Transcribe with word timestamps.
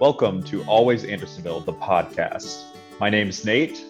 Welcome 0.00 0.42
to 0.44 0.64
Always 0.64 1.04
Andersonville, 1.04 1.60
the 1.60 1.74
podcast. 1.74 2.74
My 2.98 3.10
name 3.10 3.28
is 3.28 3.44
Nate. 3.44 3.84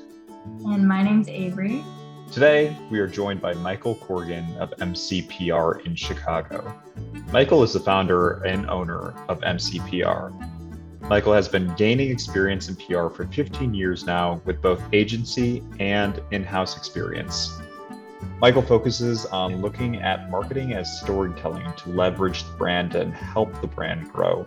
And 0.65 0.89
my 0.89 1.05
name's 1.05 1.29
Avery. 1.29 1.85
Today, 2.33 2.77
we 2.91 2.99
are 2.99 3.07
joined 3.07 3.41
by 3.41 3.55
Michael 3.55 3.95
Corrigan 3.95 4.57
of 4.57 4.73
MCPR 4.81 5.87
in 5.87 5.95
Chicago. 5.95 6.77
Michael 7.31 7.63
is 7.63 7.75
the 7.75 7.79
founder 7.79 8.43
and 8.43 8.69
owner 8.69 9.15
of 9.29 9.41
MCPR. 9.43 10.33
Michael 11.03 11.33
has 11.33 11.47
been 11.47 11.73
gaining 11.77 12.11
experience 12.11 12.69
in 12.69 12.75
PR 12.75 13.07
for 13.07 13.29
15 13.29 13.73
years 13.73 14.05
now 14.05 14.43
with 14.45 14.61
both 14.61 14.83
agency 14.93 15.63
and 15.79 16.21
in 16.33 16.43
house 16.43 16.77
experience. 16.77 17.57
Michael 18.41 18.63
focuses 18.63 19.27
on 19.27 19.63
looking 19.63 20.03
at 20.03 20.29
marketing 20.29 20.73
as 20.73 21.01
storytelling 21.01 21.73
to 21.75 21.91
leverage 21.91 22.43
the 22.43 22.53
brand 22.55 22.97
and 22.97 23.15
help 23.15 23.61
the 23.61 23.69
brand 23.69 24.11
grow. 24.11 24.45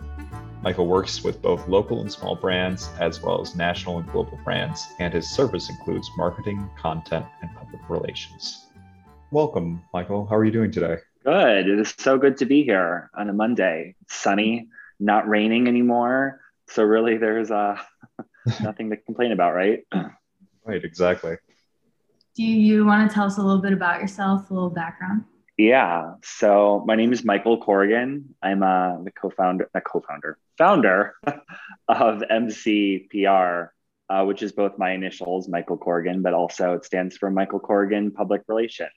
Michael 0.64 0.86
works 0.86 1.22
with 1.22 1.42
both 1.42 1.68
local 1.68 2.00
and 2.00 2.10
small 2.10 2.34
brands, 2.34 2.88
as 2.98 3.20
well 3.20 3.38
as 3.42 3.54
national 3.54 3.98
and 3.98 4.10
global 4.10 4.38
brands, 4.44 4.94
and 4.98 5.12
his 5.12 5.28
service 5.28 5.68
includes 5.68 6.10
marketing, 6.16 6.70
content, 6.78 7.26
and 7.42 7.54
public 7.54 7.82
relations. 7.90 8.68
Welcome, 9.30 9.82
Michael. 9.92 10.24
How 10.24 10.36
are 10.36 10.44
you 10.44 10.50
doing 10.50 10.72
today? 10.72 10.96
Good. 11.22 11.68
It 11.68 11.78
is 11.78 11.94
so 11.98 12.16
good 12.16 12.38
to 12.38 12.46
be 12.46 12.64
here 12.64 13.10
on 13.14 13.28
a 13.28 13.34
Monday. 13.34 13.94
It's 14.00 14.14
sunny, 14.14 14.68
not 14.98 15.28
raining 15.28 15.68
anymore. 15.68 16.40
So, 16.70 16.82
really, 16.82 17.18
there's 17.18 17.50
uh, 17.50 17.76
nothing 18.62 18.88
to 18.88 18.96
complain 18.96 19.32
about, 19.32 19.54
right? 19.54 19.86
Right, 20.64 20.82
exactly. 20.82 21.36
Do 22.36 22.42
you 22.42 22.86
want 22.86 23.10
to 23.10 23.14
tell 23.14 23.26
us 23.26 23.36
a 23.36 23.42
little 23.42 23.60
bit 23.60 23.74
about 23.74 24.00
yourself, 24.00 24.50
a 24.50 24.54
little 24.54 24.70
background? 24.70 25.24
Yeah. 25.56 26.14
So 26.24 26.82
my 26.86 26.96
name 26.96 27.12
is 27.12 27.24
Michael 27.24 27.58
Corrigan. 27.58 28.34
I'm 28.42 28.62
uh, 28.62 29.02
the 29.02 29.12
co-founder, 29.12 29.70
a 29.72 29.80
co-founder, 29.80 30.36
founder 30.58 31.14
of 31.88 32.22
MCPR, 32.28 33.68
uh, 34.10 34.24
which 34.24 34.42
is 34.42 34.50
both 34.52 34.78
my 34.78 34.92
initials, 34.92 35.48
Michael 35.48 35.78
Corrigan, 35.78 36.22
but 36.22 36.34
also 36.34 36.74
it 36.74 36.84
stands 36.84 37.16
for 37.16 37.30
Michael 37.30 37.60
Corrigan 37.60 38.10
Public 38.10 38.42
Relations. 38.48 38.90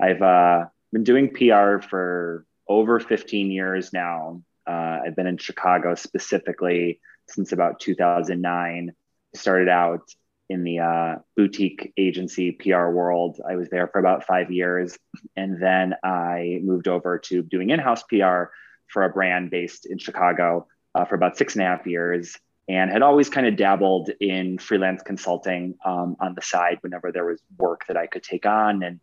I've 0.00 0.22
uh, 0.22 0.64
been 0.92 1.04
doing 1.04 1.34
PR 1.34 1.80
for 1.86 2.46
over 2.66 2.98
15 2.98 3.50
years 3.50 3.92
now. 3.92 4.42
Uh, 4.66 5.00
I've 5.04 5.16
been 5.16 5.26
in 5.26 5.36
Chicago 5.36 5.94
specifically 5.94 7.00
since 7.28 7.52
about 7.52 7.78
2009. 7.80 8.92
Started 9.34 9.68
out 9.68 10.08
in 10.50 10.64
the 10.64 10.78
uh, 10.78 11.16
boutique 11.36 11.92
agency 11.96 12.52
PR 12.52 12.88
world. 12.88 13.40
I 13.48 13.56
was 13.56 13.68
there 13.70 13.88
for 13.88 13.98
about 13.98 14.24
five 14.24 14.50
years. 14.50 14.98
And 15.36 15.60
then 15.62 15.94
I 16.04 16.60
moved 16.62 16.88
over 16.88 17.18
to 17.18 17.42
doing 17.42 17.70
in 17.70 17.78
house 17.78 18.02
PR 18.02 18.44
for 18.88 19.04
a 19.04 19.10
brand 19.10 19.50
based 19.50 19.86
in 19.86 19.98
Chicago 19.98 20.66
uh, 20.94 21.04
for 21.04 21.14
about 21.14 21.36
six 21.36 21.54
and 21.54 21.62
a 21.62 21.66
half 21.66 21.86
years 21.86 22.36
and 22.68 22.90
had 22.90 23.02
always 23.02 23.28
kind 23.28 23.46
of 23.46 23.56
dabbled 23.56 24.10
in 24.20 24.58
freelance 24.58 25.02
consulting 25.02 25.74
um, 25.84 26.16
on 26.20 26.34
the 26.34 26.42
side 26.42 26.78
whenever 26.80 27.12
there 27.12 27.26
was 27.26 27.40
work 27.58 27.84
that 27.88 27.96
I 27.96 28.06
could 28.06 28.22
take 28.22 28.46
on. 28.46 28.82
And 28.82 29.00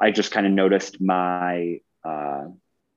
I 0.00 0.10
just 0.10 0.32
kind 0.32 0.46
of 0.46 0.52
noticed 0.52 1.00
my 1.00 1.80
uh, 2.04 2.46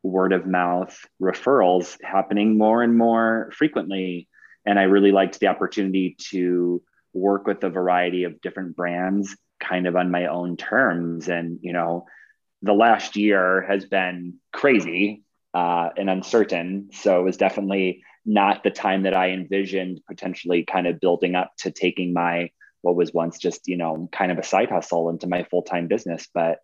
word 0.01 0.33
of 0.33 0.47
mouth 0.47 0.97
referrals 1.21 1.97
happening 2.03 2.57
more 2.57 2.81
and 2.81 2.97
more 2.97 3.51
frequently. 3.55 4.27
And 4.65 4.79
I 4.79 4.83
really 4.83 5.11
liked 5.11 5.39
the 5.39 5.47
opportunity 5.47 6.15
to 6.31 6.81
work 7.13 7.47
with 7.47 7.63
a 7.63 7.69
variety 7.69 8.23
of 8.23 8.41
different 8.41 8.75
brands 8.75 9.35
kind 9.59 9.87
of 9.87 9.95
on 9.95 10.11
my 10.11 10.27
own 10.27 10.57
terms. 10.57 11.27
And, 11.27 11.59
you 11.61 11.73
know, 11.73 12.05
the 12.61 12.73
last 12.73 13.15
year 13.15 13.61
has 13.67 13.85
been 13.85 14.35
crazy 14.53 15.23
uh, 15.53 15.89
and 15.97 16.09
uncertain. 16.09 16.89
So 16.93 17.19
it 17.19 17.23
was 17.23 17.37
definitely 17.37 18.03
not 18.25 18.63
the 18.63 18.71
time 18.71 19.03
that 19.03 19.15
I 19.15 19.29
envisioned 19.29 20.01
potentially 20.07 20.63
kind 20.63 20.87
of 20.87 20.99
building 20.99 21.35
up 21.35 21.51
to 21.59 21.71
taking 21.71 22.13
my, 22.13 22.51
what 22.81 22.95
was 22.95 23.13
once 23.13 23.39
just, 23.39 23.67
you 23.67 23.77
know, 23.77 24.09
kind 24.11 24.31
of 24.31 24.37
a 24.37 24.43
side 24.43 24.69
hustle 24.69 25.09
into 25.09 25.27
my 25.27 25.43
full 25.43 25.63
time 25.63 25.87
business, 25.87 26.27
but 26.33 26.59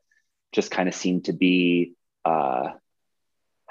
just 0.51 0.71
kind 0.71 0.87
of 0.87 0.95
seemed 0.95 1.25
to 1.25 1.33
be 1.33 1.93
uh, 2.25 2.69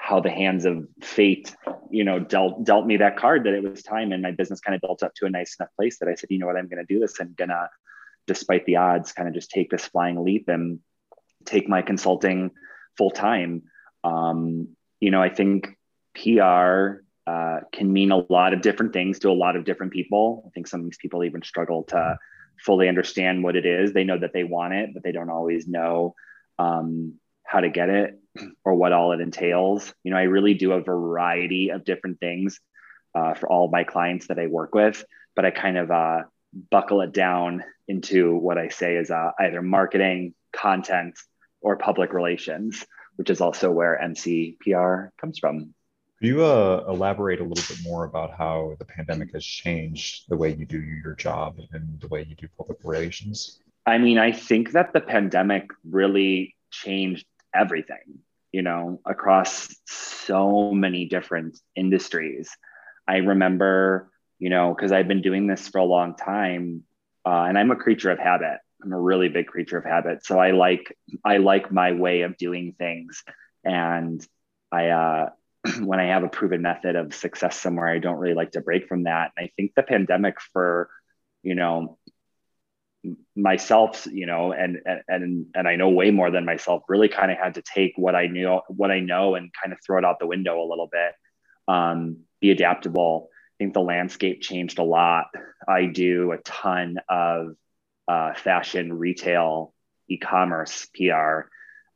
how 0.03 0.19
the 0.19 0.29
hands 0.29 0.65
of 0.65 0.85
fate, 1.01 1.55
you 1.89 2.03
know, 2.03 2.19
dealt 2.19 2.65
dealt 2.65 2.85
me 2.85 2.97
that 2.97 3.15
card 3.15 3.45
that 3.45 3.53
it 3.53 3.63
was 3.63 3.81
time, 3.81 4.11
and 4.11 4.21
my 4.21 4.31
business 4.31 4.59
kind 4.59 4.75
of 4.75 4.81
built 4.81 5.01
up 5.01 5.13
to 5.15 5.25
a 5.25 5.29
nice 5.29 5.55
enough 5.57 5.69
place 5.77 5.97
that 5.99 6.09
I 6.09 6.15
said, 6.15 6.29
you 6.29 6.39
know 6.39 6.45
what, 6.45 6.57
I'm 6.57 6.67
going 6.67 6.85
to 6.85 6.93
do 6.93 6.99
this. 6.99 7.21
I'm 7.21 7.33
gonna, 7.37 7.69
despite 8.27 8.65
the 8.65 8.75
odds, 8.75 9.13
kind 9.13 9.29
of 9.29 9.33
just 9.33 9.49
take 9.49 9.69
this 9.69 9.85
flying 9.85 10.21
leap 10.21 10.49
and 10.49 10.79
take 11.45 11.69
my 11.69 11.81
consulting 11.81 12.51
full 12.97 13.11
time. 13.11 13.63
Um, 14.03 14.75
you 14.99 15.09
know, 15.09 15.23
I 15.23 15.29
think 15.29 15.69
PR 16.15 17.05
uh, 17.25 17.61
can 17.71 17.93
mean 17.93 18.11
a 18.11 18.25
lot 18.29 18.53
of 18.53 18.61
different 18.61 18.91
things 18.91 19.19
to 19.19 19.29
a 19.29 19.31
lot 19.31 19.55
of 19.55 19.63
different 19.63 19.93
people. 19.93 20.43
I 20.45 20.49
think 20.49 20.67
some 20.67 20.81
of 20.81 20.85
these 20.85 20.97
people 20.97 21.23
even 21.23 21.43
struggle 21.43 21.83
to 21.83 22.19
fully 22.59 22.89
understand 22.89 23.41
what 23.41 23.55
it 23.55 23.65
is. 23.65 23.93
They 23.93 24.03
know 24.03 24.19
that 24.19 24.33
they 24.33 24.43
want 24.43 24.73
it, 24.73 24.93
but 24.93 25.01
they 25.01 25.13
don't 25.13 25.29
always 25.29 25.65
know 25.65 26.13
um, 26.59 27.13
how 27.45 27.59
to 27.59 27.69
get 27.69 27.89
it 27.89 28.19
or 28.65 28.73
what 28.73 28.93
all 28.93 29.11
it 29.11 29.21
entails. 29.21 29.93
You 30.03 30.11
know, 30.11 30.17
I 30.17 30.23
really 30.23 30.53
do 30.53 30.73
a 30.73 30.81
variety 30.81 31.69
of 31.69 31.85
different 31.85 32.19
things 32.19 32.59
uh, 33.15 33.33
for 33.35 33.47
all 33.49 33.69
my 33.69 33.83
clients 33.83 34.27
that 34.27 34.39
I 34.39 34.47
work 34.47 34.73
with, 34.73 35.03
but 35.35 35.45
I 35.45 35.51
kind 35.51 35.77
of 35.77 35.91
uh, 35.91 36.23
buckle 36.71 37.01
it 37.01 37.13
down 37.13 37.63
into 37.87 38.35
what 38.35 38.57
I 38.57 38.69
say 38.69 38.95
is 38.95 39.11
uh, 39.11 39.31
either 39.39 39.61
marketing, 39.61 40.33
content, 40.51 41.19
or 41.61 41.77
public 41.77 42.13
relations, 42.13 42.85
which 43.15 43.29
is 43.29 43.41
also 43.41 43.71
where 43.71 43.99
MCPR 44.03 45.09
comes 45.19 45.39
from. 45.39 45.73
Could 46.19 46.27
you 46.27 46.43
uh, 46.43 46.85
elaborate 46.87 47.41
a 47.41 47.43
little 47.43 47.75
bit 47.75 47.83
more 47.83 48.05
about 48.05 48.31
how 48.31 48.75
the 48.79 48.85
pandemic 48.85 49.33
has 49.33 49.45
changed 49.45 50.23
the 50.29 50.37
way 50.37 50.53
you 50.53 50.65
do 50.65 50.79
your 50.79 51.15
job 51.15 51.59
and 51.73 51.99
the 51.99 52.07
way 52.07 52.25
you 52.27 52.35
do 52.35 52.47
public 52.57 52.79
relations? 52.83 53.59
I 53.85 53.97
mean, 53.97 54.17
I 54.17 54.31
think 54.31 54.71
that 54.71 54.93
the 54.93 55.01
pandemic 55.01 55.69
really 55.83 56.55
changed 56.71 57.25
everything, 57.53 58.19
you 58.51 58.61
know, 58.61 58.99
across 59.05 59.75
so 59.85 60.71
many 60.71 61.05
different 61.05 61.59
industries. 61.75 62.49
I 63.07 63.17
remember, 63.17 64.11
you 64.39 64.49
know, 64.49 64.73
because 64.73 64.91
I've 64.91 65.07
been 65.07 65.21
doing 65.21 65.47
this 65.47 65.67
for 65.67 65.79
a 65.79 65.85
long 65.85 66.15
time, 66.15 66.83
uh, 67.25 67.45
and 67.47 67.57
I'm 67.57 67.71
a 67.71 67.75
creature 67.75 68.11
of 68.11 68.19
habit. 68.19 68.59
I'm 68.83 68.93
a 68.93 68.99
really 68.99 69.29
big 69.29 69.47
creature 69.47 69.77
of 69.77 69.85
habit. 69.85 70.25
So 70.25 70.39
I 70.39 70.51
like 70.51 70.95
I 71.23 71.37
like 71.37 71.71
my 71.71 71.93
way 71.93 72.21
of 72.21 72.37
doing 72.37 72.75
things, 72.77 73.23
and 73.63 74.25
I 74.71 74.89
uh, 74.89 75.29
when 75.79 75.99
I 75.99 76.05
have 76.05 76.23
a 76.23 76.29
proven 76.29 76.61
method 76.61 76.95
of 76.95 77.13
success 77.13 77.59
somewhere, 77.59 77.87
I 77.87 77.99
don't 77.99 78.17
really 78.17 78.35
like 78.35 78.51
to 78.51 78.61
break 78.61 78.87
from 78.87 79.03
that. 79.03 79.31
And 79.37 79.45
I 79.45 79.51
think 79.55 79.71
the 79.75 79.83
pandemic 79.83 80.41
for 80.51 80.89
you 81.43 81.55
know 81.55 81.97
myself 83.35 84.07
you 84.11 84.25
know 84.25 84.53
and 84.53 84.77
and 85.09 85.45
and 85.53 85.67
i 85.67 85.75
know 85.75 85.89
way 85.89 86.09
more 86.09 86.31
than 86.31 86.45
myself 86.45 86.83
really 86.87 87.09
kind 87.09 87.31
of 87.31 87.37
had 87.37 87.55
to 87.55 87.61
take 87.61 87.91
what 87.97 88.15
i 88.15 88.27
knew 88.27 88.61
what 88.69 88.91
i 88.91 88.99
know 89.01 89.35
and 89.35 89.51
kind 89.61 89.73
of 89.73 89.79
throw 89.85 89.97
it 89.97 90.05
out 90.05 90.19
the 90.19 90.27
window 90.27 90.61
a 90.61 90.69
little 90.69 90.87
bit 90.89 91.13
um, 91.67 92.17
be 92.41 92.51
adaptable. 92.51 93.29
I 93.31 93.63
think 93.63 93.73
the 93.73 93.81
landscape 93.81 94.41
changed 94.41 94.79
a 94.79 94.83
lot. 94.83 95.27
I 95.67 95.85
do 95.85 96.31
a 96.31 96.37
ton 96.39 96.97
of 97.09 97.55
uh, 98.07 98.33
fashion 98.33 98.91
retail 98.91 99.73
e-commerce 100.09 100.87
pr 100.93 101.47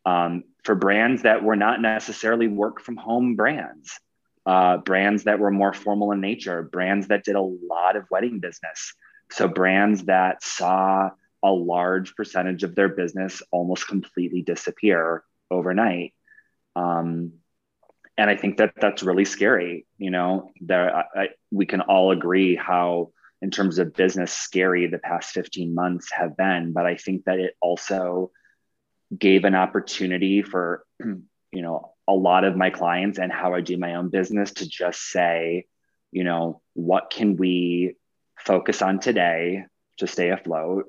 um, 0.06 0.44
for 0.64 0.76
brands 0.76 1.24
that 1.24 1.44
were 1.44 1.58
not 1.58 1.82
necessarily 1.82 2.48
work 2.48 2.80
from 2.80 2.96
home 2.96 3.36
brands 3.36 4.00
uh, 4.46 4.78
brands 4.78 5.26
that 5.26 5.40
were 5.40 5.52
more 5.52 5.74
formal 5.74 6.14
in 6.14 6.22
nature 6.22 6.64
brands 6.64 7.10
that 7.10 7.26
did 7.26 7.36
a 7.36 7.42
lot 7.42 7.98
of 7.98 8.06
wedding 8.10 8.40
business 8.40 8.94
so 9.32 9.48
brands 9.48 10.06
that 10.06 10.44
saw 10.44 11.10
a 11.44 11.52
large 11.52 12.16
percentage 12.16 12.64
of 12.64 12.76
their 12.76 12.90
business 12.90 13.42
almost 13.52 13.88
completely 13.88 14.42
disappear 14.42 15.24
overnight. 15.52 16.14
Um, 16.76 17.34
and 18.18 18.30
I 18.30 18.36
think 18.36 18.58
that 18.58 18.74
that's 18.80 19.04
really 19.04 19.26
scary. 19.26 19.86
You 19.98 20.12
know, 20.12 20.52
there 20.60 20.96
I, 20.96 21.04
I, 21.16 21.28
we 21.52 21.66
can 21.66 21.82
all 21.82 22.12
agree 22.12 22.56
how, 22.56 23.12
in 23.42 23.52
terms 23.52 23.78
of 23.78 23.94
business, 23.94 24.34
scary 24.34 24.88
the 24.88 24.98
past 24.98 25.32
15 25.32 25.76
months 25.76 26.12
have 26.12 26.36
been. 26.36 26.74
But 26.74 26.88
I 26.88 26.96
think 26.96 27.26
that 27.26 27.40
it 27.40 27.56
also 27.62 28.32
gave 29.18 29.46
an 29.46 29.56
opportunity 29.56 30.42
for, 30.42 30.84
you 31.04 31.62
know, 31.62 31.94
a 32.08 32.14
lot 32.14 32.44
of 32.44 32.56
my 32.56 32.70
clients 32.70 33.20
and 33.20 33.32
how 33.32 33.54
I 33.54 33.62
do 33.62 33.78
my 33.78 33.96
own 33.96 34.10
business 34.10 34.54
to 34.54 34.68
just 34.68 35.02
say, 35.12 35.66
you 36.12 36.24
know, 36.24 36.62
what 36.74 37.12
can 37.12 37.36
we 37.36 37.96
focus 38.48 38.82
on 38.82 39.00
today 39.00 39.66
to 39.98 40.08
stay 40.08 40.30
afloat? 40.30 40.86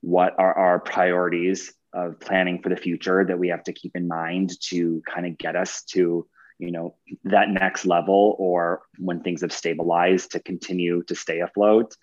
What 0.00 0.34
are 0.38 0.56
our 0.56 0.78
priorities 0.78 1.74
of 1.92 2.20
planning 2.20 2.62
for 2.62 2.68
the 2.68 2.76
future 2.76 3.24
that 3.26 3.38
we 3.38 3.48
have 3.48 3.64
to 3.64 3.72
keep 3.72 3.96
in 3.96 4.06
mind 4.06 4.52
to 4.60 5.02
kind 5.12 5.26
of 5.26 5.36
get 5.36 5.56
us 5.56 5.82
to 5.82 6.26
you 6.60 6.70
know 6.70 6.94
that 7.24 7.48
next 7.48 7.84
level 7.86 8.36
or 8.38 8.82
when 8.98 9.22
things 9.22 9.40
have 9.40 9.52
stabilized 9.52 10.32
to 10.32 10.40
continue 10.40 11.02
to 11.04 11.14
stay 11.14 11.40
afloat? 11.40 11.96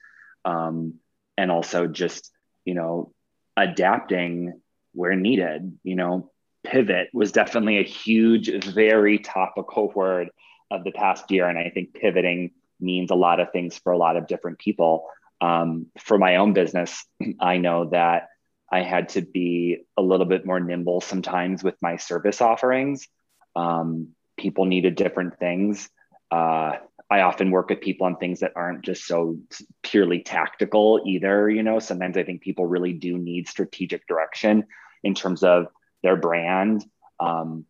Um, 0.43 0.95
and 1.37 1.51
also 1.51 1.87
just 1.87 2.31
you 2.65 2.73
know 2.73 3.13
adapting 3.55 4.61
where 4.93 5.15
needed 5.15 5.79
you 5.83 5.95
know. 5.95 6.31
Pivot 6.63 7.07
was 7.13 7.31
definitely 7.31 7.77
a 7.77 7.83
huge 7.83 8.49
very 8.65 9.19
topical 9.19 9.89
word 9.95 10.27
of 10.69 10.83
the 10.83 10.91
past 10.91 11.31
year. 11.31 11.47
And 11.47 11.57
i 11.57 11.69
think 11.69 11.93
pivoting 11.93 12.51
means 12.79 13.11
a 13.11 13.15
lot 13.15 13.39
of 13.39 13.51
things 13.51 13.77
for 13.77 13.91
a 13.91 13.97
lot 13.97 14.17
of 14.17 14.27
different 14.27 14.59
people. 14.59 15.07
Um, 15.41 15.87
for 15.99 16.17
my 16.17 16.37
own 16.37 16.53
business, 16.53 17.05
I 17.39 17.57
know 17.57 17.89
that 17.91 18.29
I 18.71 18.81
had 18.81 19.09
to 19.09 19.21
be 19.21 19.77
a 19.95 20.01
little 20.01 20.25
bit 20.25 20.45
more 20.45 20.59
nimble 20.59 21.01
sometimes 21.01 21.63
with 21.63 21.75
my 21.81 21.97
service 21.97 22.41
offerings. 22.41 23.07
Um, 23.55 24.09
people 24.37 24.65
needed 24.65 24.95
different 24.95 25.39
things. 25.39 25.89
Uh, 26.31 26.73
I 27.09 27.21
often 27.21 27.51
work 27.51 27.69
with 27.69 27.79
people 27.79 28.05
on 28.05 28.17
things 28.17 28.41
that 28.41 28.51
aren't 28.55 28.83
just 28.83 29.05
so 29.05 29.37
purely 29.81 30.19
tactical 30.19 31.01
either. 31.05 31.49
You 31.49 31.63
know, 31.63 31.79
sometimes 31.79 32.17
I 32.17 32.23
think 32.23 32.41
people 32.41 32.65
really 32.65 32.93
do 32.93 33.17
need 33.17 33.47
strategic 33.47 34.05
direction 34.07 34.65
in 35.03 35.15
terms 35.15 35.43
of 35.43 35.67
their 36.03 36.17
brand 36.17 36.83
um, 37.19 37.65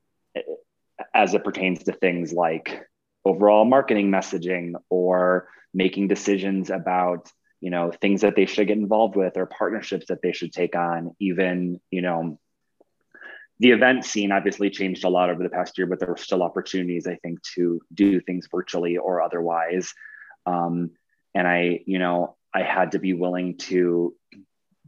as 1.13 1.35
it 1.35 1.43
pertains 1.43 1.83
to 1.83 1.91
things 1.91 2.33
like 2.33 2.86
overall 3.27 3.65
marketing 3.65 4.09
messaging 4.09 4.73
or 4.89 5.49
making 5.73 6.07
decisions 6.07 6.69
about 6.69 7.31
you 7.61 7.69
know 7.69 7.91
things 7.91 8.21
that 8.21 8.35
they 8.35 8.45
should 8.45 8.67
get 8.67 8.77
involved 8.77 9.15
with 9.15 9.37
or 9.37 9.45
partnerships 9.45 10.07
that 10.07 10.21
they 10.21 10.31
should 10.31 10.53
take 10.53 10.75
on 10.75 11.15
even 11.19 11.79
you 11.91 12.01
know 12.01 12.39
the 13.59 13.71
event 13.71 14.05
scene 14.05 14.31
obviously 14.31 14.69
changed 14.69 15.03
a 15.03 15.09
lot 15.09 15.29
over 15.29 15.41
the 15.43 15.49
past 15.49 15.77
year 15.77 15.87
but 15.87 15.99
there 15.99 16.09
were 16.09 16.17
still 16.17 16.43
opportunities 16.43 17.07
i 17.07 17.15
think 17.15 17.41
to 17.41 17.81
do 17.93 18.19
things 18.21 18.47
virtually 18.51 18.97
or 18.97 19.21
otherwise. 19.21 19.93
Um, 20.45 20.91
and 21.35 21.47
i 21.47 21.81
you 21.85 21.99
know 21.99 22.35
i 22.53 22.61
had 22.63 22.91
to 22.91 22.99
be 22.99 23.13
willing 23.13 23.57
to 23.57 24.15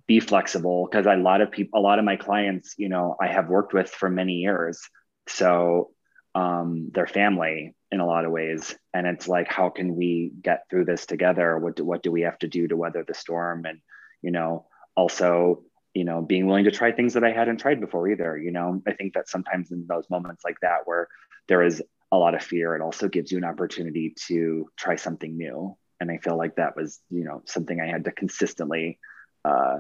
be 0.08 0.20
flexible 0.20 0.88
because 0.90 1.06
a 1.06 1.16
lot 1.16 1.42
of 1.42 1.52
people 1.52 1.80
a 1.80 1.84
lot 1.84 2.00
of 2.00 2.06
my 2.06 2.16
clients 2.16 2.76
you 2.78 2.90
know 2.90 3.16
i 3.22 3.28
have 3.28 3.50
worked 3.50 3.74
with 3.74 3.90
for 3.90 4.10
many 4.10 4.36
years. 4.36 4.80
So 5.28 5.92
um, 6.36 6.92
their 6.94 7.08
family 7.08 7.76
in 7.92 8.00
a 8.00 8.06
lot 8.06 8.26
of 8.26 8.32
ways. 8.32 8.76
And 8.94 9.08
it's 9.08 9.28
like, 9.28 9.52
how 9.52 9.70
can 9.70 9.96
we 9.96 10.32
get 10.42 10.66
through 10.70 10.86
this 10.86 11.06
together? 11.06 11.58
What 11.58 11.76
do, 11.76 11.84
what 11.84 12.04
do 12.04 12.12
we 12.12 12.22
have 12.22 12.38
to 12.40 12.48
do 12.48 12.68
to 12.68 12.78
weather 12.78 13.04
the 13.08 13.14
storm? 13.14 13.66
And, 13.66 13.80
you 14.22 14.32
know, 14.32 14.68
also, 14.96 15.64
you 15.94 16.04
know, 16.04 16.22
being 16.22 16.46
willing 16.46 16.66
to 16.66 16.72
try 16.72 16.92
things 16.92 17.14
that 17.14 17.24
I 17.24 17.32
hadn't 17.32 17.58
tried 17.58 17.82
before 17.82 18.08
either. 18.10 18.38
You 18.38 18.52
know, 18.52 18.82
I 18.88 18.94
think 18.94 19.14
that 19.14 19.28
sometimes 19.28 19.72
in 19.72 19.86
those 19.88 20.10
moments 20.10 20.44
like 20.46 20.58
that, 20.62 20.82
where 20.86 21.08
there 21.48 21.64
is 21.64 21.82
a 22.12 22.18
lot 22.18 22.36
of 22.36 22.44
fear, 22.44 22.76
it 22.76 22.82
also 22.82 23.08
gives 23.08 23.32
you 23.32 23.38
an 23.38 23.44
opportunity 23.44 24.14
to 24.28 24.70
try 24.78 24.96
something 24.96 25.36
new. 25.36 25.76
And 26.00 26.12
I 26.12 26.18
feel 26.18 26.38
like 26.38 26.56
that 26.56 26.76
was, 26.76 27.00
you 27.10 27.24
know, 27.24 27.42
something 27.46 27.82
I 27.82 27.88
had 27.88 28.06
to 28.06 28.12
consistently 28.12 29.00
uh, 29.44 29.80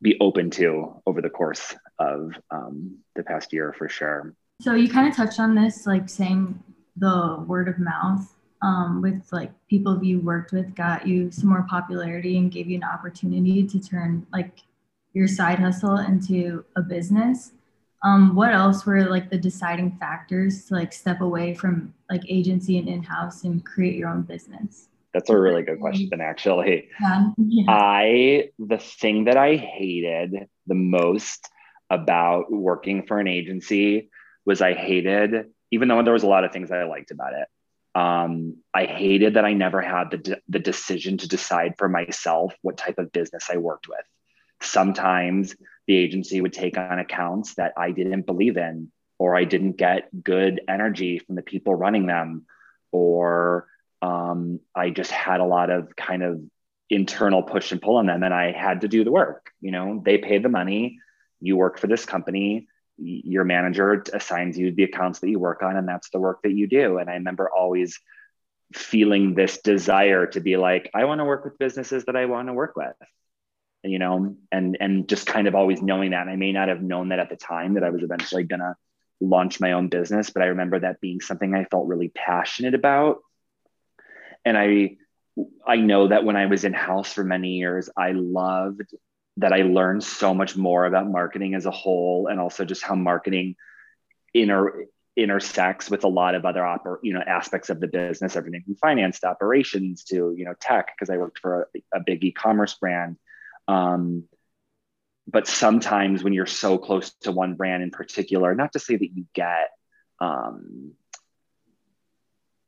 be 0.00 0.16
open 0.20 0.50
to 0.50 1.02
over 1.06 1.20
the 1.20 1.30
course 1.30 1.74
of 1.98 2.32
um, 2.50 2.98
the 3.16 3.24
past 3.24 3.52
year 3.52 3.74
for 3.76 3.88
sure. 3.88 4.34
So 4.60 4.74
you 4.74 4.88
kind 4.88 5.08
of 5.08 5.14
touched 5.14 5.38
on 5.38 5.54
this, 5.54 5.86
like 5.86 6.08
saying 6.08 6.60
the 6.96 7.44
word 7.46 7.68
of 7.68 7.78
mouth 7.78 8.34
um, 8.60 9.00
with 9.00 9.22
like 9.30 9.52
people 9.68 10.02
you 10.02 10.18
worked 10.18 10.50
with 10.50 10.74
got 10.74 11.06
you 11.06 11.30
some 11.30 11.48
more 11.48 11.64
popularity 11.70 12.38
and 12.38 12.50
gave 12.50 12.68
you 12.68 12.76
an 12.76 12.82
opportunity 12.82 13.64
to 13.64 13.80
turn 13.80 14.26
like 14.32 14.58
your 15.12 15.28
side 15.28 15.60
hustle 15.60 15.98
into 15.98 16.64
a 16.74 16.82
business. 16.82 17.52
Um, 18.02 18.34
what 18.34 18.52
else 18.52 18.84
were 18.84 19.04
like 19.04 19.30
the 19.30 19.38
deciding 19.38 19.96
factors 19.98 20.64
to 20.66 20.74
like 20.74 20.92
step 20.92 21.20
away 21.20 21.54
from 21.54 21.94
like 22.10 22.22
agency 22.28 22.78
and 22.78 22.88
in-house 22.88 23.44
and 23.44 23.64
create 23.64 23.94
your 23.94 24.08
own 24.08 24.22
business? 24.22 24.88
That's 25.14 25.30
a 25.30 25.38
really 25.38 25.62
good 25.62 25.78
question, 25.78 26.20
actually. 26.20 26.88
Yeah. 27.00 27.30
Yeah. 27.36 27.64
I 27.68 28.50
the 28.58 28.78
thing 28.78 29.24
that 29.24 29.36
I 29.36 29.54
hated 29.54 30.48
the 30.66 30.74
most 30.74 31.48
about 31.90 32.52
working 32.52 33.06
for 33.06 33.18
an 33.18 33.28
agency 33.28 34.10
was 34.48 34.62
I 34.62 34.72
hated, 34.72 35.50
even 35.70 35.88
though 35.88 36.02
there 36.02 36.14
was 36.14 36.22
a 36.22 36.26
lot 36.26 36.42
of 36.42 36.52
things 36.52 36.70
I 36.70 36.84
liked 36.84 37.10
about 37.10 37.34
it. 37.34 37.48
Um, 37.94 38.56
I 38.72 38.86
hated 38.86 39.34
that 39.34 39.44
I 39.44 39.52
never 39.52 39.82
had 39.82 40.10
the, 40.10 40.16
de- 40.16 40.40
the 40.48 40.58
decision 40.58 41.18
to 41.18 41.28
decide 41.28 41.74
for 41.76 41.86
myself 41.86 42.54
what 42.62 42.78
type 42.78 42.98
of 42.98 43.12
business 43.12 43.48
I 43.52 43.58
worked 43.58 43.88
with. 43.88 44.06
Sometimes 44.62 45.54
the 45.86 45.96
agency 45.96 46.40
would 46.40 46.54
take 46.54 46.78
on 46.78 46.98
accounts 46.98 47.56
that 47.56 47.74
I 47.76 47.90
didn't 47.90 48.24
believe 48.24 48.56
in, 48.56 48.90
or 49.18 49.36
I 49.36 49.44
didn't 49.44 49.76
get 49.76 50.08
good 50.24 50.62
energy 50.66 51.18
from 51.18 51.34
the 51.34 51.42
people 51.42 51.74
running 51.74 52.06
them, 52.06 52.46
or 52.90 53.68
um, 54.00 54.60
I 54.74 54.88
just 54.88 55.10
had 55.10 55.40
a 55.40 55.44
lot 55.44 55.68
of 55.68 55.94
kind 55.94 56.22
of 56.22 56.40
internal 56.88 57.42
push 57.42 57.70
and 57.70 57.82
pull 57.82 57.96
on 57.96 58.06
them, 58.06 58.22
and 58.22 58.32
I 58.32 58.52
had 58.52 58.80
to 58.80 58.88
do 58.88 59.04
the 59.04 59.12
work. 59.12 59.50
You 59.60 59.72
know, 59.72 60.02
they 60.02 60.16
pay 60.16 60.38
the 60.38 60.48
money, 60.48 61.00
you 61.38 61.58
work 61.58 61.78
for 61.78 61.86
this 61.86 62.06
company, 62.06 62.67
your 62.98 63.44
manager 63.44 64.04
assigns 64.12 64.58
you 64.58 64.72
the 64.72 64.84
accounts 64.84 65.20
that 65.20 65.30
you 65.30 65.38
work 65.38 65.62
on 65.62 65.76
and 65.76 65.88
that's 65.88 66.10
the 66.10 66.18
work 66.18 66.42
that 66.42 66.52
you 66.52 66.66
do. 66.66 66.98
And 66.98 67.08
i 67.08 67.14
remember 67.14 67.48
always 67.48 67.98
feeling 68.74 69.34
this 69.34 69.58
desire 69.58 70.26
to 70.26 70.40
be 70.40 70.58
like 70.58 70.90
i 70.94 71.04
want 71.06 71.20
to 71.20 71.24
work 71.24 71.42
with 71.44 71.58
businesses 71.58 72.04
that 72.04 72.16
i 72.16 72.26
want 72.26 72.48
to 72.48 72.52
work 72.52 72.76
with 72.76 72.94
you 73.82 73.98
know 73.98 74.36
and 74.52 74.76
and 74.80 75.08
just 75.08 75.26
kind 75.26 75.46
of 75.48 75.54
always 75.54 75.80
knowing 75.80 76.10
that. 76.10 76.22
And 76.22 76.30
i 76.30 76.36
may 76.36 76.52
not 76.52 76.68
have 76.68 76.82
known 76.82 77.08
that 77.08 77.18
at 77.18 77.30
the 77.30 77.36
time 77.36 77.74
that 77.74 77.84
i 77.84 77.90
was 77.90 78.02
eventually 78.02 78.44
going 78.44 78.60
to 78.60 78.74
launch 79.20 79.58
my 79.58 79.72
own 79.72 79.88
business 79.88 80.30
but 80.30 80.42
i 80.42 80.46
remember 80.46 80.78
that 80.80 81.00
being 81.00 81.20
something 81.20 81.54
i 81.54 81.64
felt 81.64 81.88
really 81.88 82.08
passionate 82.08 82.74
about. 82.74 83.18
And 84.44 84.56
i 84.58 84.96
i 85.66 85.76
know 85.76 86.08
that 86.08 86.24
when 86.24 86.36
i 86.36 86.46
was 86.46 86.64
in 86.64 86.72
house 86.72 87.12
for 87.12 87.24
many 87.24 87.54
years 87.54 87.88
i 87.96 88.12
loved 88.12 88.94
that 89.38 89.52
I 89.52 89.62
learned 89.62 90.02
so 90.02 90.34
much 90.34 90.56
more 90.56 90.84
about 90.84 91.08
marketing 91.08 91.54
as 91.54 91.64
a 91.64 91.70
whole 91.70 92.26
and 92.28 92.40
also 92.40 92.64
just 92.64 92.82
how 92.82 92.94
marketing 92.94 93.56
inter 94.34 94.86
intersects 95.16 95.90
with 95.90 96.04
a 96.04 96.08
lot 96.08 96.36
of 96.36 96.44
other 96.44 96.60
oper- 96.60 96.98
you 97.02 97.12
know 97.12 97.20
aspects 97.20 97.70
of 97.70 97.80
the 97.80 97.88
business 97.88 98.36
everything 98.36 98.62
from 98.64 98.76
finance 98.76 99.18
to 99.18 99.26
operations 99.26 100.04
to 100.04 100.32
you 100.36 100.44
know 100.44 100.54
tech 100.60 100.88
because 100.94 101.10
I 101.10 101.16
worked 101.16 101.40
for 101.40 101.68
a, 101.74 101.98
a 101.98 102.00
big 102.00 102.22
e-commerce 102.24 102.74
brand. 102.74 103.16
Um, 103.66 104.24
but 105.26 105.46
sometimes 105.46 106.24
when 106.24 106.32
you're 106.32 106.46
so 106.46 106.78
close 106.78 107.12
to 107.20 107.32
one 107.32 107.54
brand 107.54 107.82
in 107.82 107.90
particular 107.90 108.54
not 108.54 108.72
to 108.72 108.78
say 108.78 108.96
that 108.96 109.10
you 109.14 109.26
get 109.34 109.70
um, 110.20 110.92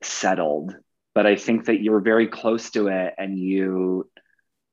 settled 0.03 0.77
but 1.15 1.27
I 1.27 1.37
think 1.37 1.67
that 1.67 1.83
you're 1.83 2.01
very 2.01 2.29
close 2.29 2.71
to 2.71 2.89
it 2.89 3.15
and 3.19 3.39
you 3.39 4.09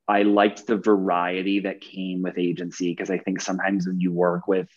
I 0.07 0.23
liked 0.23 0.65
the 0.67 0.77
variety 0.77 1.61
that 1.61 1.81
came 1.81 2.21
with 2.21 2.37
agency 2.37 2.91
because 2.91 3.09
I 3.09 3.17
think 3.17 3.41
sometimes 3.41 3.87
when 3.87 3.99
you 3.99 4.11
work 4.11 4.47
with 4.47 4.69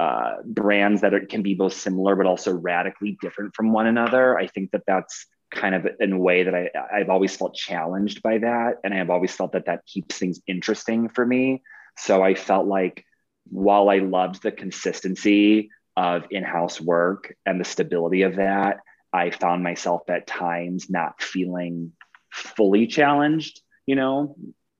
uh, 0.00 0.36
brands 0.44 1.02
that 1.02 1.14
are, 1.14 1.26
can 1.26 1.42
be 1.42 1.54
both 1.54 1.74
similar 1.74 2.16
but 2.16 2.26
also 2.26 2.52
radically 2.52 3.16
different 3.20 3.54
from 3.54 3.72
one 3.72 3.86
another, 3.86 4.38
I 4.38 4.46
think 4.46 4.70
that 4.72 4.82
that's 4.86 5.26
kind 5.52 5.74
of 5.74 5.86
in 6.00 6.12
a 6.12 6.18
way 6.18 6.44
that 6.44 6.54
I, 6.54 6.70
I've 6.92 7.10
always 7.10 7.36
felt 7.36 7.54
challenged 7.54 8.22
by 8.22 8.38
that. 8.38 8.78
And 8.82 8.94
I've 8.94 9.10
always 9.10 9.32
felt 9.32 9.52
that 9.52 9.66
that 9.66 9.86
keeps 9.86 10.18
things 10.18 10.40
interesting 10.46 11.08
for 11.08 11.24
me. 11.24 11.62
So 11.98 12.22
I 12.22 12.34
felt 12.34 12.66
like 12.66 13.04
while 13.44 13.90
I 13.90 13.98
loved 13.98 14.42
the 14.42 14.52
consistency 14.52 15.70
of 15.96 16.24
in 16.30 16.42
house 16.42 16.80
work 16.80 17.34
and 17.44 17.60
the 17.60 17.64
stability 17.64 18.22
of 18.22 18.36
that, 18.36 18.78
I 19.12 19.30
found 19.30 19.62
myself 19.62 20.08
at 20.08 20.26
times 20.26 20.88
not 20.88 21.22
feeling 21.22 21.92
fully 22.32 22.86
challenged 22.86 23.60
you 23.86 23.96
know, 23.96 24.36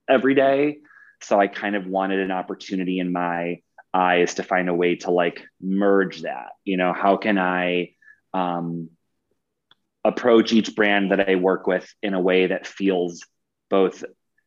every 0.08 0.34
day. 0.34 0.78
So 1.22 1.40
I 1.40 1.46
kind 1.46 1.76
of 1.76 1.86
wanted 1.86 2.20
an 2.20 2.30
opportunity 2.30 2.98
in 2.98 3.12
my 3.12 3.60
eyes 3.94 4.34
to 4.34 4.42
find 4.42 4.68
a 4.68 4.74
way 4.74 4.96
to 4.96 5.10
like 5.10 5.42
merge 5.60 6.22
that. 6.22 6.50
You 6.64 6.76
know, 6.76 6.92
how 6.92 7.16
can 7.16 7.38
I 7.38 7.94
um, 8.34 8.90
approach 10.04 10.52
each 10.52 10.74
brand 10.74 11.12
that 11.12 11.28
I 11.28 11.36
work 11.36 11.66
with 11.66 11.88
in 12.02 12.14
a 12.14 12.20
way 12.20 12.48
that 12.48 12.66
feels 12.66 13.24
both, 13.70 14.04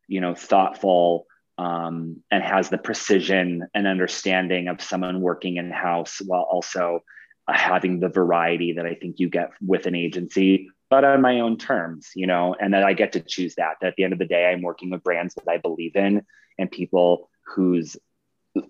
you 0.08 0.22
know, 0.22 0.36
thoughtful 0.36 1.28
um, 1.58 2.22
and 2.30 2.44
has 2.44 2.70
the 2.70 2.78
precision 2.78 3.68
and 3.74 3.88
understanding 3.88 4.68
of 4.68 4.82
someone 4.82 5.22
working 5.22 5.58
in 5.58 5.72
house 5.72 6.20
while 6.26 6.42
also 6.42 7.00
having 7.48 8.00
the 8.00 8.10
variety 8.10 8.74
that 8.74 8.86
I 8.86 8.96
think 8.96 9.20
you 9.20 9.30
get 9.30 9.52
with 9.66 9.86
an 9.86 9.96
agency 9.96 10.70
but 10.90 11.04
on 11.04 11.22
my 11.22 11.40
own 11.40 11.58
terms, 11.58 12.10
you 12.16 12.28
know, 12.28 12.56
and 12.60 12.74
that 12.74 12.84
I 12.84 12.94
get 12.94 13.14
to 13.14 13.20
choose 13.20 13.56
that. 13.56 13.78
That 13.82 13.88
at 13.88 13.96
the 13.96 14.04
end 14.04 14.14
of 14.14 14.20
the 14.20 14.26
day, 14.26 14.46
I'm 14.46 14.62
working 14.62 14.92
with 14.92 15.04
brands 15.04 15.36
that 15.36 15.50
I 15.50 15.58
believe 15.58 15.96
in 15.96 16.26
and 16.58 16.72
people 16.72 17.30
whose 17.56 17.98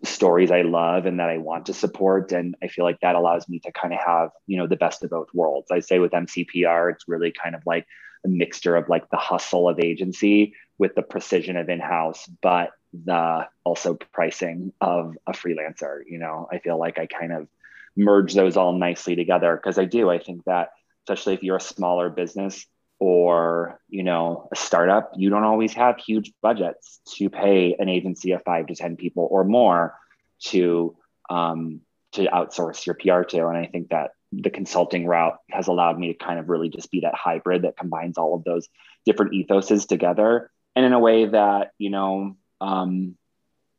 stories 0.03 0.49
I 0.49 0.63
love 0.63 1.05
and 1.05 1.19
that 1.19 1.29
I 1.29 1.37
want 1.37 1.67
to 1.67 1.73
support. 1.73 2.31
And 2.31 2.55
I 2.63 2.67
feel 2.67 2.85
like 2.85 2.99
that 3.01 3.15
allows 3.15 3.47
me 3.47 3.59
to 3.59 3.71
kind 3.71 3.93
of 3.93 3.99
have, 3.99 4.29
you 4.47 4.57
know, 4.57 4.67
the 4.67 4.75
best 4.75 5.03
of 5.03 5.11
both 5.11 5.27
worlds. 5.33 5.71
I 5.71 5.79
say 5.79 5.99
with 5.99 6.11
MCPR, 6.11 6.93
it's 6.93 7.07
really 7.07 7.31
kind 7.31 7.55
of 7.55 7.61
like 7.65 7.85
a 8.23 8.27
mixture 8.27 8.75
of 8.75 8.89
like 8.89 9.09
the 9.09 9.17
hustle 9.17 9.69
of 9.69 9.79
agency 9.79 10.55
with 10.77 10.95
the 10.95 11.03
precision 11.03 11.55
of 11.57 11.69
in-house, 11.69 12.27
but 12.41 12.71
the 12.93 13.47
also 13.63 13.93
pricing 14.13 14.73
of 14.81 15.15
a 15.27 15.33
freelancer. 15.33 15.99
You 16.09 16.17
know, 16.17 16.47
I 16.51 16.59
feel 16.59 16.79
like 16.79 16.97
I 16.97 17.05
kind 17.05 17.31
of 17.31 17.47
merge 17.95 18.33
those 18.33 18.57
all 18.57 18.73
nicely 18.73 19.15
together 19.15 19.55
because 19.55 19.77
I 19.77 19.85
do. 19.85 20.09
I 20.09 20.17
think 20.17 20.43
that 20.45 20.69
especially 21.05 21.33
if 21.33 21.43
you're 21.43 21.57
a 21.57 21.61
smaller 21.61 22.09
business 22.09 22.65
or 22.99 23.79
you 23.89 24.03
know 24.03 24.47
a 24.51 24.55
startup 24.55 25.11
you 25.15 25.29
don't 25.29 25.43
always 25.43 25.73
have 25.73 25.97
huge 25.97 26.31
budgets 26.41 27.01
to 27.05 27.29
pay 27.29 27.75
an 27.77 27.89
agency 27.89 28.31
of 28.31 28.41
five 28.43 28.67
to 28.67 28.75
ten 28.75 28.95
people 28.95 29.27
or 29.29 29.43
more 29.43 29.95
to 30.39 30.95
um, 31.29 31.81
to 32.13 32.25
outsource 32.27 32.85
your 32.85 32.95
pr 32.95 33.27
to. 33.27 33.47
And 33.47 33.57
i 33.57 33.65
think 33.65 33.89
that 33.89 34.11
the 34.31 34.49
consulting 34.49 35.05
route 35.05 35.37
has 35.49 35.67
allowed 35.67 35.97
me 35.99 36.13
to 36.13 36.25
kind 36.25 36.39
of 36.39 36.49
really 36.49 36.69
just 36.69 36.91
be 36.91 37.01
that 37.01 37.15
hybrid 37.15 37.61
that 37.61 37.77
combines 37.77 38.17
all 38.17 38.35
of 38.35 38.43
those 38.43 38.67
different 39.05 39.33
ethoses 39.33 39.87
together. 39.87 40.51
And 40.75 40.85
in 40.85 40.93
a 40.93 40.99
way 40.99 41.25
that 41.25 41.71
you 41.77 41.89
know 41.89 42.35
um, 42.59 43.15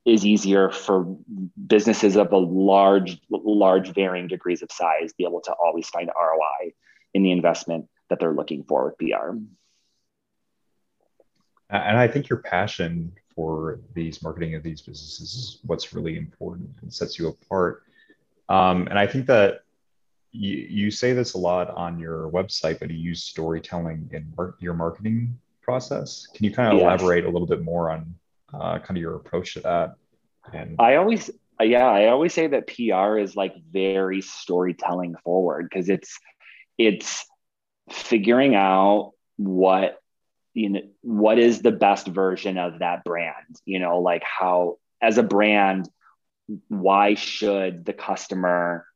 is 0.04 0.24
easier 0.24 0.70
for 0.70 1.16
businesses 1.66 2.16
of 2.16 2.32
a 2.32 2.38
large 2.38 3.18
large 3.28 3.92
varying 3.92 4.28
degrees 4.28 4.62
of 4.62 4.70
size 4.70 5.12
be 5.16 5.24
able 5.24 5.40
to 5.42 5.52
always 5.52 5.88
find 5.88 6.08
roi 6.08 6.72
in 7.16 7.22
the 7.22 7.32
investment 7.32 7.88
that 8.08 8.20
they're 8.20 8.34
looking 8.34 8.62
for 8.64 8.84
with 8.86 8.98
pr 8.98 9.30
and 11.70 11.98
i 11.98 12.06
think 12.06 12.28
your 12.28 12.38
passion 12.38 13.12
for 13.34 13.80
these 13.94 14.22
marketing 14.22 14.54
of 14.54 14.62
these 14.62 14.80
businesses 14.80 15.34
is 15.34 15.58
what's 15.64 15.92
really 15.92 16.16
important 16.16 16.70
and 16.82 16.92
sets 16.92 17.18
you 17.18 17.28
apart 17.28 17.82
um, 18.48 18.86
and 18.88 18.98
i 18.98 19.06
think 19.06 19.26
that 19.26 19.62
you, 20.36 20.56
you 20.68 20.90
say 20.90 21.12
this 21.12 21.34
a 21.34 21.38
lot 21.38 21.70
on 21.70 21.98
your 21.98 22.30
website, 22.30 22.78
but 22.78 22.90
you 22.90 22.96
use 22.96 23.22
storytelling 23.22 24.08
in 24.12 24.32
mar- 24.36 24.54
your 24.60 24.74
marketing 24.74 25.38
process. 25.62 26.26
Can 26.34 26.44
you 26.44 26.52
kind 26.52 26.68
of 26.68 26.74
yes. 26.74 26.82
elaborate 26.82 27.24
a 27.24 27.30
little 27.30 27.46
bit 27.46 27.62
more 27.62 27.90
on 27.90 28.14
uh, 28.52 28.78
kind 28.78 28.96
of 28.96 28.98
your 28.98 29.16
approach 29.16 29.54
to 29.54 29.60
that? 29.60 29.96
And 30.52 30.76
I 30.78 30.96
always, 30.96 31.30
yeah, 31.60 31.86
I 31.86 32.08
always 32.08 32.32
say 32.34 32.46
that 32.48 32.66
PR 32.66 33.18
is 33.18 33.34
like 33.34 33.54
very 33.72 34.20
storytelling 34.20 35.16
forward 35.24 35.68
because 35.68 35.88
it's 35.88 36.18
it's 36.78 37.26
figuring 37.90 38.54
out 38.54 39.12
what 39.36 40.00
you 40.54 40.70
know 40.70 40.80
what 41.02 41.38
is 41.38 41.60
the 41.60 41.72
best 41.72 42.06
version 42.06 42.58
of 42.58 42.78
that 42.78 43.04
brand. 43.04 43.60
You 43.64 43.78
know, 43.78 44.00
like 44.00 44.22
how 44.22 44.78
as 45.00 45.18
a 45.18 45.22
brand, 45.22 45.88
why 46.68 47.14
should 47.14 47.84
the 47.84 47.92
customer 47.92 48.86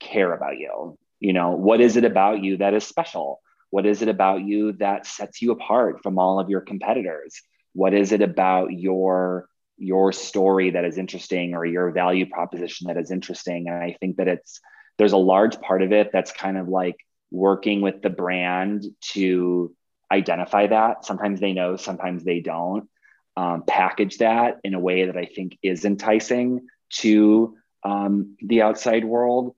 care 0.00 0.32
about 0.32 0.58
you? 0.58 0.98
You 1.20 1.32
know, 1.32 1.52
what 1.52 1.80
is 1.80 1.96
it 1.96 2.04
about 2.04 2.42
you 2.42 2.58
that 2.58 2.74
is 2.74 2.84
special? 2.84 3.40
What 3.70 3.86
is 3.86 4.02
it 4.02 4.08
about 4.08 4.42
you 4.42 4.72
that 4.74 5.06
sets 5.06 5.42
you 5.42 5.52
apart 5.52 6.02
from 6.02 6.18
all 6.18 6.38
of 6.38 6.50
your 6.50 6.60
competitors? 6.60 7.40
What 7.72 7.94
is 7.94 8.12
it 8.12 8.22
about 8.22 8.72
your 8.72 9.48
your 9.76 10.12
story 10.12 10.70
that 10.70 10.84
is 10.84 10.98
interesting 10.98 11.54
or 11.54 11.64
your 11.64 11.90
value 11.90 12.26
proposition 12.26 12.88
that 12.88 12.96
is 12.96 13.10
interesting? 13.10 13.68
And 13.68 13.76
I 13.76 13.96
think 13.98 14.16
that 14.16 14.28
it's 14.28 14.60
there's 14.98 15.12
a 15.12 15.16
large 15.16 15.60
part 15.60 15.82
of 15.82 15.92
it 15.92 16.10
that's 16.12 16.32
kind 16.32 16.56
of 16.56 16.68
like 16.68 16.96
working 17.34 17.80
with 17.80 18.02
the 18.02 18.10
brand 18.10 18.84
to 19.12 19.74
identify 20.10 20.66
that. 20.66 21.04
Sometimes 21.04 21.40
they 21.40 21.52
know, 21.52 21.76
sometimes 21.76 22.24
they 22.24 22.40
don't. 22.40 22.88
Um, 23.36 23.64
package 23.66 24.18
that 24.18 24.60
in 24.62 24.74
a 24.74 24.78
way 24.78 25.06
that 25.06 25.16
I 25.16 25.24
think 25.24 25.58
is 25.62 25.84
enticing 25.84 26.68
to 27.00 27.56
um, 27.82 28.36
the 28.40 28.62
outside 28.62 29.04
world 29.04 29.54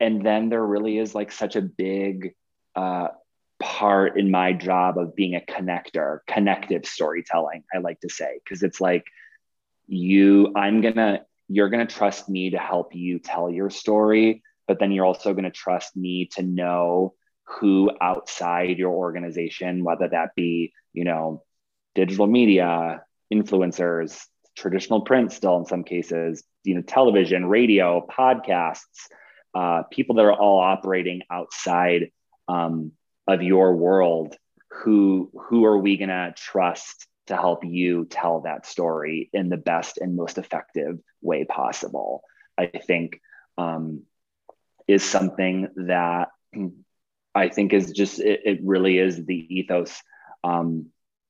and 0.00 0.24
then 0.24 0.48
there 0.48 0.64
really 0.64 0.98
is 0.98 1.14
like 1.14 1.32
such 1.32 1.56
a 1.56 1.62
big 1.62 2.34
uh, 2.76 3.08
part 3.58 4.18
in 4.18 4.30
my 4.30 4.52
job 4.52 4.98
of 4.98 5.16
being 5.16 5.34
a 5.34 5.40
connector 5.40 6.20
connective 6.28 6.86
storytelling 6.86 7.64
i 7.74 7.78
like 7.78 7.98
to 7.98 8.08
say 8.08 8.38
because 8.44 8.62
it's 8.62 8.80
like 8.80 9.04
you 9.88 10.52
i'm 10.54 10.80
gonna 10.80 11.20
you're 11.48 11.68
gonna 11.68 11.86
trust 11.86 12.28
me 12.28 12.50
to 12.50 12.58
help 12.58 12.94
you 12.94 13.18
tell 13.18 13.50
your 13.50 13.68
story 13.68 14.42
but 14.68 14.78
then 14.78 14.92
you're 14.92 15.04
also 15.06 15.34
gonna 15.34 15.50
trust 15.50 15.96
me 15.96 16.28
to 16.32 16.42
know 16.42 17.14
who 17.44 17.90
outside 18.00 18.78
your 18.78 18.92
organization 18.92 19.82
whether 19.82 20.08
that 20.08 20.30
be 20.36 20.72
you 20.92 21.04
know 21.04 21.42
digital 21.94 22.26
media 22.26 23.02
influencers 23.32 24.22
traditional 24.56 25.00
print 25.00 25.32
still 25.32 25.56
in 25.56 25.64
some 25.64 25.82
cases 25.82 26.44
you 26.64 26.74
know 26.74 26.82
television 26.82 27.46
radio 27.46 28.06
podcasts 28.06 29.08
uh, 29.54 29.82
people 29.90 30.16
that 30.16 30.24
are 30.24 30.32
all 30.32 30.60
operating 30.60 31.22
outside 31.30 32.10
um, 32.48 32.92
of 33.26 33.42
your 33.42 33.74
world. 33.76 34.36
Who 34.70 35.30
who 35.34 35.64
are 35.64 35.78
we 35.78 35.96
going 35.96 36.10
to 36.10 36.34
trust 36.36 37.06
to 37.26 37.36
help 37.36 37.64
you 37.64 38.06
tell 38.06 38.42
that 38.42 38.66
story 38.66 39.28
in 39.32 39.48
the 39.48 39.56
best 39.56 39.98
and 39.98 40.16
most 40.16 40.38
effective 40.38 40.98
way 41.20 41.44
possible? 41.44 42.22
I 42.56 42.66
think 42.66 43.20
um, 43.56 44.02
is 44.88 45.04
something 45.04 45.68
that 45.76 46.28
i 47.34 47.48
think 47.48 47.72
is 47.72 47.92
just 47.92 48.18
it, 48.18 48.40
it 48.44 48.60
really 48.64 48.98
is 48.98 49.24
the 49.24 49.46
ethos 49.54 50.02
um, 50.42 50.86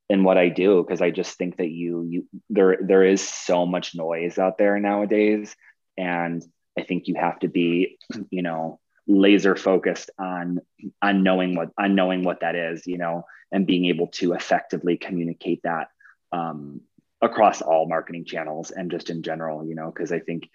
in 0.08 0.24
what 0.24 0.38
i 0.38 0.48
do 0.48 0.82
because 0.82 1.02
i 1.02 1.10
just 1.10 1.36
think 1.36 1.56
that 1.58 1.68
you 1.68 2.02
you 2.08 2.26
there 2.48 2.78
there 2.80 3.04
is 3.04 3.20
so 3.20 3.66
much 3.66 3.94
noise 3.94 4.38
out 4.38 4.56
there 4.56 4.78
nowadays. 4.80 5.54
And 5.98 6.44
I 6.78 6.84
think 6.84 7.08
you 7.08 7.16
have 7.16 7.40
to 7.40 7.48
be, 7.48 7.98
you 8.30 8.42
know, 8.42 8.78
laser 9.06 9.56
focused 9.56 10.10
on 10.18 10.60
on 11.02 11.22
knowing 11.22 11.56
what 11.56 11.70
on 11.76 11.94
knowing 11.94 12.24
what 12.24 12.40
that 12.40 12.54
is, 12.54 12.86
you 12.86 12.98
know, 12.98 13.24
and 13.50 13.66
being 13.66 13.86
able 13.86 14.06
to 14.18 14.32
effectively 14.32 14.96
communicate 14.96 15.62
that 15.64 15.88
um, 16.32 16.80
across 17.20 17.62
all 17.62 17.88
marketing 17.88 18.24
channels 18.24 18.70
and 18.70 18.90
just 18.90 19.10
in 19.10 19.22
general, 19.22 19.66
you 19.66 19.74
know, 19.74 19.90
because 19.90 20.12
I 20.12 20.20
think 20.20 20.48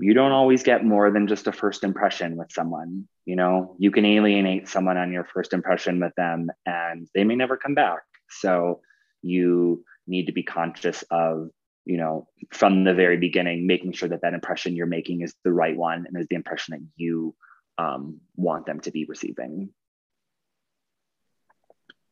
you 0.00 0.14
don't 0.14 0.32
always 0.32 0.62
get 0.62 0.84
more 0.84 1.10
than 1.10 1.26
just 1.26 1.46
a 1.46 1.52
first 1.52 1.84
impression 1.84 2.36
with 2.36 2.50
someone. 2.50 3.06
You 3.26 3.36
know, 3.36 3.76
you 3.78 3.90
can 3.90 4.04
alienate 4.04 4.68
someone 4.68 4.96
on 4.96 5.12
your 5.12 5.24
first 5.24 5.52
impression 5.52 6.00
with 6.00 6.14
them, 6.16 6.50
and 6.66 7.08
they 7.14 7.24
may 7.24 7.36
never 7.36 7.56
come 7.56 7.74
back. 7.74 8.00
So 8.28 8.80
you 9.22 9.84
need 10.06 10.26
to 10.26 10.32
be 10.32 10.42
conscious 10.42 11.04
of 11.10 11.50
you 11.84 11.96
know 11.96 12.26
from 12.52 12.84
the 12.84 12.94
very 12.94 13.16
beginning 13.16 13.66
making 13.66 13.92
sure 13.92 14.08
that 14.08 14.22
that 14.22 14.34
impression 14.34 14.76
you're 14.76 14.86
making 14.86 15.22
is 15.22 15.34
the 15.44 15.52
right 15.52 15.76
one 15.76 16.06
and 16.06 16.16
is 16.16 16.26
the 16.28 16.36
impression 16.36 16.74
that 16.74 16.86
you 16.96 17.34
um, 17.78 18.20
want 18.36 18.66
them 18.66 18.80
to 18.80 18.90
be 18.90 19.04
receiving 19.06 19.70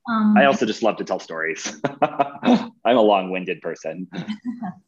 um, 0.08 0.34
i 0.36 0.46
also 0.46 0.64
just 0.64 0.82
love 0.82 0.96
to 0.96 1.04
tell 1.04 1.20
stories 1.20 1.80
i'm 2.02 2.96
a 2.96 3.00
long-winded 3.00 3.60
person 3.60 4.08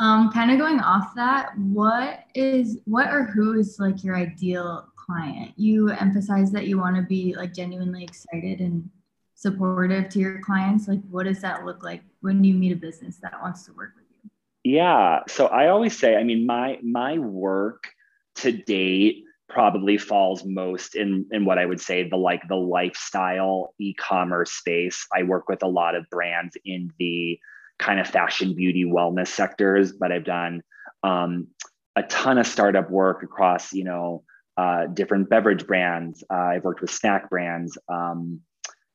um, 0.00 0.32
kind 0.32 0.50
of 0.50 0.58
going 0.58 0.80
off 0.80 1.14
that 1.14 1.56
what 1.58 2.24
is 2.34 2.78
what 2.86 3.08
or 3.12 3.24
who 3.24 3.58
is 3.58 3.78
like 3.78 4.02
your 4.02 4.16
ideal 4.16 4.88
client 4.96 5.52
you 5.56 5.90
emphasize 5.90 6.50
that 6.50 6.66
you 6.66 6.78
want 6.78 6.96
to 6.96 7.02
be 7.02 7.34
like 7.36 7.54
genuinely 7.54 8.02
excited 8.02 8.60
and 8.60 8.88
supportive 9.34 10.08
to 10.08 10.18
your 10.18 10.40
clients 10.40 10.88
like 10.88 11.00
what 11.10 11.24
does 11.24 11.40
that 11.40 11.64
look 11.64 11.82
like 11.84 12.02
when 12.20 12.44
you 12.44 12.54
meet 12.54 12.72
a 12.72 12.76
business 12.76 13.18
that 13.22 13.40
wants 13.40 13.64
to 13.64 13.72
work 13.72 13.92
with 13.96 14.04
you? 14.10 14.30
yeah. 14.64 15.20
So 15.28 15.46
I 15.46 15.68
always 15.68 15.98
say, 15.98 16.16
I 16.16 16.24
mean, 16.24 16.46
my 16.46 16.78
my 16.82 17.18
work 17.18 17.84
to 18.36 18.52
date 18.52 19.24
probably 19.48 19.98
falls 19.98 20.44
most 20.44 20.94
in 20.94 21.26
in 21.32 21.44
what 21.44 21.58
I 21.58 21.66
would 21.66 21.80
say 21.80 22.08
the 22.08 22.16
like 22.16 22.46
the 22.48 22.56
lifestyle 22.56 23.74
e-commerce 23.78 24.52
space. 24.52 25.06
I 25.14 25.22
work 25.24 25.48
with 25.48 25.62
a 25.62 25.68
lot 25.68 25.94
of 25.94 26.08
brands 26.10 26.56
in 26.64 26.92
the 26.98 27.38
kind 27.80 27.98
of 27.98 28.06
fashion, 28.06 28.54
beauty, 28.54 28.84
wellness 28.84 29.28
sectors, 29.28 29.92
but 29.92 30.12
I've 30.12 30.24
done 30.24 30.62
um, 31.02 31.48
a 31.96 32.02
ton 32.04 32.38
of 32.38 32.46
startup 32.46 32.90
work 32.90 33.22
across, 33.22 33.72
you 33.72 33.84
know, 33.84 34.22
uh, 34.56 34.86
different 34.86 35.30
beverage 35.30 35.66
brands. 35.66 36.22
Uh, 36.30 36.34
I've 36.34 36.64
worked 36.64 36.82
with 36.82 36.90
snack 36.90 37.30
brands, 37.30 37.76
um, 37.88 38.40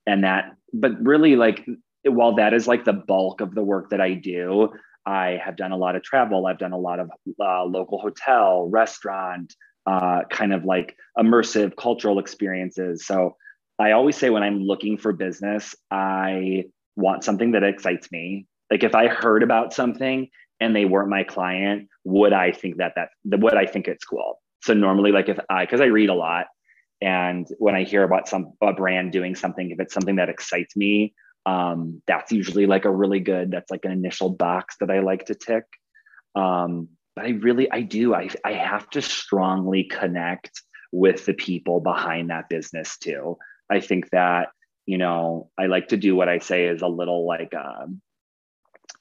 and 0.06 0.24
that. 0.24 0.56
But 0.72 1.02
really, 1.02 1.36
like, 1.36 1.66
while 2.04 2.36
that 2.36 2.54
is 2.54 2.68
like 2.68 2.86
the 2.86 2.94
bulk 2.94 3.42
of 3.42 3.56
the 3.56 3.64
work 3.64 3.90
that 3.90 4.00
I 4.00 4.14
do, 4.14 4.70
I 5.06 5.40
have 5.44 5.56
done 5.56 5.72
a 5.72 5.78
lot 5.78 5.96
of 5.96 6.04
travel. 6.04 6.46
I've 6.46 6.60
done 6.60 6.74
a 6.74 6.78
lot 6.78 7.00
of 7.00 7.10
uh, 7.40 7.64
local 7.66 8.00
hotel, 8.00 8.70
restaurant, 8.70 9.56
uh, 9.86 10.22
kind 10.30 10.54
of 10.54 10.66
like 10.66 10.96
immersive 11.18 11.76
cultural 11.76 12.20
experiences. 12.20 13.06
So 13.06 13.36
I 13.80 13.92
always 13.92 14.16
say 14.16 14.30
when 14.30 14.44
I'm 14.44 14.60
looking 14.60 14.98
for 14.98 15.14
business, 15.14 15.76
I 15.90 16.66
want 16.96 17.24
something 17.24 17.52
that 17.52 17.64
excites 17.64 18.12
me. 18.12 18.46
Like 18.72 18.84
if 18.84 18.96
I 18.96 19.08
heard 19.08 19.44
about 19.44 19.74
something 19.74 20.30
and 20.60 20.76
they 20.76 20.86
weren't 20.86 21.10
my 21.10 21.24
client, 21.24 21.90
would 22.04 22.34
I 22.34 22.52
think 22.52 22.78
that 22.78 22.94
that 22.96 23.10
would 23.26 23.56
I 23.56 23.66
think 23.66 23.88
it's 23.88 24.06
cool? 24.06 24.40
So 24.62 24.74
normally, 24.74 25.12
like 25.12 25.30
if 25.30 25.40
I 25.50 25.66
because 25.66 25.82
I 25.82 25.86
read 25.86 26.10
a 26.10 26.14
lot, 26.14 26.48
and 27.02 27.48
when 27.60 27.76
I 27.76 27.84
hear 27.84 28.04
about 28.04 28.28
some 28.28 28.54
a 28.62 28.74
brand 28.74 29.12
doing 29.12 29.36
something, 29.36 29.70
if 29.72 29.80
it's 29.80 29.94
something 29.94 30.16
that 30.16 30.30
excites 30.30 30.76
me, 30.76 31.14
um, 31.46 32.02
that's 32.08 32.32
usually 32.32 32.66
like 32.66 32.86
a 32.86 32.92
really 32.92 33.20
good 33.20 33.52
that's 33.52 33.70
like 33.70 33.86
an 33.86 33.92
initial 33.92 34.30
box 34.30 34.76
that 34.80 34.90
i 34.90 35.00
like 35.00 35.26
to 35.26 35.36
tick. 35.36 35.66
Um, 36.36 36.90
but 37.16 37.26
i 37.26 37.30
really 37.30 37.72
i 37.72 37.82
do. 37.82 38.14
I, 38.14 38.30
I 38.44 38.54
have 38.54 38.90
to 38.92 39.02
strongly 39.02 39.84
connect 39.84 40.62
with 40.92 41.26
the 41.26 41.34
people 41.34 41.80
behind 41.82 42.30
that 42.30 42.50
business 42.50 42.98
too. 42.98 43.38
I 43.70 43.80
think 43.80 44.10
that 44.12 44.50
you 44.86 44.98
know 44.98 45.50
i 45.58 45.66
like 45.66 45.88
to 45.88 45.98
do 45.98 46.16
what 46.16 46.30
i 46.30 46.38
say 46.38 46.66
is 46.66 46.84
a 46.84 46.88
little 46.88 47.26
like 47.26 47.54
um, 47.56 48.02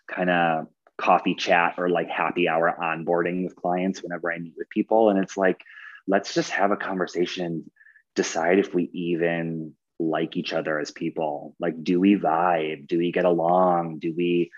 kind 0.09 0.31
of 0.31 0.67
coffee 0.97 1.35
chat 1.35 1.75
or 1.77 1.89
like 1.89 2.09
happy 2.09 2.49
hour 2.49 2.77
onboarding 2.81 3.43
with 3.43 3.57
clients 3.57 4.03
whenever 4.03 4.33
i 4.33 4.39
meet 4.39 4.55
with 4.57 4.69
people. 4.71 5.11
And 5.11 5.19
it's 5.19 5.37
like 5.37 5.63
let's 6.07 6.35
just 6.35 6.51
have 6.51 6.71
a 6.71 6.77
conversation 6.77 7.71
decide 8.15 8.59
if 8.59 8.75
we 8.75 8.85
even 8.93 9.73
like 9.99 10.37
each 10.37 10.53
other 10.53 10.79
as 10.79 10.91
people. 10.91 11.57
Like 11.59 11.83
do 11.83 12.01
we 12.01 12.17
vibe? 12.17 12.87
Do 12.87 12.99
we 12.99 13.13
get 13.13 13.25
along? 13.25 13.99
Do 13.99 14.15
we 14.17 14.51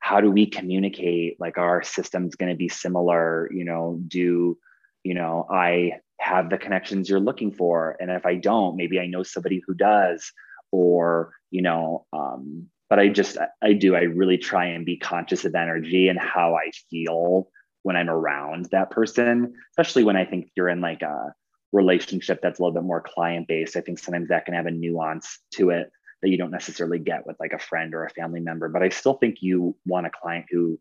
how 0.00 0.20
do 0.20 0.30
we 0.30 0.46
communicate? 0.46 1.38
Like 1.38 1.58
our 1.58 1.82
system's 1.82 2.34
going 2.34 2.50
to 2.50 2.56
be 2.56 2.68
similar? 2.68 3.50
You 3.52 3.64
know 3.64 4.00
do 4.06 4.58
you 5.04 5.14
know 5.14 5.46
i 5.50 5.92
have 6.20 6.48
the 6.48 6.56
connections 6.56 7.08
you're 7.08 7.20
looking 7.20 7.52
for? 7.52 7.96
And 8.00 8.10
if 8.10 8.26
i 8.26 8.34
don't 8.34 8.76
maybe 8.76 8.98
i 8.98 9.06
know 9.06 9.22
somebody 9.22 9.62
who 9.64 9.74
does 9.74 10.32
or 10.72 11.32
you 11.52 11.62
know 11.62 12.04
um, 12.12 12.68
but 12.88 12.98
i 12.98 13.08
just 13.08 13.38
i 13.62 13.72
do 13.72 13.94
i 13.94 14.02
really 14.02 14.38
try 14.38 14.66
and 14.66 14.84
be 14.84 14.96
conscious 14.96 15.44
of 15.44 15.54
energy 15.54 16.08
and 16.08 16.18
how 16.18 16.54
i 16.54 16.70
feel 16.90 17.48
when 17.82 17.96
i'm 17.96 18.10
around 18.10 18.66
that 18.70 18.90
person 18.90 19.54
especially 19.70 20.04
when 20.04 20.16
i 20.16 20.24
think 20.24 20.48
you're 20.56 20.68
in 20.68 20.80
like 20.80 21.02
a 21.02 21.32
relationship 21.72 22.40
that's 22.40 22.58
a 22.58 22.62
little 22.62 22.74
bit 22.74 22.86
more 22.86 23.02
client 23.02 23.48
based 23.48 23.76
i 23.76 23.80
think 23.80 23.98
sometimes 23.98 24.28
that 24.28 24.44
can 24.44 24.54
have 24.54 24.66
a 24.66 24.70
nuance 24.70 25.38
to 25.52 25.70
it 25.70 25.90
that 26.22 26.30
you 26.30 26.38
don't 26.38 26.50
necessarily 26.50 26.98
get 26.98 27.26
with 27.26 27.36
like 27.40 27.52
a 27.52 27.58
friend 27.58 27.94
or 27.94 28.04
a 28.04 28.10
family 28.10 28.40
member 28.40 28.68
but 28.68 28.82
i 28.82 28.88
still 28.88 29.14
think 29.14 29.36
you 29.40 29.76
want 29.84 30.06
a 30.06 30.10
client 30.10 30.46
who 30.50 30.78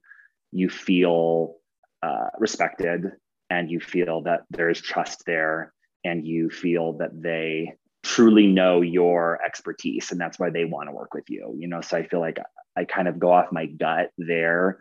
you 0.51 0.69
feel 0.69 1.55
uh, 2.03 2.27
respected 2.37 3.11
and 3.49 3.71
you 3.71 3.79
feel 3.79 4.21
that 4.21 4.41
there's 4.51 4.81
trust 4.81 5.23
there 5.25 5.73
and 6.03 6.25
you 6.27 6.49
feel 6.49 6.93
that 6.97 7.11
they 7.13 7.73
truly 8.03 8.47
know 8.47 8.81
your 8.81 9.39
expertise 9.45 10.11
and 10.11 10.19
that's 10.19 10.37
why 10.37 10.49
they 10.49 10.65
want 10.65 10.89
to 10.89 10.95
work 10.95 11.13
with 11.13 11.29
you 11.29 11.55
you 11.57 11.67
know? 11.67 11.81
So 11.81 11.97
i 11.97 12.07
feel 12.07 12.19
like 12.19 12.37
i 12.77 12.85
kind 12.85 13.07
of 13.07 13.19
go 13.19 13.31
off 13.31 13.51
my 13.51 13.65
gut 13.65 14.11
there 14.17 14.79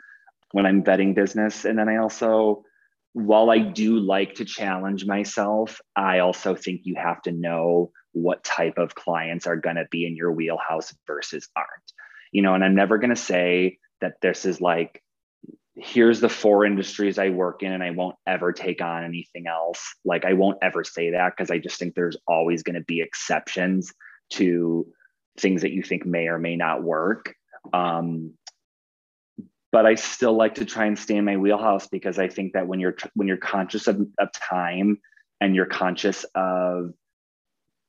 when 0.51 0.67
i'm 0.67 0.83
vetting 0.83 1.15
business. 1.15 1.65
And 1.65 1.79
then 1.79 1.89
i 1.89 1.97
also 1.97 2.65
while 3.15 3.51
i 3.51 3.59
do 3.59 3.99
like 3.99 4.35
to 4.37 4.45
challenge 4.45 5.05
myself 5.05 5.81
i 5.97 6.21
also 6.21 6.55
think 6.55 6.83
you 6.85 6.95
have 6.97 7.21
to 7.23 7.33
know 7.33 7.91
what 8.13 8.45
type 8.45 8.79
of 8.79 8.95
clients 8.95 9.47
are 9.47 9.57
going 9.57 9.77
to 9.77 9.87
be 9.91 10.07
in 10.07 10.17
your 10.17 10.33
wheelhouse 10.33 10.95
versus 11.07 11.49
aren't 11.57 11.93
you 12.33 12.43
know? 12.43 12.55
And 12.55 12.65
i'm 12.65 12.75
never 12.75 12.99
going 12.99 13.11
to 13.11 13.17
say 13.17 13.79
that 14.01 14.15
this 14.21 14.45
is 14.45 14.61
like 14.61 15.02
here's 15.77 16.21
the 16.21 16.29
four 16.29 16.65
industries 16.65 17.19
I 17.19 17.31
work 17.31 17.63
in 17.63 17.73
and 17.73 17.83
I 17.83 17.91
won't 17.91 18.17
ever 18.27 18.53
take 18.53 18.83
on 18.83 19.05
anything 19.05 19.47
else. 19.47 19.95
Like 20.05 20.25
I 20.25 20.35
won't 20.35 20.59
ever 20.63 20.85
say 20.85 21.11
that 21.11 21.33
because 21.35 21.51
I 21.51 21.59
just 21.59 21.79
think 21.79 21.95
there's 21.95 22.17
always 22.27 22.63
going 22.63 22.75
to 22.75 22.83
be 22.83 23.01
exceptions 23.01 23.93
to 24.31 24.87
things 25.39 25.63
that 25.63 25.73
you 25.73 25.83
think 25.83 26.05
may 26.05 26.29
or 26.29 26.39
may 26.39 26.57
not 26.57 26.83
work. 26.83 27.35
Um, 27.73 28.35
but 29.71 29.87
I 29.87 29.95
still 29.95 30.35
like 30.35 30.57
to 30.57 30.67
try 30.67 30.85
and 30.85 30.99
stay 30.99 31.17
in 31.17 31.25
my 31.25 31.39
wheelhouse 31.39 31.89
because 31.89 32.19
I 32.19 32.29
think 32.29 32.53
that 32.53 32.67
when 32.67 32.79
you're 32.79 32.97
when 33.15 33.27
you're 33.27 33.39
conscious 33.39 33.87
of, 33.87 34.07
of 34.19 34.29
time 34.33 35.01
and 35.41 35.57
you're 35.57 35.65
conscious 35.65 36.27
of 36.35 36.93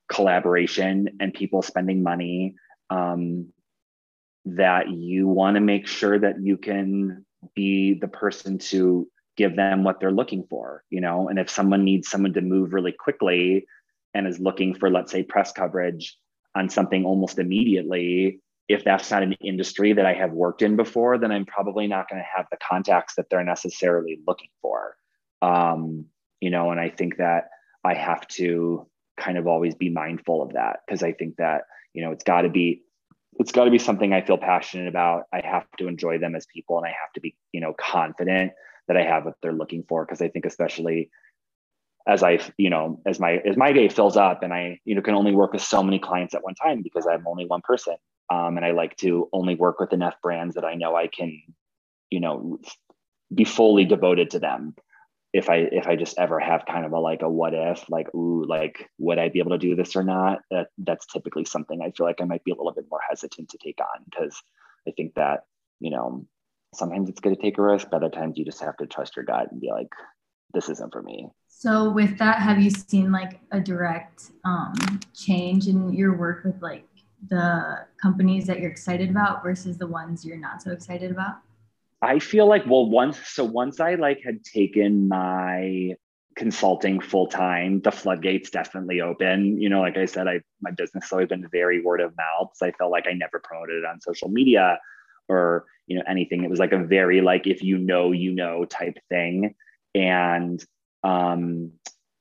collaboration 0.07 1.17
and 1.19 1.33
people 1.33 1.61
spending 1.61 2.01
money, 2.01 2.55
um, 2.89 3.51
that 4.45 4.89
you 4.89 5.27
want 5.27 5.55
to 5.55 5.61
make 5.61 5.87
sure 5.87 6.17
that 6.17 6.41
you 6.41 6.55
can 6.57 7.25
be 7.55 7.93
the 7.93 8.07
person 8.07 8.57
to 8.57 9.07
give 9.35 9.55
them 9.55 9.83
what 9.83 9.99
they're 9.99 10.11
looking 10.11 10.45
for 10.49 10.83
you 10.89 11.01
know? 11.01 11.29
And 11.29 11.39
if 11.39 11.49
someone 11.49 11.83
needs 11.83 12.09
someone 12.09 12.33
to 12.33 12.41
move 12.41 12.73
really 12.73 12.91
quickly 12.91 13.65
and 14.13 14.27
is 14.27 14.39
looking 14.39 14.75
for 14.75 14.89
let's 14.89 15.11
say 15.11 15.23
press 15.23 15.51
coverage 15.51 16.17
on 16.55 16.69
something 16.69 17.05
almost 17.05 17.39
immediately 17.39 18.39
if 18.69 18.83
that's 18.85 19.11
not 19.11 19.23
an 19.23 19.33
industry 19.43 19.91
that 19.93 20.05
i 20.05 20.13
have 20.13 20.31
worked 20.31 20.61
in 20.61 20.75
before 20.75 21.17
then 21.17 21.31
i'm 21.31 21.45
probably 21.45 21.87
not 21.87 22.09
going 22.09 22.21
to 22.21 22.27
have 22.35 22.45
the 22.51 22.57
contacts 22.57 23.15
that 23.15 23.29
they're 23.29 23.43
necessarily 23.43 24.19
looking 24.25 24.49
for. 24.61 24.95
Um, 25.41 26.05
you 26.43 26.49
know 26.49 26.71
and 26.71 26.79
i 26.79 26.89
think 26.89 27.17
that 27.17 27.49
i 27.85 27.93
have 27.93 28.27
to 28.27 28.85
kind 29.17 29.37
of 29.37 29.47
always 29.47 29.75
be 29.75 29.89
mindful 29.89 30.43
of 30.43 30.53
that 30.53 30.81
because 30.85 31.01
i 31.01 31.13
think 31.13 31.37
that 31.37 31.61
you 31.93 32.03
know 32.03 32.11
it's 32.11 32.25
got 32.25 32.41
to 32.41 32.49
be 32.49 32.81
it's 33.39 33.51
got 33.51 33.65
to 33.65 33.71
be 33.71 33.79
something 33.79 34.13
I 34.13 34.21
feel 34.21 34.37
passionate 34.37 34.87
about. 34.87 35.23
I 35.31 35.41
have 35.45 35.65
to 35.77 35.87
enjoy 35.87 36.19
them 36.19 36.35
as 36.35 36.45
people 36.45 36.77
and 36.77 36.85
I 36.85 36.89
have 36.89 37.11
to 37.15 37.21
be, 37.21 37.35
you 37.51 37.61
know, 37.61 37.73
confident 37.73 38.53
that 38.87 38.97
I 38.97 39.03
have 39.03 39.25
what 39.25 39.35
they're 39.41 39.53
looking 39.53 39.83
for. 39.87 40.05
Cause 40.05 40.21
I 40.21 40.27
think 40.27 40.45
especially 40.45 41.09
as 42.07 42.21
I, 42.21 42.39
you 42.57 42.69
know, 42.69 43.01
as 43.05 43.19
my 43.19 43.37
as 43.45 43.55
my 43.55 43.71
day 43.71 43.87
fills 43.87 44.17
up 44.17 44.43
and 44.43 44.53
I, 44.53 44.79
you 44.85 44.95
know, 44.95 45.01
can 45.01 45.15
only 45.15 45.33
work 45.33 45.53
with 45.53 45.61
so 45.61 45.81
many 45.81 45.99
clients 45.99 46.33
at 46.33 46.43
one 46.43 46.55
time 46.55 46.81
because 46.81 47.07
I'm 47.07 47.25
only 47.27 47.45
one 47.45 47.61
person. 47.61 47.95
Um, 48.29 48.57
and 48.57 48.65
I 48.65 48.71
like 48.71 48.95
to 48.97 49.29
only 49.31 49.55
work 49.55 49.79
with 49.79 49.93
enough 49.93 50.15
brands 50.21 50.55
that 50.55 50.65
I 50.65 50.75
know 50.75 50.95
I 50.95 51.07
can, 51.07 51.41
you 52.09 52.19
know, 52.19 52.59
be 53.33 53.45
fully 53.45 53.85
devoted 53.85 54.31
to 54.31 54.39
them 54.39 54.75
if 55.33 55.49
I 55.49 55.67
if 55.71 55.87
I 55.87 55.95
just 55.95 56.17
ever 56.19 56.39
have 56.39 56.65
kind 56.67 56.85
of 56.85 56.91
a 56.91 56.99
like 56.99 57.23
a 57.23 57.29
what 57.29 57.53
if 57.55 57.89
like 57.89 58.13
ooh 58.13 58.45
like 58.47 58.89
would 58.99 59.17
I 59.17 59.29
be 59.29 59.39
able 59.39 59.51
to 59.51 59.57
do 59.57 59.75
this 59.75 59.95
or 59.95 60.03
not 60.03 60.39
that 60.51 60.67
that's 60.77 61.07
typically 61.07 61.43
something 61.43 61.81
I 61.81 61.91
feel 61.91 62.05
like 62.05 62.21
I 62.21 62.25
might 62.25 62.43
be 62.43 62.51
a 62.51 62.55
little 62.55 62.73
bit 62.73 62.85
more 62.89 63.01
hesitant 63.09 63.49
to 63.49 63.57
take 63.57 63.79
on 63.81 64.05
because 64.09 64.39
I 64.87 64.91
think 64.91 65.15
that 65.15 65.41
you 65.79 65.89
know 65.89 66.25
sometimes 66.75 67.09
it's 67.09 67.19
good 67.19 67.35
to 67.35 67.41
take 67.41 67.57
a 67.57 67.63
risk 67.63 67.87
but 67.89 67.97
other 67.97 68.09
times 68.09 68.37
you 68.37 68.45
just 68.45 68.61
have 68.61 68.77
to 68.77 68.85
trust 68.85 69.15
your 69.15 69.25
gut 69.25 69.51
and 69.51 69.59
be 69.59 69.71
like 69.71 69.89
this 70.53 70.69
isn't 70.69 70.93
for 70.93 71.01
me. 71.01 71.29
So 71.47 71.89
with 71.89 72.19
that 72.19 72.39
have 72.39 72.61
you 72.61 72.69
seen 72.69 73.11
like 73.11 73.39
a 73.51 73.59
direct 73.59 74.31
um, 74.45 74.73
change 75.15 75.67
in 75.67 75.91
your 75.93 76.15
work 76.15 76.43
with 76.43 76.61
like 76.61 76.85
the 77.29 77.85
companies 77.99 78.45
that 78.45 78.59
you're 78.59 78.69
excited 78.69 79.09
about 79.09 79.41
versus 79.41 79.77
the 79.77 79.87
ones 79.87 80.23
you're 80.23 80.37
not 80.37 80.61
so 80.61 80.71
excited 80.71 81.09
about? 81.09 81.37
I 82.03 82.19
feel 82.19 82.47
like 82.47 82.65
well 82.67 82.89
once 82.89 83.17
so 83.27 83.45
once 83.45 83.79
I 83.79 83.95
like 83.95 84.21
had 84.23 84.43
taken 84.43 85.07
my 85.07 85.95
consulting 86.35 86.99
full 86.99 87.27
time, 87.27 87.79
the 87.81 87.91
floodgates 87.91 88.49
definitely 88.49 88.99
open. 88.99 89.59
You 89.61 89.69
know, 89.69 89.79
like 89.81 89.97
I 89.97 90.05
said, 90.05 90.27
I 90.27 90.41
my 90.61 90.71
business 90.71 91.05
has 91.05 91.11
always 91.13 91.29
been 91.29 91.47
very 91.49 91.81
word 91.81 92.01
of 92.01 92.15
mouth. 92.17 92.51
So 92.55 92.65
I 92.65 92.71
felt 92.73 92.91
like 92.91 93.05
I 93.07 93.13
never 93.13 93.39
promoted 93.39 93.77
it 93.77 93.85
on 93.85 94.01
social 94.01 94.27
media 94.27 94.79
or 95.29 95.65
you 95.87 95.95
know 95.97 96.03
anything. 96.07 96.43
It 96.43 96.49
was 96.49 96.59
like 96.59 96.73
a 96.73 96.83
very 96.83 97.21
like 97.21 97.47
if 97.47 97.63
you 97.63 97.77
know 97.77 98.11
you 98.11 98.33
know 98.33 98.65
type 98.65 98.97
thing. 99.09 99.55
And 99.95 100.63
um 101.03 101.71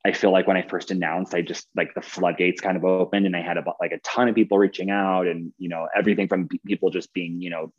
I 0.04 0.12
feel 0.12 0.32
like 0.32 0.46
when 0.46 0.56
I 0.56 0.62
first 0.62 0.90
announced, 0.90 1.34
I 1.34 1.42
just 1.42 1.68
like 1.76 1.94
the 1.94 2.02
floodgates 2.02 2.60
kind 2.60 2.76
of 2.76 2.84
opened 2.84 3.26
and 3.26 3.36
I 3.36 3.42
had 3.42 3.56
about 3.56 3.76
like 3.80 3.92
a 3.92 3.98
ton 3.98 4.28
of 4.28 4.34
people 4.34 4.58
reaching 4.58 4.90
out 4.90 5.28
and, 5.28 5.52
you 5.58 5.68
know, 5.68 5.86
everything 5.96 6.26
from 6.26 6.48
people 6.66 6.90
just 6.90 7.12
being, 7.12 7.40
you 7.40 7.50
know, 7.50 7.72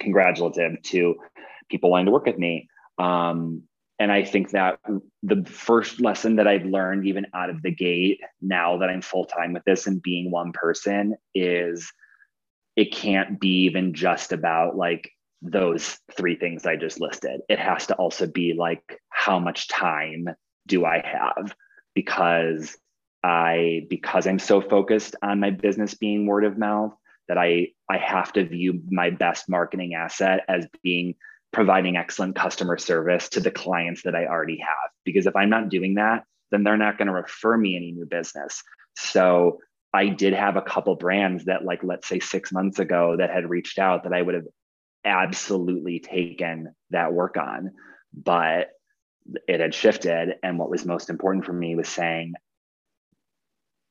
congratulative 0.00 0.82
to 0.82 1.16
people 1.70 1.90
wanting 1.90 2.06
to 2.06 2.12
work 2.12 2.26
with 2.26 2.38
me. 2.38 2.68
Um, 2.98 3.62
and 3.98 4.10
I 4.10 4.24
think 4.24 4.50
that 4.50 4.80
the 5.22 5.44
first 5.44 6.00
lesson 6.00 6.36
that 6.36 6.48
I've 6.48 6.64
learned, 6.64 7.06
even 7.06 7.26
out 7.34 7.50
of 7.50 7.62
the 7.62 7.70
gate, 7.70 8.20
now 8.40 8.78
that 8.78 8.90
I'm 8.90 9.02
full 9.02 9.26
time 9.26 9.52
with 9.52 9.64
this 9.64 9.86
and 9.86 10.02
being 10.02 10.30
one 10.30 10.52
person, 10.52 11.14
is 11.34 11.92
it 12.74 12.92
can't 12.92 13.38
be 13.38 13.64
even 13.64 13.94
just 13.94 14.32
about 14.32 14.76
like 14.76 15.10
those 15.40 15.98
three 16.16 16.36
things 16.36 16.66
I 16.66 16.76
just 16.76 17.00
listed. 17.00 17.42
It 17.48 17.58
has 17.58 17.86
to 17.88 17.94
also 17.94 18.26
be 18.26 18.54
like, 18.58 19.00
how 19.10 19.38
much 19.38 19.68
time 19.68 20.28
do 20.66 20.84
I 20.84 21.02
have? 21.04 21.54
Because 21.94 22.76
I, 23.22 23.86
because 23.88 24.26
I'm 24.26 24.38
so 24.38 24.60
focused 24.60 25.16
on 25.22 25.40
my 25.40 25.50
business 25.50 25.94
being 25.94 26.26
word 26.26 26.44
of 26.44 26.58
mouth, 26.58 26.94
that 27.32 27.38
I 27.38 27.68
I 27.88 27.96
have 27.96 28.30
to 28.34 28.44
view 28.44 28.82
my 28.90 29.08
best 29.08 29.48
marketing 29.48 29.94
asset 29.94 30.40
as 30.48 30.66
being 30.82 31.14
providing 31.50 31.96
excellent 31.96 32.36
customer 32.36 32.76
service 32.76 33.30
to 33.30 33.40
the 33.40 33.50
clients 33.50 34.02
that 34.02 34.14
I 34.14 34.26
already 34.26 34.58
have. 34.58 34.90
Because 35.06 35.24
if 35.26 35.34
I'm 35.34 35.48
not 35.48 35.70
doing 35.70 35.94
that, 35.94 36.24
then 36.50 36.62
they're 36.62 36.76
not 36.76 36.98
going 36.98 37.08
to 37.08 37.14
refer 37.14 37.56
me 37.56 37.74
any 37.74 37.92
new 37.92 38.04
business. 38.04 38.62
So 38.98 39.60
I 39.94 40.08
did 40.08 40.34
have 40.34 40.56
a 40.56 40.62
couple 40.62 40.94
brands 40.94 41.46
that, 41.46 41.64
like, 41.64 41.82
let's 41.82 42.06
say 42.06 42.20
six 42.20 42.52
months 42.52 42.78
ago, 42.78 43.16
that 43.18 43.30
had 43.30 43.48
reached 43.48 43.78
out 43.78 44.04
that 44.04 44.12
I 44.12 44.20
would 44.20 44.34
have 44.34 44.48
absolutely 45.02 46.00
taken 46.00 46.74
that 46.90 47.14
work 47.14 47.38
on. 47.38 47.70
But 48.12 48.68
it 49.48 49.60
had 49.60 49.74
shifted. 49.74 50.34
And 50.42 50.58
what 50.58 50.68
was 50.68 50.84
most 50.84 51.08
important 51.08 51.46
for 51.46 51.54
me 51.54 51.76
was 51.76 51.88
saying, 51.88 52.34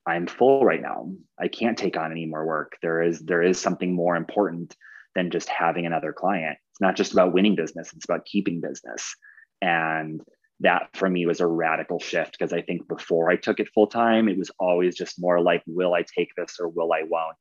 I'm 0.05 0.27
full 0.27 0.65
right 0.65 0.81
now. 0.81 1.11
I 1.39 1.47
can't 1.47 1.77
take 1.77 1.97
on 1.97 2.11
any 2.11 2.25
more 2.25 2.45
work. 2.45 2.77
There 2.81 3.01
is 3.01 3.19
there 3.19 3.41
is 3.41 3.59
something 3.59 3.93
more 3.93 4.15
important 4.15 4.75
than 5.15 5.31
just 5.31 5.49
having 5.49 5.85
another 5.85 6.13
client. 6.13 6.57
It's 6.71 6.81
not 6.81 6.95
just 6.95 7.13
about 7.13 7.33
winning 7.33 7.55
business, 7.55 7.91
it's 7.93 8.05
about 8.05 8.25
keeping 8.25 8.61
business. 8.61 9.15
And 9.61 10.21
that 10.61 10.89
for 10.93 11.09
me 11.09 11.25
was 11.25 11.39
a 11.39 11.47
radical 11.47 11.99
shift 11.99 12.33
because 12.37 12.53
I 12.53 12.61
think 12.61 12.87
before 12.87 13.29
I 13.29 13.35
took 13.35 13.59
it 13.59 13.69
full 13.73 13.87
time, 13.87 14.29
it 14.29 14.37
was 14.37 14.51
always 14.59 14.95
just 14.95 15.19
more 15.19 15.41
like, 15.41 15.63
will 15.65 15.93
I 15.93 16.03
take 16.03 16.29
this 16.37 16.57
or 16.59 16.69
will 16.69 16.93
I 16.93 17.03
won't? 17.03 17.37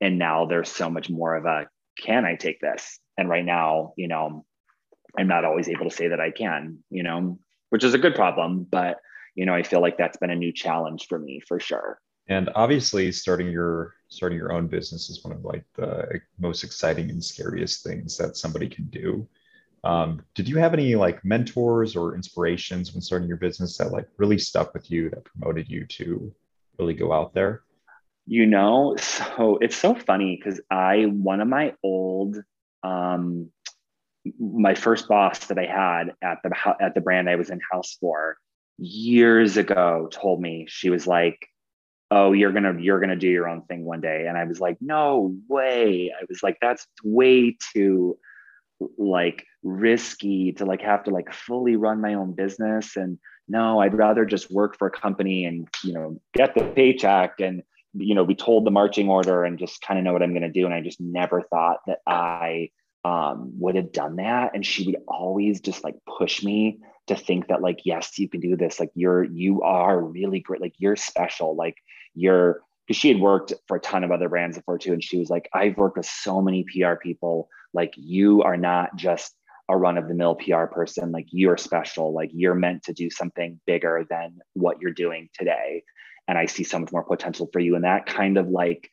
And 0.00 0.18
now 0.18 0.46
there's 0.46 0.70
so 0.70 0.90
much 0.90 1.08
more 1.08 1.36
of 1.36 1.44
a, 1.44 1.66
can 2.02 2.24
I 2.24 2.34
take 2.34 2.60
this? 2.60 2.98
And 3.18 3.28
right 3.28 3.44
now, 3.44 3.92
you 3.96 4.08
know, 4.08 4.44
I'm 5.18 5.28
not 5.28 5.44
always 5.44 5.68
able 5.68 5.88
to 5.88 5.94
say 5.94 6.08
that 6.08 6.20
I 6.20 6.30
can, 6.30 6.78
you 6.90 7.02
know, 7.02 7.38
which 7.68 7.84
is 7.84 7.94
a 7.94 7.98
good 7.98 8.14
problem, 8.14 8.66
but 8.68 8.98
you 9.34 9.46
know, 9.46 9.54
I 9.54 9.62
feel 9.62 9.80
like 9.80 9.98
that's 9.98 10.16
been 10.16 10.30
a 10.30 10.36
new 10.36 10.52
challenge 10.52 11.06
for 11.08 11.18
me 11.18 11.40
for 11.46 11.58
sure. 11.58 11.98
And 12.28 12.50
obviously, 12.54 13.10
starting 13.12 13.50
your 13.50 13.94
starting 14.08 14.38
your 14.38 14.52
own 14.52 14.68
business 14.68 15.10
is 15.10 15.24
one 15.24 15.34
of 15.34 15.44
like 15.44 15.64
the 15.74 16.20
most 16.38 16.62
exciting 16.64 17.10
and 17.10 17.22
scariest 17.22 17.84
things 17.84 18.16
that 18.18 18.36
somebody 18.36 18.68
can 18.68 18.84
do. 18.86 19.26
Um, 19.84 20.22
did 20.34 20.48
you 20.48 20.56
have 20.58 20.74
any 20.74 20.94
like 20.94 21.24
mentors 21.24 21.96
or 21.96 22.14
inspirations 22.14 22.92
when 22.92 23.02
starting 23.02 23.26
your 23.26 23.38
business 23.38 23.76
that 23.78 23.90
like 23.90 24.06
really 24.16 24.38
stuck 24.38 24.72
with 24.74 24.90
you 24.90 25.10
that 25.10 25.24
promoted 25.24 25.68
you 25.68 25.86
to 25.86 26.32
really 26.78 26.94
go 26.94 27.12
out 27.12 27.34
there? 27.34 27.62
You 28.26 28.46
know, 28.46 28.96
so 28.98 29.58
it's 29.60 29.76
so 29.76 29.94
funny 29.94 30.36
because 30.36 30.60
I 30.70 31.06
one 31.06 31.40
of 31.40 31.48
my 31.48 31.74
old 31.82 32.36
um 32.84 33.50
my 34.38 34.76
first 34.76 35.08
boss 35.08 35.46
that 35.46 35.58
I 35.58 35.66
had 35.66 36.12
at 36.22 36.38
the 36.44 36.76
at 36.80 36.94
the 36.94 37.00
brand 37.00 37.28
I 37.28 37.34
was 37.34 37.50
in 37.50 37.58
house 37.72 37.96
for 38.00 38.36
years 38.78 39.56
ago 39.56 40.08
told 40.10 40.40
me 40.40 40.66
she 40.68 40.90
was 40.90 41.06
like 41.06 41.48
oh 42.10 42.32
you're 42.32 42.52
gonna 42.52 42.78
you're 42.78 43.00
gonna 43.00 43.16
do 43.16 43.28
your 43.28 43.48
own 43.48 43.62
thing 43.62 43.84
one 43.84 44.00
day. 44.00 44.26
And 44.28 44.36
i 44.36 44.44
was 44.44 44.60
like 44.60 44.76
no 44.80 45.34
way. 45.48 46.12
I 46.18 46.24
was 46.28 46.42
like 46.42 46.58
that's 46.60 46.86
way 47.02 47.56
too 47.72 48.18
like 48.98 49.44
risky 49.62 50.52
to 50.52 50.64
like 50.64 50.82
have 50.82 51.04
to 51.04 51.10
like 51.10 51.32
fully 51.32 51.76
run 51.76 52.00
my 52.00 52.14
own 52.14 52.32
business. 52.32 52.96
And 52.96 53.18
no 53.48 53.80
i'd 53.80 53.94
rather 53.94 54.24
just 54.24 54.52
work 54.52 54.78
for 54.78 54.86
a 54.86 54.90
company 54.90 55.44
and 55.44 55.66
you 55.82 55.92
know 55.92 56.20
get 56.32 56.54
the 56.54 56.62
paycheck 56.76 57.40
and 57.40 57.60
you 57.92 58.14
know 58.14 58.24
be 58.24 58.36
told 58.36 58.64
the 58.64 58.70
marching 58.70 59.08
order 59.08 59.42
and 59.42 59.58
just 59.58 59.82
kind 59.82 59.98
of 59.98 60.04
know 60.04 60.12
what 60.12 60.22
i'm 60.22 60.30
going 60.32 60.42
to 60.42 60.60
do. 60.60 60.64
And 60.64 60.74
i 60.74 60.80
just 60.80 61.00
never 61.00 61.42
thought 61.42 61.80
that 61.86 61.98
i 62.06 62.70
um, 63.04 63.52
would 63.58 63.74
have 63.74 63.92
done 63.92 64.16
that. 64.16 64.52
And 64.54 64.64
she 64.64 64.86
would 64.86 64.96
always 65.08 65.60
just 65.60 65.84
like 65.84 65.96
push 66.06 66.42
me 66.42 66.78
to 67.08 67.16
think 67.16 67.48
that 67.48 67.62
like 67.62 67.80
yes 67.84 68.18
you 68.18 68.28
can 68.28 68.40
do 68.40 68.56
this 68.56 68.78
like 68.78 68.90
you're 68.94 69.24
you 69.24 69.62
are 69.62 70.00
really 70.00 70.40
great 70.40 70.60
like 70.60 70.74
you're 70.78 70.96
special 70.96 71.54
like 71.56 71.76
you're 72.14 72.60
because 72.86 72.98
she 72.98 73.08
had 73.08 73.20
worked 73.20 73.52
for 73.66 73.76
a 73.76 73.80
ton 73.80 74.04
of 74.04 74.10
other 74.10 74.28
brands 74.28 74.56
before 74.56 74.78
too 74.78 74.92
and 74.92 75.02
she 75.02 75.18
was 75.18 75.30
like 75.30 75.48
i've 75.54 75.76
worked 75.76 75.96
with 75.96 76.06
so 76.06 76.40
many 76.40 76.64
pr 76.64 76.94
people 77.02 77.48
like 77.72 77.92
you 77.96 78.42
are 78.42 78.56
not 78.56 78.94
just 78.96 79.34
a 79.68 79.76
run 79.76 79.98
of 79.98 80.08
the 80.08 80.14
mill 80.14 80.34
pr 80.34 80.64
person 80.66 81.12
like 81.12 81.26
you're 81.30 81.56
special 81.56 82.12
like 82.12 82.30
you're 82.32 82.54
meant 82.54 82.82
to 82.84 82.92
do 82.92 83.10
something 83.10 83.60
bigger 83.66 84.06
than 84.08 84.38
what 84.54 84.80
you're 84.80 84.92
doing 84.92 85.28
today 85.34 85.82
and 86.28 86.38
i 86.38 86.46
see 86.46 86.64
so 86.64 86.78
much 86.78 86.92
more 86.92 87.04
potential 87.04 87.48
for 87.52 87.58
you 87.58 87.74
and 87.74 87.84
that 87.84 88.06
kind 88.06 88.36
of 88.38 88.48
like 88.48 88.90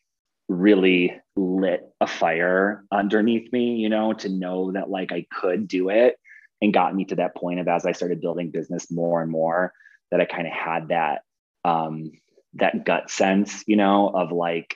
really 0.48 1.16
lit 1.36 1.82
a 2.02 2.08
fire 2.08 2.84
underneath 2.92 3.52
me 3.54 3.76
you 3.76 3.90
know 3.90 4.14
to 4.14 4.30
know 4.30 4.72
that 4.72 4.90
like 4.90 5.12
i 5.12 5.26
could 5.32 5.68
do 5.68 5.90
it 5.90 6.18
and 6.62 6.74
got 6.74 6.96
me 6.96 7.06
to 7.06 7.16
that 7.16 7.36
point 7.36 7.60
of 7.60 7.68
as 7.68 7.86
I 7.86 7.92
started 7.94 8.22
building 8.22 8.52
business 8.52 8.92
more 8.92 9.22
and 9.22 9.32
more 9.32 9.74
that 10.12 10.22
I 10.22 10.26
kind 10.26 10.48
of 10.48 10.54
had 10.54 10.90
that 10.90 11.22
um, 11.66 12.12
that 12.56 12.86
gut 12.86 13.10
sense, 13.10 13.64
you 13.68 13.76
know, 13.76 14.10
of 14.10 14.32
like 14.32 14.76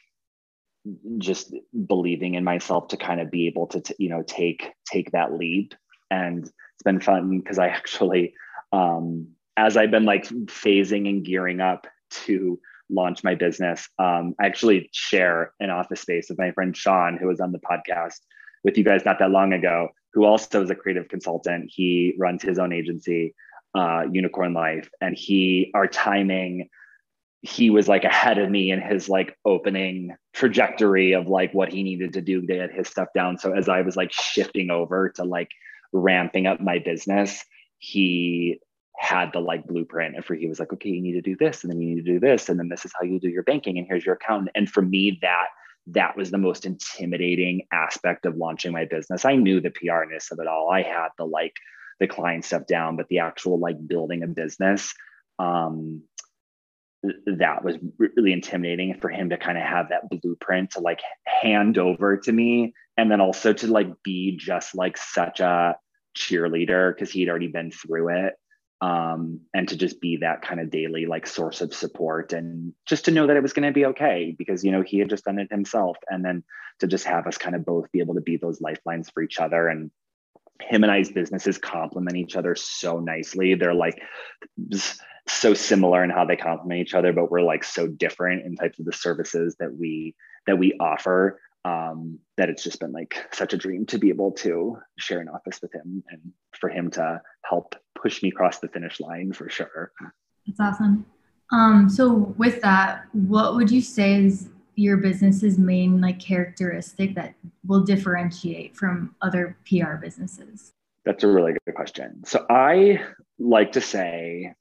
just 1.17 1.53
believing 1.87 2.35
in 2.35 2.43
myself 2.43 2.89
to 2.89 2.97
kind 2.97 3.21
of 3.21 3.31
be 3.31 3.47
able 3.47 3.67
to, 3.67 3.81
t- 3.81 3.95
you 3.97 4.09
know, 4.09 4.23
take 4.23 4.71
take 4.89 5.11
that 5.11 5.33
leap. 5.33 5.73
And 6.11 6.43
it's 6.43 6.83
been 6.83 6.99
fun 6.99 7.39
because 7.39 7.57
I 7.59 7.67
actually, 7.69 8.33
um, 8.71 9.29
as 9.57 9.77
I've 9.77 9.91
been 9.91 10.05
like 10.05 10.25
phasing 10.25 11.09
and 11.09 11.25
gearing 11.25 11.61
up 11.61 11.87
to 12.25 12.59
launch 12.89 13.23
my 13.23 13.33
business, 13.33 13.87
um, 13.97 14.35
I 14.39 14.45
actually 14.45 14.89
share 14.91 15.53
an 15.59 15.69
office 15.69 16.01
space 16.01 16.27
with 16.29 16.37
my 16.37 16.51
friend 16.51 16.75
Sean, 16.75 17.17
who 17.17 17.27
was 17.27 17.39
on 17.39 17.51
the 17.51 17.59
podcast 17.59 18.19
with 18.63 18.77
you 18.77 18.83
guys 18.83 19.05
not 19.05 19.19
that 19.19 19.31
long 19.31 19.53
ago 19.53 19.89
who 20.13 20.25
also 20.25 20.61
is 20.61 20.69
a 20.69 20.75
creative 20.75 21.07
consultant. 21.07 21.71
He 21.73 22.13
runs 22.19 22.43
his 22.43 22.59
own 22.59 22.71
agency, 22.71 23.35
uh, 23.75 24.03
Unicorn 24.11 24.53
Life, 24.53 24.89
and 25.01 25.17
he, 25.17 25.71
our 25.73 25.87
timing, 25.87 26.69
he 27.41 27.69
was 27.69 27.87
like 27.87 28.03
ahead 28.03 28.37
of 28.37 28.49
me 28.49 28.71
in 28.71 28.79
his 28.79 29.09
like 29.09 29.37
opening 29.43 30.15
trajectory 30.33 31.13
of 31.13 31.27
like 31.27 31.53
what 31.53 31.71
he 31.71 31.83
needed 31.83 32.13
to 32.13 32.21
do 32.21 32.41
to 32.41 32.47
get 32.47 32.71
his 32.71 32.87
stuff 32.87 33.09
down. 33.13 33.37
So 33.37 33.53
as 33.53 33.67
I 33.67 33.81
was 33.81 33.95
like 33.95 34.11
shifting 34.13 34.69
over 34.69 35.09
to 35.15 35.23
like 35.23 35.49
ramping 35.91 36.47
up 36.47 36.61
my 36.61 36.79
business, 36.79 37.43
he 37.79 38.59
had 38.97 39.33
the 39.33 39.39
like 39.39 39.65
blueprint 39.67 40.15
and 40.15 40.23
for 40.23 40.35
he 40.35 40.47
was 40.47 40.59
like 40.59 40.71
okay 40.71 40.89
you 40.89 41.01
need 41.01 41.13
to 41.13 41.21
do 41.21 41.35
this 41.35 41.63
and 41.63 41.71
then 41.71 41.81
you 41.81 41.89
need 41.89 42.05
to 42.05 42.11
do 42.13 42.19
this 42.19 42.47
and 42.47 42.59
then 42.59 42.69
this 42.69 42.85
is 42.85 42.93
how 42.97 43.03
you 43.03 43.19
do 43.19 43.27
your 43.27 43.43
banking 43.43 43.77
and 43.77 43.87
here's 43.87 44.05
your 44.05 44.15
account 44.15 44.47
and 44.55 44.69
for 44.69 44.81
me 44.81 45.17
that 45.21 45.47
that 45.87 46.15
was 46.15 46.31
the 46.31 46.37
most 46.37 46.65
intimidating 46.65 47.67
aspect 47.71 48.25
of 48.25 48.37
launching 48.37 48.71
my 48.71 48.85
business. 48.85 49.25
I 49.25 49.35
knew 49.35 49.59
the 49.59 49.69
PRness 49.69 50.31
of 50.31 50.39
it 50.39 50.47
all. 50.47 50.69
I 50.69 50.81
had 50.81 51.09
the 51.17 51.25
like 51.25 51.55
the 51.99 52.07
client 52.07 52.45
stuff 52.45 52.65
down, 52.65 52.95
but 52.95 53.07
the 53.09 53.19
actual 53.19 53.59
like 53.59 53.87
building 53.87 54.23
a 54.23 54.27
business, 54.27 54.93
um, 55.39 56.03
that 57.25 57.63
was 57.63 57.75
really 57.97 58.31
intimidating 58.31 58.97
for 58.99 59.09
him 59.09 59.29
to 59.29 59.37
kind 59.37 59.57
of 59.57 59.63
have 59.63 59.89
that 59.89 60.09
blueprint 60.09 60.71
to 60.71 60.79
like 60.79 61.01
hand 61.25 61.77
over 61.77 62.17
to 62.17 62.31
me 62.31 62.73
and 62.97 63.11
then 63.11 63.19
also 63.19 63.51
to 63.51 63.67
like 63.67 63.89
be 64.03 64.37
just 64.37 64.73
like 64.73 64.95
such 64.95 65.41
a 65.41 65.75
cheerleader 66.17 66.93
because 66.93 67.11
he'd 67.11 67.27
already 67.27 67.47
been 67.47 67.71
through 67.71 68.07
it 68.09 68.33
um, 68.83 69.39
and 69.53 69.69
to 69.69 69.77
just 69.77 70.01
be 70.01 70.17
that 70.17 70.41
kind 70.41 70.59
of 70.59 70.69
daily 70.69 71.05
like 71.05 71.25
source 71.25 71.61
of 71.61 71.73
support 71.73 72.33
and 72.33 72.73
just 72.85 73.05
to 73.05 73.11
know 73.11 73.27
that 73.27 73.37
it 73.37 73.41
was 73.41 73.53
going 73.53 73.65
to 73.65 73.71
be 73.71 73.85
okay 73.85 74.35
because 74.37 74.61
you 74.61 74.71
know 74.71 74.81
he 74.81 74.99
had 74.99 75.09
just 75.09 75.23
done 75.23 75.39
it 75.39 75.49
himself 75.49 75.95
and 76.09 76.25
then 76.25 76.43
to 76.79 76.87
just 76.87 77.05
have 77.05 77.25
us 77.25 77.37
kind 77.37 77.55
of 77.55 77.65
both 77.65 77.89
be 77.93 78.01
able 78.01 78.15
to 78.15 78.19
be 78.19 78.35
those 78.35 78.59
lifelines 78.59 79.09
for 79.09 79.23
each 79.23 79.39
other 79.39 79.69
and 79.69 79.89
him 80.61 80.83
and 80.83 80.91
I's 80.91 81.09
businesses 81.09 81.57
complement 81.57 82.17
each 82.17 82.35
other 82.35 82.55
so 82.55 82.99
nicely. 82.99 83.55
They're 83.55 83.73
like 83.73 84.01
so 85.29 85.53
similar 85.53 86.03
in 86.03 86.09
how 86.09 86.25
they 86.25 86.35
complement 86.35 86.81
each 86.81 86.93
other, 86.93 87.13
but 87.13 87.31
we're 87.31 87.41
like 87.41 87.63
so 87.63 87.87
different 87.87 88.45
in 88.45 88.57
types 88.57 88.79
of 88.79 88.85
the 88.85 88.93
services 88.93 89.55
that 89.59 89.73
we 89.73 90.13
that 90.45 90.59
we 90.59 90.73
offer 90.81 91.39
um, 91.65 92.19
that 92.37 92.49
it's 92.49 92.63
just 92.63 92.79
been 92.79 92.91
like 92.91 93.15
such 93.31 93.53
a 93.53 93.57
dream 93.57 93.85
to 93.87 93.97
be 93.97 94.09
able 94.09 94.31
to 94.31 94.77
share 94.97 95.19
an 95.19 95.29
office 95.29 95.61
with 95.61 95.73
him 95.73 96.03
and 96.09 96.21
for 96.59 96.69
him 96.69 96.89
to 96.91 97.21
help 97.43 97.75
push 97.95 98.21
me 98.21 98.29
across 98.29 98.59
the 98.59 98.67
finish 98.67 98.99
line 98.99 99.31
for 99.33 99.49
sure. 99.49 99.91
That's 100.45 100.59
awesome. 100.59 101.05
Um, 101.51 101.89
so 101.89 102.33
with 102.37 102.61
that, 102.61 103.05
what 103.13 103.55
would 103.55 103.69
you 103.71 103.81
say 103.81 104.25
is 104.25 104.49
your 104.75 104.97
business's 104.97 105.57
main 105.57 106.01
like 106.01 106.19
characteristic 106.19 107.13
that 107.15 107.35
will 107.65 107.83
differentiate 107.83 108.75
from 108.75 109.15
other 109.21 109.55
PR 109.67 109.95
businesses? 109.95 110.71
That's 111.05 111.23
a 111.23 111.27
really 111.27 111.53
good 111.65 111.75
question. 111.75 112.23
So 112.25 112.45
I 112.49 113.03
like 113.37 113.73
to 113.73 113.81
say 113.81 114.53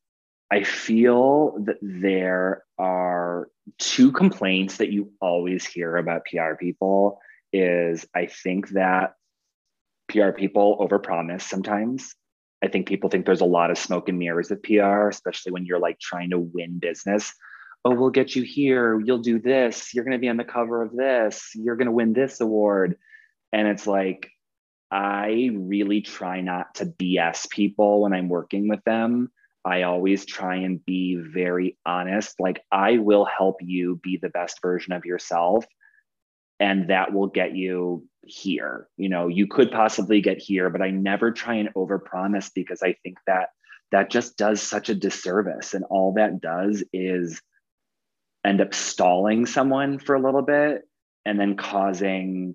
I 0.50 0.64
feel 0.64 1.56
that 1.64 1.78
there 1.80 2.64
are 2.78 3.48
two 3.78 4.12
complaints 4.12 4.78
that 4.78 4.90
you 4.90 5.12
always 5.20 5.64
hear 5.64 5.96
about 5.96 6.26
PR 6.26 6.54
people 6.58 7.18
is 7.52 8.06
I 8.14 8.26
think 8.26 8.70
that 8.70 9.14
PR 10.08 10.30
people 10.30 10.78
overpromise 10.78 11.42
sometimes. 11.42 12.14
I 12.62 12.68
think 12.68 12.86
people 12.86 13.10
think 13.10 13.26
there's 13.26 13.40
a 13.40 13.46
lot 13.46 13.70
of 13.70 13.78
smoke 13.78 14.08
and 14.08 14.18
mirrors 14.18 14.50
with 14.50 14.62
PR, 14.62 15.08
especially 15.08 15.52
when 15.52 15.66
you're 15.66 15.80
like 15.80 15.98
trying 15.98 16.30
to 16.30 16.38
win 16.38 16.78
business. 16.78 17.32
Oh, 17.84 17.94
we'll 17.94 18.10
get 18.10 18.36
you 18.36 18.42
here. 18.42 19.00
You'll 19.00 19.18
do 19.18 19.40
this. 19.40 19.92
You're 19.92 20.04
going 20.04 20.16
to 20.16 20.20
be 20.20 20.28
on 20.28 20.36
the 20.36 20.44
cover 20.44 20.82
of 20.82 20.92
this. 20.92 21.50
You're 21.54 21.76
going 21.76 21.86
to 21.86 21.92
win 21.92 22.12
this 22.12 22.40
award. 22.40 22.96
And 23.52 23.66
it's 23.66 23.86
like, 23.86 24.30
I 24.90 25.50
really 25.52 26.02
try 26.02 26.40
not 26.42 26.76
to 26.76 26.86
BS 26.86 27.50
people 27.50 28.02
when 28.02 28.12
I'm 28.12 28.28
working 28.28 28.68
with 28.68 28.84
them 28.84 29.30
I 29.64 29.82
always 29.82 30.26
try 30.26 30.56
and 30.56 30.84
be 30.84 31.16
very 31.16 31.76
honest. 31.86 32.40
Like, 32.40 32.62
I 32.72 32.98
will 32.98 33.24
help 33.24 33.56
you 33.60 34.00
be 34.02 34.18
the 34.20 34.28
best 34.28 34.60
version 34.60 34.92
of 34.92 35.04
yourself. 35.04 35.64
And 36.58 36.90
that 36.90 37.12
will 37.12 37.28
get 37.28 37.54
you 37.54 38.06
here. 38.24 38.88
You 38.96 39.08
know, 39.08 39.28
you 39.28 39.46
could 39.46 39.70
possibly 39.70 40.20
get 40.20 40.38
here, 40.38 40.70
but 40.70 40.82
I 40.82 40.90
never 40.90 41.32
try 41.32 41.54
and 41.54 41.72
overpromise 41.74 42.50
because 42.54 42.82
I 42.82 42.94
think 43.02 43.18
that 43.26 43.50
that 43.90 44.10
just 44.10 44.36
does 44.36 44.62
such 44.62 44.88
a 44.88 44.94
disservice. 44.94 45.74
And 45.74 45.84
all 45.84 46.14
that 46.14 46.40
does 46.40 46.82
is 46.92 47.40
end 48.44 48.60
up 48.60 48.74
stalling 48.74 49.46
someone 49.46 49.98
for 49.98 50.14
a 50.14 50.22
little 50.22 50.42
bit 50.42 50.82
and 51.24 51.38
then 51.38 51.56
causing 51.56 52.54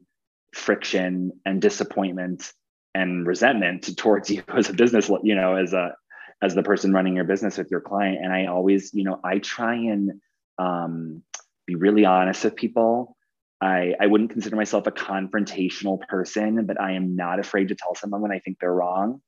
friction 0.54 1.32
and 1.46 1.62
disappointment 1.62 2.52
and 2.94 3.26
resentment 3.26 3.96
towards 3.98 4.30
you 4.32 4.44
as 4.50 4.70
a 4.70 4.74
business, 4.74 5.10
you 5.24 5.36
know, 5.36 5.56
as 5.56 5.74
a 5.74 5.96
as 6.42 6.54
the 6.54 6.64
person 6.64 6.94
running 6.94 7.16
your 7.16 7.26
business 7.26 7.58
with 7.58 7.72
your 7.72 7.82
client. 7.82 8.20
And 8.24 8.32
I 8.32 8.46
always, 8.46 8.94
you 8.94 9.04
know, 9.04 9.20
I 9.24 9.40
try 9.40 9.76
and 9.76 10.22
um, 10.58 11.24
be 11.66 11.76
really 11.76 12.06
honest 12.06 12.44
with 12.44 12.56
people. 12.56 13.16
I, 13.60 13.96
I 14.00 14.06
wouldn't 14.06 14.32
consider 14.32 14.56
myself 14.56 14.86
a 14.86 14.92
confrontational 14.92 16.00
person, 16.08 16.66
but 16.66 16.80
I 16.80 16.92
am 16.94 17.16
not 17.16 17.40
afraid 17.40 17.70
to 17.70 17.76
tell 17.76 17.96
someone 17.96 18.22
when 18.22 18.32
I 18.32 18.40
think 18.40 18.58
they're 18.60 18.74
wrong. 18.74 19.22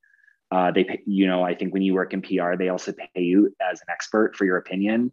Uh, 0.52 0.72
they, 0.72 0.84
pay, 0.84 1.02
you 1.06 1.28
know, 1.28 1.44
I 1.44 1.56
think 1.56 1.74
when 1.74 1.82
you 1.82 1.94
work 1.94 2.14
in 2.14 2.22
PR, 2.22 2.56
they 2.58 2.70
also 2.70 2.92
pay 2.92 3.22
you 3.22 3.56
as 3.62 3.82
an 3.82 3.88
expert 3.92 4.36
for 4.36 4.46
your 4.46 4.58
opinion 4.58 5.12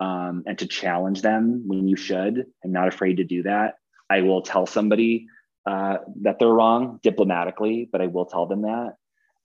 um, 0.00 0.44
and 0.46 0.58
to 0.58 0.66
challenge 0.66 1.22
them 1.22 1.64
when 1.66 1.88
you 1.88 1.96
should. 1.96 2.46
I'm 2.64 2.72
not 2.72 2.88
afraid 2.88 3.18
to 3.18 3.24
do 3.24 3.42
that. 3.44 3.74
I 4.10 4.22
will 4.22 4.42
tell 4.42 4.66
somebody 4.66 5.26
uh, 5.66 5.98
that 6.22 6.38
they're 6.38 6.48
wrong 6.48 7.00
diplomatically, 7.02 7.88
but 7.90 8.00
I 8.00 8.06
will 8.06 8.26
tell 8.26 8.46
them 8.46 8.62
that. 8.62 8.94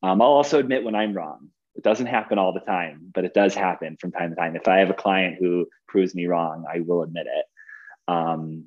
Um, 0.01 0.21
I'll 0.21 0.29
also 0.29 0.59
admit 0.59 0.83
when 0.83 0.95
I'm 0.95 1.13
wrong. 1.13 1.49
It 1.75 1.83
doesn't 1.83 2.05
happen 2.05 2.37
all 2.37 2.53
the 2.53 2.59
time, 2.59 3.11
but 3.13 3.25
it 3.25 3.33
does 3.33 3.55
happen 3.55 3.97
from 3.99 4.11
time 4.11 4.29
to 4.29 4.35
time. 4.35 4.55
If 4.55 4.67
I 4.67 4.77
have 4.79 4.89
a 4.89 4.95
client 4.95 5.37
who 5.39 5.67
proves 5.87 6.13
me 6.13 6.27
wrong, 6.27 6.65
I 6.71 6.81
will 6.81 7.03
admit 7.03 7.27
it. 7.27 7.45
Um, 8.07 8.65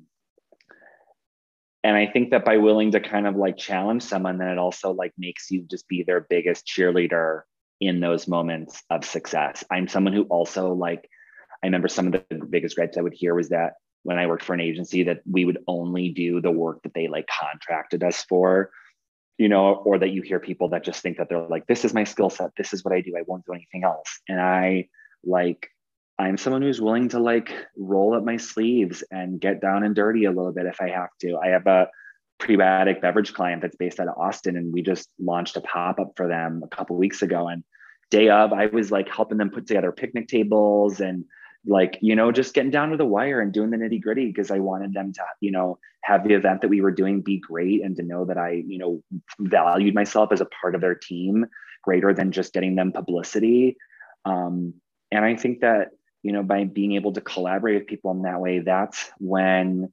and 1.83 1.95
I 1.95 2.07
think 2.07 2.31
that 2.31 2.43
by 2.43 2.57
willing 2.57 2.91
to 2.91 2.99
kind 2.99 3.27
of 3.27 3.35
like 3.35 3.55
challenge 3.55 4.03
someone, 4.03 4.37
then 4.37 4.49
it 4.49 4.57
also 4.57 4.91
like 4.91 5.13
makes 5.17 5.49
you 5.49 5.61
just 5.61 5.87
be 5.87 6.03
their 6.03 6.21
biggest 6.29 6.67
cheerleader 6.67 7.41
in 7.79 7.99
those 7.99 8.27
moments 8.27 8.83
of 8.89 9.05
success. 9.05 9.63
I'm 9.71 9.87
someone 9.87 10.13
who 10.13 10.23
also 10.23 10.73
like, 10.73 11.07
I 11.63 11.67
remember 11.67 11.87
some 11.87 12.07
of 12.07 12.13
the 12.13 12.45
biggest 12.49 12.75
gripes 12.75 12.97
I 12.97 13.01
would 13.01 13.13
hear 13.13 13.35
was 13.35 13.49
that 13.49 13.73
when 14.03 14.17
I 14.17 14.27
worked 14.27 14.43
for 14.43 14.53
an 14.53 14.61
agency 14.61 15.03
that 15.03 15.21
we 15.29 15.45
would 15.45 15.59
only 15.67 16.09
do 16.09 16.41
the 16.41 16.51
work 16.51 16.81
that 16.83 16.93
they 16.93 17.07
like 17.07 17.27
contracted 17.27 18.03
us 18.03 18.23
for 18.23 18.71
you 19.37 19.49
know, 19.49 19.75
or 19.75 19.99
that 19.99 20.11
you 20.11 20.21
hear 20.21 20.39
people 20.39 20.69
that 20.69 20.83
just 20.83 21.01
think 21.01 21.17
that 21.17 21.29
they're 21.29 21.47
like, 21.47 21.67
this 21.67 21.85
is 21.85 21.93
my 21.93 22.03
skill 22.03 22.29
set, 22.29 22.51
this 22.57 22.73
is 22.73 22.83
what 22.83 22.93
I 22.93 23.01
do, 23.01 23.15
I 23.17 23.23
won't 23.27 23.45
do 23.45 23.53
anything 23.53 23.83
else. 23.83 24.19
And 24.27 24.39
I 24.39 24.89
like, 25.23 25.69
I'm 26.19 26.37
someone 26.37 26.63
who's 26.63 26.81
willing 26.81 27.09
to 27.09 27.19
like 27.19 27.53
roll 27.77 28.15
up 28.15 28.23
my 28.23 28.37
sleeves 28.37 29.03
and 29.11 29.39
get 29.39 29.61
down 29.61 29.83
and 29.83 29.95
dirty 29.95 30.25
a 30.25 30.31
little 30.31 30.51
bit 30.51 30.65
if 30.65 30.81
I 30.81 30.89
have 30.89 31.09
to. 31.21 31.37
I 31.37 31.49
have 31.49 31.67
a 31.67 31.87
prebiotic 32.39 33.01
beverage 33.01 33.33
client 33.33 33.61
that's 33.61 33.75
based 33.75 33.99
out 33.99 34.07
of 34.07 34.17
Austin, 34.17 34.57
and 34.57 34.73
we 34.73 34.81
just 34.81 35.09
launched 35.19 35.57
a 35.57 35.61
pop 35.61 35.99
up 35.99 36.13
for 36.15 36.27
them 36.27 36.61
a 36.63 36.75
couple 36.75 36.95
weeks 36.97 37.21
ago. 37.21 37.47
And 37.47 37.63
day 38.09 38.29
of, 38.29 38.53
I 38.53 38.67
was 38.67 38.91
like 38.91 39.09
helping 39.09 39.37
them 39.37 39.51
put 39.51 39.67
together 39.67 39.91
picnic 39.91 40.27
tables 40.27 40.99
and 40.99 41.25
like 41.67 41.99
you 42.01 42.15
know 42.15 42.31
just 42.31 42.53
getting 42.53 42.71
down 42.71 42.89
to 42.89 42.97
the 42.97 43.05
wire 43.05 43.41
and 43.41 43.53
doing 43.53 43.69
the 43.69 43.77
nitty 43.77 44.01
gritty 44.01 44.27
because 44.27 44.49
i 44.49 44.59
wanted 44.59 44.93
them 44.93 45.11
to 45.13 45.21
you 45.41 45.51
know 45.51 45.77
have 46.01 46.23
the 46.23 46.33
event 46.33 46.61
that 46.61 46.69
we 46.69 46.81
were 46.81 46.91
doing 46.91 47.21
be 47.21 47.37
great 47.37 47.83
and 47.83 47.95
to 47.97 48.03
know 48.03 48.25
that 48.25 48.37
i 48.37 48.63
you 48.65 48.77
know 48.77 49.03
valued 49.39 49.93
myself 49.93 50.31
as 50.31 50.41
a 50.41 50.47
part 50.61 50.75
of 50.75 50.81
their 50.81 50.95
team 50.95 51.45
greater 51.83 52.13
than 52.13 52.31
just 52.31 52.51
getting 52.53 52.75
them 52.75 52.91
publicity. 52.91 53.77
Um, 54.25 54.73
and 55.11 55.23
i 55.23 55.35
think 55.35 55.61
that 55.61 55.89
you 56.23 56.31
know 56.31 56.43
by 56.43 56.63
being 56.63 56.93
able 56.93 57.13
to 57.13 57.21
collaborate 57.21 57.79
with 57.79 57.87
people 57.87 58.11
in 58.11 58.23
that 58.23 58.41
way 58.41 58.59
that's 58.59 59.09
when 59.19 59.91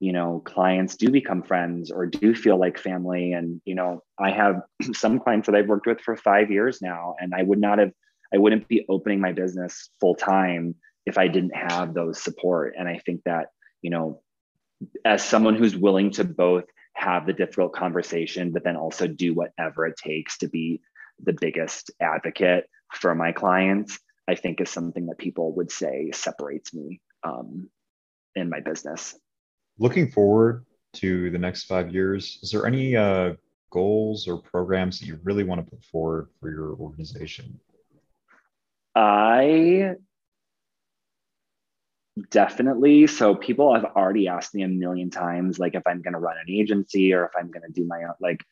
you 0.00 0.12
know 0.12 0.42
clients 0.44 0.96
do 0.96 1.10
become 1.10 1.42
friends 1.42 1.90
or 1.90 2.06
do 2.06 2.34
feel 2.34 2.58
like 2.58 2.78
family. 2.78 3.32
And 3.32 3.60
you 3.64 3.74
know 3.74 4.02
i 4.18 4.30
have 4.30 4.62
some 4.92 5.20
clients 5.20 5.46
that 5.46 5.54
i've 5.54 5.68
worked 5.68 5.86
with 5.86 6.00
for 6.00 6.16
five 6.16 6.50
years 6.50 6.82
now 6.82 7.14
and 7.20 7.34
i 7.34 7.42
would 7.42 7.60
not 7.60 7.78
have 7.78 7.92
i 8.32 8.38
wouldn't 8.38 8.68
be 8.68 8.84
opening 8.88 9.20
my 9.20 9.32
business 9.32 9.90
full 10.00 10.14
time 10.14 10.74
if 11.06 11.18
I 11.18 11.28
didn't 11.28 11.54
have 11.54 11.94
those 11.94 12.22
support. 12.22 12.74
And 12.78 12.88
I 12.88 12.98
think 13.04 13.22
that, 13.24 13.48
you 13.82 13.90
know, 13.90 14.22
as 15.04 15.24
someone 15.24 15.54
who's 15.54 15.76
willing 15.76 16.10
to 16.12 16.24
both 16.24 16.64
have 16.94 17.26
the 17.26 17.32
difficult 17.32 17.72
conversation, 17.72 18.52
but 18.52 18.64
then 18.64 18.76
also 18.76 19.06
do 19.06 19.34
whatever 19.34 19.86
it 19.86 19.96
takes 19.96 20.38
to 20.38 20.48
be 20.48 20.80
the 21.22 21.36
biggest 21.40 21.90
advocate 22.00 22.68
for 22.92 23.14
my 23.14 23.32
clients, 23.32 23.98
I 24.28 24.34
think 24.34 24.60
is 24.60 24.70
something 24.70 25.06
that 25.06 25.18
people 25.18 25.54
would 25.54 25.70
say 25.70 26.10
separates 26.12 26.72
me 26.72 27.00
um, 27.22 27.68
in 28.34 28.48
my 28.48 28.60
business. 28.60 29.14
Looking 29.78 30.10
forward 30.10 30.64
to 30.94 31.30
the 31.30 31.38
next 31.38 31.64
five 31.64 31.92
years, 31.92 32.38
is 32.42 32.50
there 32.50 32.66
any 32.66 32.96
uh, 32.96 33.34
goals 33.70 34.28
or 34.28 34.38
programs 34.38 35.00
that 35.00 35.06
you 35.06 35.18
really 35.24 35.44
want 35.44 35.64
to 35.64 35.70
put 35.70 35.84
forward 35.84 36.28
for 36.40 36.50
your 36.50 36.74
organization? 36.74 37.58
I 38.94 39.96
Definitely. 42.30 43.08
So 43.08 43.34
people 43.34 43.74
have 43.74 43.84
already 43.96 44.28
asked 44.28 44.54
me 44.54 44.62
a 44.62 44.68
million 44.68 45.10
times, 45.10 45.58
like 45.58 45.74
if 45.74 45.82
I'm 45.84 46.00
going 46.00 46.12
to 46.14 46.20
run 46.20 46.36
an 46.38 46.48
agency 46.48 47.12
or 47.12 47.24
if 47.24 47.32
I'm 47.36 47.50
going 47.50 47.66
to 47.66 47.72
do 47.72 47.86
my 47.86 48.04
own, 48.04 48.14
like 48.20 48.44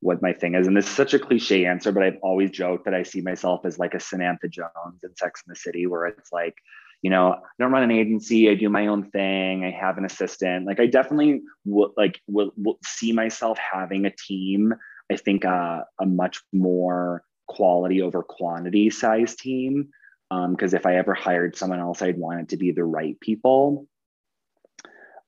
what 0.00 0.22
my 0.22 0.32
thing 0.32 0.54
is. 0.54 0.68
And 0.68 0.76
this 0.76 0.86
is 0.86 0.94
such 0.94 1.14
a 1.14 1.18
cliche 1.18 1.66
answer, 1.66 1.90
but 1.90 2.04
I've 2.04 2.18
always 2.22 2.50
joked 2.50 2.84
that 2.84 2.94
I 2.94 3.02
see 3.02 3.20
myself 3.20 3.64
as 3.64 3.76
like 3.76 3.94
a 3.94 4.00
Samantha 4.00 4.46
Jones 4.48 5.02
in 5.02 5.16
Sex 5.16 5.42
in 5.44 5.50
the 5.50 5.56
City, 5.56 5.86
where 5.88 6.06
it's 6.06 6.30
like, 6.32 6.54
you 7.02 7.10
know, 7.10 7.32
I 7.32 7.38
don't 7.58 7.72
run 7.72 7.82
an 7.82 7.90
agency. 7.90 8.48
I 8.48 8.54
do 8.54 8.68
my 8.68 8.86
own 8.86 9.10
thing. 9.10 9.64
I 9.64 9.70
have 9.72 9.98
an 9.98 10.04
assistant. 10.04 10.66
Like 10.66 10.78
I 10.78 10.86
definitely 10.86 11.42
will, 11.64 11.92
like 11.96 12.20
will, 12.28 12.52
see 12.84 13.12
myself 13.12 13.58
having 13.58 14.06
a 14.06 14.14
team. 14.14 14.74
I 15.10 15.16
think 15.16 15.44
uh, 15.44 15.82
a 16.00 16.06
much 16.06 16.40
more 16.52 17.24
quality 17.48 18.00
over 18.00 18.22
quantity 18.22 18.90
size 18.90 19.34
team 19.34 19.88
because 20.30 20.74
um, 20.74 20.78
if 20.78 20.86
I 20.86 20.96
ever 20.96 21.14
hired 21.14 21.56
someone 21.56 21.80
else, 21.80 22.02
I'd 22.02 22.18
want 22.18 22.40
it 22.40 22.48
to 22.50 22.56
be 22.56 22.70
the 22.72 22.84
right 22.84 23.18
people. 23.20 23.86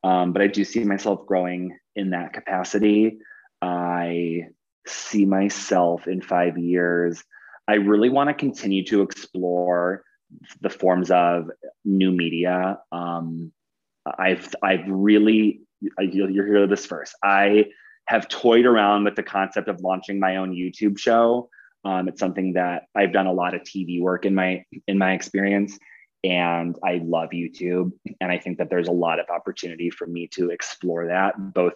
Um, 0.02 0.32
but 0.32 0.42
I 0.42 0.46
do 0.46 0.64
see 0.64 0.84
myself 0.84 1.26
growing 1.26 1.78
in 1.94 2.10
that 2.10 2.32
capacity. 2.32 3.18
I 3.60 4.48
see 4.86 5.26
myself 5.26 6.06
in 6.06 6.22
five 6.22 6.58
years. 6.58 7.22
I 7.68 7.74
really 7.74 8.08
want 8.08 8.28
to 8.28 8.34
continue 8.34 8.84
to 8.86 9.02
explore 9.02 10.04
the 10.60 10.70
forms 10.70 11.10
of 11.10 11.50
new 11.84 12.10
media. 12.10 12.78
Um, 12.92 13.52
I've 14.18 14.54
I've 14.62 14.86
really 14.88 15.62
you'll, 15.80 16.30
you'll 16.30 16.46
hear 16.46 16.66
this 16.66 16.86
first. 16.86 17.14
I 17.22 17.66
have 18.06 18.28
toyed 18.28 18.66
around 18.66 19.04
with 19.04 19.16
the 19.16 19.22
concept 19.22 19.68
of 19.68 19.80
launching 19.80 20.18
my 20.18 20.36
own 20.36 20.52
YouTube 20.52 20.98
show. 20.98 21.48
Um, 21.84 22.08
it's 22.08 22.20
something 22.20 22.54
that 22.54 22.84
I've 22.94 23.12
done 23.12 23.26
a 23.26 23.32
lot 23.32 23.54
of 23.54 23.62
TV 23.62 24.00
work 24.00 24.26
in 24.26 24.34
my 24.34 24.64
in 24.86 24.98
my 24.98 25.12
experience, 25.12 25.78
and 26.22 26.76
I 26.84 27.00
love 27.02 27.30
YouTube. 27.30 27.92
And 28.20 28.30
I 28.30 28.38
think 28.38 28.58
that 28.58 28.70
there's 28.70 28.88
a 28.88 28.92
lot 28.92 29.18
of 29.18 29.26
opportunity 29.30 29.90
for 29.90 30.06
me 30.06 30.28
to 30.34 30.50
explore 30.50 31.06
that, 31.06 31.34
both 31.54 31.74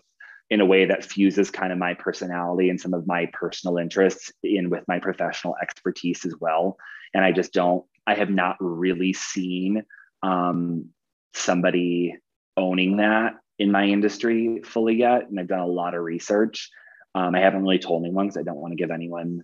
in 0.51 0.61
a 0.61 0.67
way 0.67 0.85
that 0.85 1.05
fuses 1.05 1.51
kind 1.51 1.73
of 1.73 1.79
my 1.79 1.95
personality 1.95 2.69
and 2.69 2.81
some 2.81 2.93
of 2.93 3.07
my 3.07 3.29
personal 3.33 3.79
interests 3.79 4.31
in 4.43 4.69
with 4.69 4.87
my 4.87 4.99
professional 4.99 5.57
expertise 5.63 6.25
as 6.27 6.35
well. 6.41 6.77
And 7.15 7.25
I 7.25 7.33
just 7.33 7.53
don't, 7.53 7.85
I 8.07 8.15
have 8.15 8.31
not 8.31 8.57
really 8.61 9.15
seen 9.15 9.85
um, 10.23 10.91
somebody 11.35 12.17
owning 12.57 12.99
that 12.99 13.35
in 13.59 13.71
my 13.73 13.85
industry 13.87 14.61
fully 14.65 14.97
yet. 14.97 15.29
And 15.29 15.41
I've 15.41 15.49
done 15.49 15.61
a 15.61 15.67
lot 15.67 15.95
of 15.95 16.03
research. 16.03 16.71
Um, 17.15 17.35
I 17.35 17.41
haven't 17.41 17.63
really 17.63 17.79
told 17.79 18.05
anyone 18.05 18.27
because 18.27 18.37
I 18.37 18.43
don't 18.43 18.57
want 18.57 18.73
to 18.73 18.77
give 18.77 18.91
anyone 18.91 19.43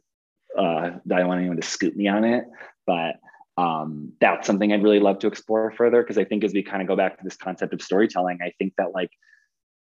uh, 0.59 0.63
I 0.63 1.01
don't 1.05 1.29
want 1.29 1.41
anyone 1.41 1.61
to 1.61 1.67
scoop 1.67 1.95
me 1.97 2.09
on 2.09 2.25
it, 2.25 2.45
but 2.87 3.17
um, 3.57 4.13
that's 4.21 4.47
something 4.47 4.73
I'd 4.73 4.83
really 4.83 5.01
love 5.01 5.19
to 5.21 5.27
explore 5.27 5.71
further 5.71 6.03
because 6.03 6.19
I 6.19 6.25
think 6.25 6.45
as 6.45 6.53
we 6.53 6.63
kind 6.63 6.83
of 6.83 6.89
go 6.89 6.97
back 6.97 7.19
to 7.19 7.25
this 7.25 7.37
concept 7.37 7.75
of 7.75 7.83
storytelling, 7.83 8.39
I 8.43 8.53
think 8.59 8.75
that 8.79 8.93
like 8.95 9.11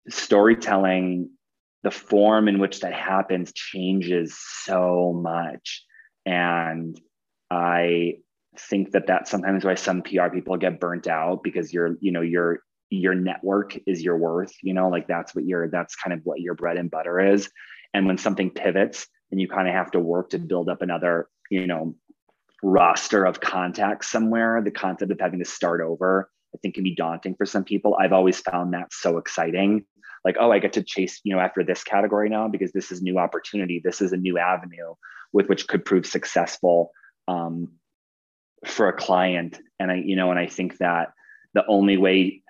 storytelling, 0.08 1.30
the 1.82 1.90
form 1.90 2.48
in 2.48 2.58
which 2.58 2.80
that 2.80 2.92
happens 2.92 3.52
changes 3.52 4.36
so 4.38 5.12
much, 5.22 5.84
and 6.26 7.00
I 7.50 8.14
think 8.58 8.90
that 8.92 9.06
that's 9.06 9.30
sometimes 9.30 9.64
why 9.64 9.76
some 9.76 10.02
PR 10.02 10.28
people 10.28 10.56
get 10.56 10.80
burnt 10.80 11.06
out 11.06 11.42
because 11.44 11.72
you're 11.72 11.96
you 12.00 12.10
know 12.10 12.20
your 12.20 12.60
your 12.90 13.14
network 13.14 13.78
is 13.86 14.02
your 14.02 14.16
worth 14.16 14.52
you 14.62 14.74
know 14.74 14.88
like 14.88 15.06
that's 15.06 15.34
what 15.34 15.44
your 15.44 15.68
that's 15.68 15.94
kind 15.94 16.12
of 16.12 16.20
what 16.24 16.40
your 16.40 16.54
bread 16.54 16.76
and 16.76 16.90
butter 16.90 17.20
is. 17.20 17.48
And 17.94 18.06
when 18.06 18.18
something 18.18 18.50
pivots 18.50 19.06
and 19.30 19.40
you 19.40 19.48
kind 19.48 19.68
of 19.68 19.74
have 19.74 19.90
to 19.92 20.00
work 20.00 20.30
to 20.30 20.38
build 20.38 20.68
up 20.68 20.82
another, 20.82 21.28
you 21.50 21.66
know, 21.66 21.94
roster 22.62 23.24
of 23.24 23.40
contacts 23.40 24.10
somewhere. 24.10 24.60
The 24.62 24.70
concept 24.70 25.12
of 25.12 25.20
having 25.20 25.38
to 25.38 25.44
start 25.44 25.80
over, 25.80 26.30
I 26.54 26.58
think, 26.58 26.74
can 26.74 26.84
be 26.84 26.94
daunting 26.94 27.34
for 27.34 27.46
some 27.46 27.64
people. 27.64 27.96
I've 28.00 28.12
always 28.12 28.40
found 28.40 28.74
that 28.74 28.92
so 28.92 29.18
exciting. 29.18 29.84
Like, 30.24 30.36
oh, 30.40 30.50
I 30.50 30.58
get 30.58 30.72
to 30.74 30.82
chase, 30.82 31.20
you 31.24 31.34
know, 31.34 31.40
after 31.40 31.62
this 31.62 31.84
category 31.84 32.28
now 32.28 32.48
because 32.48 32.72
this 32.72 32.90
is 32.90 33.02
new 33.02 33.18
opportunity. 33.18 33.80
This 33.82 34.00
is 34.00 34.12
a 34.12 34.16
new 34.16 34.38
avenue 34.38 34.94
with 35.32 35.48
which 35.48 35.68
could 35.68 35.84
prove 35.84 36.06
successful 36.06 36.90
um, 37.28 37.72
for 38.66 38.88
a 38.88 38.92
client. 38.92 39.58
And 39.78 39.90
I, 39.90 39.96
you 39.96 40.16
know, 40.16 40.30
and 40.30 40.40
I 40.40 40.46
think 40.46 40.78
that 40.78 41.12
the 41.54 41.64
only 41.68 41.96
way 41.96 42.42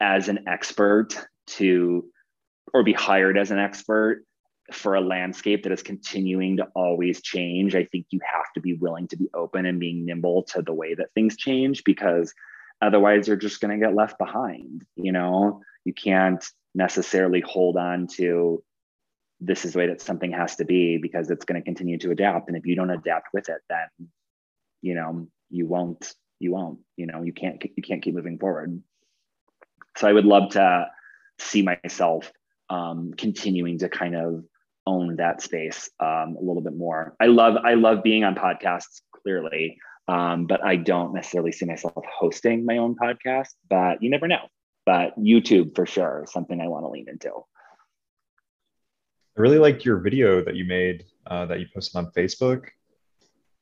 as 0.00 0.28
an 0.28 0.48
expert 0.48 1.14
to 1.46 2.04
or 2.72 2.82
be 2.82 2.92
hired 2.92 3.36
as 3.36 3.50
an 3.50 3.58
expert 3.58 4.24
for 4.72 4.94
a 4.94 5.00
landscape 5.00 5.62
that 5.62 5.72
is 5.72 5.82
continuing 5.82 6.56
to 6.58 6.68
always 6.74 7.22
change, 7.22 7.74
I 7.74 7.84
think 7.84 8.06
you 8.10 8.20
have 8.24 8.52
to 8.54 8.60
be 8.60 8.74
willing 8.74 9.08
to 9.08 9.16
be 9.16 9.28
open 9.34 9.66
and 9.66 9.80
being 9.80 10.04
nimble 10.04 10.44
to 10.54 10.62
the 10.62 10.72
way 10.72 10.94
that 10.94 11.12
things 11.14 11.36
change 11.36 11.84
because 11.84 12.32
otherwise 12.80 13.28
you're 13.28 13.36
just 13.36 13.60
going 13.60 13.78
to 13.78 13.84
get 13.84 13.94
left 13.94 14.18
behind. 14.18 14.84
You 14.96 15.12
know, 15.12 15.62
you 15.84 15.92
can't 15.92 16.44
necessarily 16.74 17.40
hold 17.40 17.76
on 17.76 18.06
to 18.06 18.62
this 19.40 19.64
is 19.64 19.72
the 19.72 19.78
way 19.78 19.86
that 19.86 20.02
something 20.02 20.32
has 20.32 20.56
to 20.56 20.64
be 20.64 20.98
because 20.98 21.30
it's 21.30 21.44
going 21.44 21.60
to 21.60 21.64
continue 21.64 21.98
to 21.98 22.10
adapt. 22.10 22.48
And 22.48 22.56
if 22.56 22.66
you 22.66 22.76
don't 22.76 22.90
adapt 22.90 23.28
with 23.32 23.48
it, 23.48 23.60
then, 23.68 24.08
you 24.82 24.94
know, 24.94 25.28
you 25.48 25.66
won't, 25.66 26.14
you 26.38 26.52
won't, 26.52 26.78
you 26.96 27.06
know, 27.06 27.22
you 27.22 27.32
can't, 27.32 27.62
you 27.76 27.82
can't 27.82 28.02
keep 28.02 28.14
moving 28.14 28.38
forward. 28.38 28.82
So 29.96 30.08
I 30.08 30.12
would 30.12 30.26
love 30.26 30.50
to 30.50 30.86
see 31.38 31.62
myself 31.62 32.30
um, 32.68 33.12
continuing 33.16 33.78
to 33.78 33.88
kind 33.88 34.14
of 34.14 34.44
own 34.90 35.16
that 35.16 35.40
space 35.40 35.88
um, 36.00 36.36
a 36.36 36.42
little 36.42 36.62
bit 36.62 36.76
more. 36.76 37.14
I 37.20 37.26
love 37.26 37.56
I 37.70 37.74
love 37.74 38.02
being 38.02 38.24
on 38.24 38.34
podcasts 38.34 39.00
clearly, 39.12 39.78
um, 40.08 40.46
but 40.46 40.64
I 40.64 40.76
don't 40.76 41.14
necessarily 41.14 41.52
see 41.52 41.66
myself 41.66 42.04
hosting 42.18 42.64
my 42.64 42.78
own 42.78 42.96
podcast. 42.96 43.50
But 43.68 44.02
you 44.02 44.10
never 44.10 44.26
know. 44.26 44.44
But 44.86 45.18
YouTube 45.18 45.76
for 45.76 45.86
sure 45.86 46.24
is 46.24 46.32
something 46.32 46.60
I 46.60 46.68
want 46.68 46.84
to 46.84 46.88
lean 46.88 47.06
into. 47.08 47.30
I 49.36 49.40
really 49.40 49.58
liked 49.58 49.84
your 49.84 49.98
video 49.98 50.42
that 50.42 50.56
you 50.56 50.64
made 50.64 51.04
uh, 51.26 51.46
that 51.46 51.60
you 51.60 51.66
posted 51.72 51.96
on 51.96 52.10
Facebook. 52.12 52.62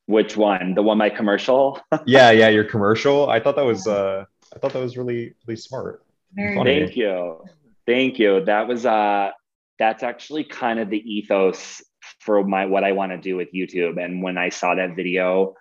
Which 0.06 0.36
one? 0.36 0.74
The 0.74 0.82
one 0.82 0.96
my 0.96 1.10
commercial? 1.10 1.80
yeah, 2.06 2.30
yeah, 2.30 2.48
your 2.48 2.64
commercial. 2.64 3.28
I 3.28 3.40
thought 3.40 3.56
that 3.56 3.66
was 3.66 3.86
uh, 3.86 4.24
I 4.54 4.58
thought 4.58 4.72
that 4.72 4.80
was 4.80 4.96
really 4.96 5.34
really 5.46 5.60
smart. 5.60 6.02
Thank 6.34 6.96
you. 6.96 7.44
Thank 7.86 8.18
you. 8.18 8.44
That 8.44 8.68
was 8.68 8.86
uh 8.86 9.30
that's 9.78 10.02
actually 10.02 10.44
kind 10.44 10.78
of 10.78 10.90
the 10.90 10.98
ethos 10.98 11.82
for 12.20 12.44
my 12.44 12.66
what 12.66 12.84
I 12.84 12.92
want 12.92 13.12
to 13.12 13.18
do 13.18 13.36
with 13.36 13.52
YouTube. 13.52 14.02
And 14.02 14.22
when 14.22 14.38
I 14.38 14.48
saw 14.48 14.74
that 14.74 14.96
video 14.96 15.54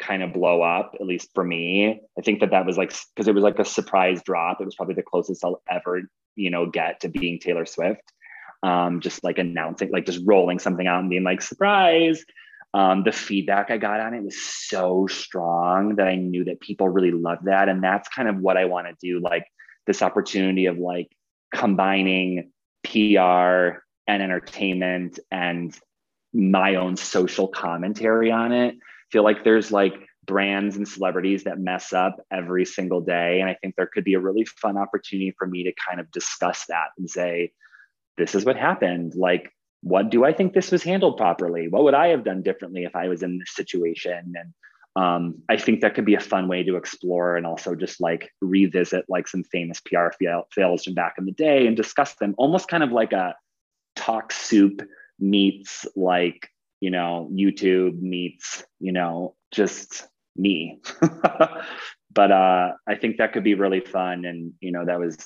kind 0.00 0.22
of 0.22 0.32
blow 0.32 0.62
up, 0.62 0.92
at 1.00 1.06
least 1.06 1.30
for 1.34 1.44
me, 1.44 2.00
I 2.18 2.22
think 2.22 2.40
that 2.40 2.50
that 2.50 2.66
was 2.66 2.76
like 2.76 2.92
because 3.14 3.28
it 3.28 3.34
was 3.34 3.44
like 3.44 3.58
a 3.58 3.64
surprise 3.64 4.22
drop. 4.22 4.60
It 4.60 4.64
was 4.64 4.74
probably 4.74 4.94
the 4.94 5.02
closest 5.02 5.44
I'll 5.44 5.62
ever 5.70 6.02
you 6.36 6.50
know 6.50 6.66
get 6.66 7.00
to 7.00 7.08
being 7.08 7.38
Taylor 7.38 7.66
Swift. 7.66 8.02
um, 8.64 9.00
just 9.00 9.22
like 9.22 9.38
announcing, 9.38 9.90
like 9.92 10.06
just 10.06 10.22
rolling 10.24 10.58
something 10.58 10.86
out 10.86 11.00
and 11.00 11.10
being 11.10 11.22
like, 11.22 11.42
surprise. 11.42 12.24
Um, 12.72 13.04
the 13.04 13.12
feedback 13.12 13.70
I 13.70 13.76
got 13.76 14.00
on 14.00 14.14
it 14.14 14.22
was 14.24 14.40
so 14.42 15.06
strong 15.06 15.96
that 15.96 16.08
I 16.08 16.16
knew 16.16 16.44
that 16.44 16.60
people 16.60 16.88
really 16.88 17.12
loved 17.12 17.44
that. 17.44 17.68
And 17.68 17.84
that's 17.84 18.08
kind 18.08 18.28
of 18.28 18.38
what 18.38 18.56
I 18.56 18.64
want 18.64 18.88
to 18.88 18.94
do. 19.00 19.20
Like 19.20 19.46
this 19.86 20.02
opportunity 20.02 20.66
of 20.66 20.78
like 20.78 21.08
combining 21.54 22.50
PR 22.84 23.80
and 24.06 24.22
entertainment 24.22 25.18
and 25.30 25.76
my 26.32 26.74
own 26.74 26.96
social 26.96 27.48
commentary 27.48 28.30
on 28.30 28.52
it. 28.52 28.76
feel 29.10 29.22
like 29.22 29.44
there's 29.44 29.70
like 29.70 29.94
brands 30.26 30.76
and 30.76 30.88
celebrities 30.88 31.44
that 31.44 31.58
mess 31.58 31.92
up 31.92 32.16
every 32.32 32.64
single 32.64 33.00
day. 33.00 33.40
And 33.40 33.48
I 33.48 33.54
think 33.54 33.76
there 33.76 33.88
could 33.92 34.04
be 34.04 34.14
a 34.14 34.20
really 34.20 34.44
fun 34.44 34.76
opportunity 34.76 35.34
for 35.38 35.46
me 35.46 35.64
to 35.64 35.72
kind 35.88 36.00
of 36.00 36.10
discuss 36.10 36.64
that 36.68 36.88
and 36.98 37.08
say, 37.08 37.52
this 38.16 38.34
is 38.34 38.44
what 38.44 38.56
happened. 38.56 39.14
Like, 39.14 39.50
what 39.82 40.10
do 40.10 40.24
I 40.24 40.32
think 40.32 40.52
this 40.52 40.70
was 40.70 40.82
handled 40.82 41.16
properly? 41.16 41.68
What 41.68 41.84
would 41.84 41.94
I 41.94 42.08
have 42.08 42.24
done 42.24 42.42
differently 42.42 42.84
if 42.84 42.96
I 42.96 43.08
was 43.08 43.22
in 43.22 43.38
this 43.38 43.54
situation? 43.54 44.32
And 44.34 44.52
um, 44.96 45.42
I 45.48 45.56
think 45.56 45.80
that 45.80 45.94
could 45.94 46.04
be 46.04 46.14
a 46.14 46.20
fun 46.20 46.46
way 46.46 46.62
to 46.62 46.76
explore 46.76 47.36
and 47.36 47.46
also 47.46 47.74
just 47.74 48.00
like 48.00 48.30
revisit 48.40 49.04
like 49.08 49.26
some 49.26 49.42
famous 49.42 49.80
PR 49.80 50.10
fail- 50.18 50.46
fails 50.52 50.84
from 50.84 50.94
back 50.94 51.14
in 51.18 51.24
the 51.24 51.32
day 51.32 51.66
and 51.66 51.76
discuss 51.76 52.14
them 52.14 52.34
almost 52.38 52.68
kind 52.68 52.82
of 52.82 52.92
like 52.92 53.12
a 53.12 53.34
talk 53.96 54.30
soup 54.30 54.82
meets 55.18 55.84
like, 55.96 56.48
you 56.80 56.90
know, 56.90 57.28
YouTube 57.32 58.00
meets, 58.00 58.64
you 58.78 58.92
know, 58.92 59.34
just 59.50 60.06
me. 60.36 60.80
but 62.12 62.30
uh, 62.30 62.72
I 62.86 62.94
think 62.94 63.16
that 63.16 63.32
could 63.32 63.44
be 63.44 63.54
really 63.54 63.80
fun. 63.80 64.24
And, 64.24 64.52
you 64.60 64.70
know, 64.70 64.84
that 64.84 65.00
was, 65.00 65.16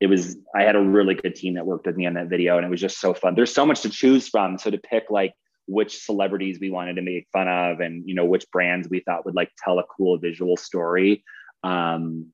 it 0.00 0.06
was, 0.06 0.38
I 0.54 0.62
had 0.62 0.76
a 0.76 0.80
really 0.80 1.14
good 1.14 1.34
team 1.34 1.54
that 1.54 1.66
worked 1.66 1.86
with 1.86 1.96
me 1.96 2.06
on 2.06 2.14
that 2.14 2.28
video 2.28 2.56
and 2.56 2.64
it 2.64 2.70
was 2.70 2.80
just 2.80 3.00
so 3.00 3.12
fun. 3.12 3.34
There's 3.34 3.52
so 3.52 3.66
much 3.66 3.82
to 3.82 3.90
choose 3.90 4.28
from. 4.28 4.56
So 4.56 4.70
to 4.70 4.78
pick 4.78 5.10
like 5.10 5.34
which 5.70 5.98
celebrities 5.98 6.58
we 6.60 6.70
wanted 6.70 6.96
to 6.96 7.02
make 7.02 7.26
fun 7.32 7.48
of 7.48 7.80
and, 7.80 8.06
you 8.06 8.14
know, 8.14 8.24
which 8.24 8.50
brands 8.50 8.88
we 8.88 9.00
thought 9.00 9.24
would 9.24 9.34
like 9.34 9.50
tell 9.62 9.78
a 9.78 9.84
cool 9.84 10.18
visual 10.18 10.56
story 10.56 11.24
um, 11.62 12.26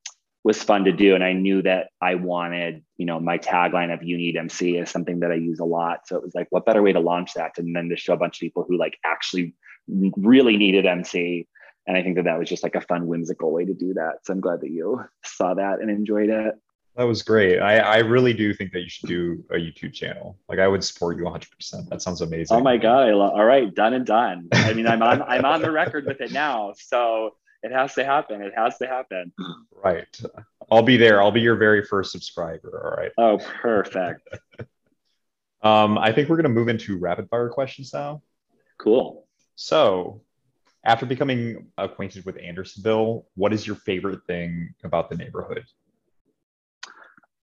was 0.42 0.62
fun 0.62 0.84
to 0.84 0.92
do. 0.92 1.14
And 1.14 1.22
I 1.22 1.32
knew 1.32 1.62
that 1.62 1.88
I 2.00 2.14
wanted, 2.14 2.84
you 2.96 3.06
know, 3.06 3.20
my 3.20 3.38
tagline 3.38 3.92
of 3.92 4.02
you 4.02 4.16
need 4.16 4.36
MC 4.36 4.76
is 4.76 4.90
something 4.90 5.20
that 5.20 5.32
I 5.32 5.34
use 5.34 5.60
a 5.60 5.64
lot. 5.64 6.06
So 6.06 6.16
it 6.16 6.22
was 6.22 6.34
like, 6.34 6.46
what 6.50 6.64
better 6.64 6.82
way 6.82 6.92
to 6.92 7.00
launch 7.00 7.34
that 7.34 7.58
and 7.58 7.76
then 7.76 7.88
to 7.90 7.96
show 7.96 8.14
a 8.14 8.16
bunch 8.16 8.36
of 8.36 8.40
people 8.40 8.64
who 8.66 8.78
like 8.78 8.96
actually 9.04 9.54
really 9.86 10.56
needed 10.56 10.86
MC 10.86 11.46
and 11.86 11.96
I 11.96 12.02
think 12.02 12.16
that 12.16 12.24
that 12.24 12.38
was 12.38 12.48
just 12.48 12.62
like 12.62 12.74
a 12.74 12.80
fun, 12.80 13.06
whimsical 13.06 13.52
way 13.52 13.64
to 13.64 13.74
do 13.74 13.94
that. 13.94 14.18
So 14.24 14.32
I'm 14.32 14.40
glad 14.40 14.60
that 14.62 14.70
you 14.70 15.04
saw 15.24 15.54
that 15.54 15.80
and 15.80 15.90
enjoyed 15.90 16.30
it. 16.30 16.54
That 16.96 17.04
was 17.04 17.22
great. 17.22 17.58
I, 17.58 17.76
I 17.76 17.96
really 17.98 18.32
do 18.32 18.54
think 18.54 18.72
that 18.72 18.80
you 18.80 18.88
should 18.88 19.08
do 19.08 19.44
a 19.50 19.56
YouTube 19.56 19.92
channel. 19.92 20.38
Like 20.48 20.58
I 20.58 20.66
would 20.66 20.82
support 20.82 21.18
you 21.18 21.24
100%. 21.24 21.88
That 21.90 22.00
sounds 22.00 22.22
amazing. 22.22 22.56
Oh 22.56 22.60
my 22.60 22.78
god! 22.78 23.12
All 23.12 23.44
right, 23.44 23.72
done 23.74 23.92
and 23.92 24.06
done. 24.06 24.48
I 24.52 24.72
mean, 24.72 24.86
I'm 24.86 25.02
on 25.02 25.20
I'm 25.22 25.44
on 25.44 25.60
the 25.60 25.70
record 25.70 26.06
with 26.06 26.22
it 26.22 26.32
now, 26.32 26.72
so 26.78 27.34
it 27.62 27.70
has 27.70 27.94
to 27.94 28.04
happen. 28.04 28.40
It 28.40 28.54
has 28.56 28.78
to 28.78 28.86
happen. 28.86 29.32
Right. 29.84 30.20
I'll 30.70 30.82
be 30.82 30.96
there. 30.96 31.22
I'll 31.22 31.30
be 31.30 31.42
your 31.42 31.56
very 31.56 31.84
first 31.84 32.12
subscriber. 32.12 32.82
All 32.82 32.96
right. 32.96 33.12
Oh, 33.18 33.44
perfect. 33.60 34.26
um, 35.62 35.98
I 35.98 36.12
think 36.12 36.30
we're 36.30 36.36
gonna 36.36 36.48
move 36.48 36.68
into 36.68 36.96
rapid 36.96 37.28
fire 37.28 37.50
questions 37.50 37.92
now. 37.92 38.22
Cool. 38.78 39.26
So 39.54 40.22
after 40.82 41.04
becoming 41.04 41.66
acquainted 41.76 42.24
with 42.24 42.38
Andersonville, 42.38 43.26
what 43.34 43.52
is 43.52 43.66
your 43.66 43.76
favorite 43.76 44.24
thing 44.26 44.74
about 44.82 45.10
the 45.10 45.16
neighborhood? 45.16 45.64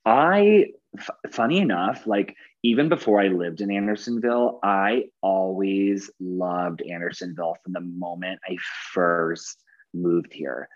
I, 0.05 0.67
f- 0.99 1.11
funny 1.31 1.59
enough, 1.59 2.07
like 2.07 2.37
even 2.63 2.89
before 2.89 3.21
I 3.21 3.29
lived 3.29 3.61
in 3.61 3.71
Andersonville, 3.71 4.61
I 4.63 5.05
always 5.21 6.11
loved 6.21 6.83
Andersonville 6.83 7.57
from 7.63 7.73
the 7.73 7.81
moment 7.81 8.41
I 8.49 8.57
first 8.93 9.63
moved 9.95 10.33
here. 10.33 10.69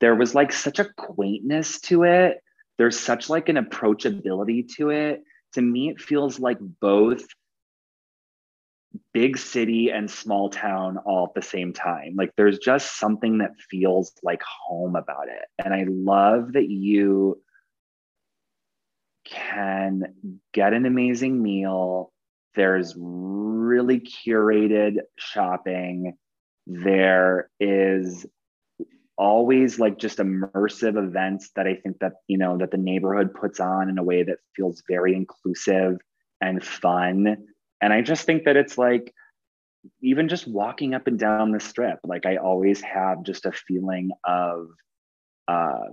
There 0.00 0.14
was 0.14 0.34
like 0.34 0.52
such 0.52 0.78
a 0.78 0.88
quaintness 0.96 1.80
to 1.82 2.04
it. 2.04 2.42
There's 2.78 2.98
such 2.98 3.28
like 3.28 3.48
an 3.48 3.56
approachability 3.56 4.68
to 4.76 4.90
it. 4.90 5.22
To 5.54 5.62
me, 5.62 5.90
it 5.90 6.00
feels 6.00 6.40
like 6.40 6.58
both 6.60 7.24
big 9.12 9.38
city 9.38 9.90
and 9.90 10.10
small 10.10 10.50
town 10.50 10.98
all 10.98 11.26
at 11.26 11.34
the 11.34 11.46
same 11.46 11.72
time. 11.72 12.14
Like 12.16 12.32
there's 12.36 12.58
just 12.58 12.98
something 12.98 13.38
that 13.38 13.52
feels 13.70 14.12
like 14.22 14.42
home 14.42 14.96
about 14.96 15.28
it. 15.28 15.44
And 15.64 15.72
I 15.72 15.86
love 15.88 16.52
that 16.54 16.68
you 16.68 17.40
can 19.32 20.14
get 20.52 20.72
an 20.72 20.86
amazing 20.86 21.42
meal. 21.42 22.12
There's 22.54 22.94
really 22.96 24.00
curated 24.00 24.98
shopping. 25.16 26.16
There 26.66 27.50
is 27.58 28.26
always 29.16 29.78
like 29.78 29.98
just 29.98 30.18
immersive 30.18 30.96
events 30.96 31.50
that 31.56 31.66
I 31.66 31.76
think 31.76 31.98
that, 32.00 32.14
you 32.28 32.38
know, 32.38 32.58
that 32.58 32.70
the 32.70 32.76
neighborhood 32.76 33.34
puts 33.34 33.60
on 33.60 33.88
in 33.88 33.98
a 33.98 34.02
way 34.02 34.22
that 34.22 34.38
feels 34.54 34.82
very 34.88 35.14
inclusive 35.14 35.96
and 36.40 36.62
fun 36.62 37.36
and 37.82 37.92
I 37.92 38.00
just 38.00 38.24
think 38.24 38.44
that 38.44 38.56
it's 38.56 38.78
like, 38.78 39.12
even 40.00 40.28
just 40.28 40.46
walking 40.46 40.94
up 40.94 41.08
and 41.08 41.18
down 41.18 41.50
the 41.50 41.58
strip, 41.58 41.98
like 42.04 42.24
I 42.24 42.36
always 42.36 42.80
have 42.82 43.24
just 43.24 43.44
a 43.44 43.50
feeling 43.50 44.12
of 44.22 44.68
uh, 45.48 45.88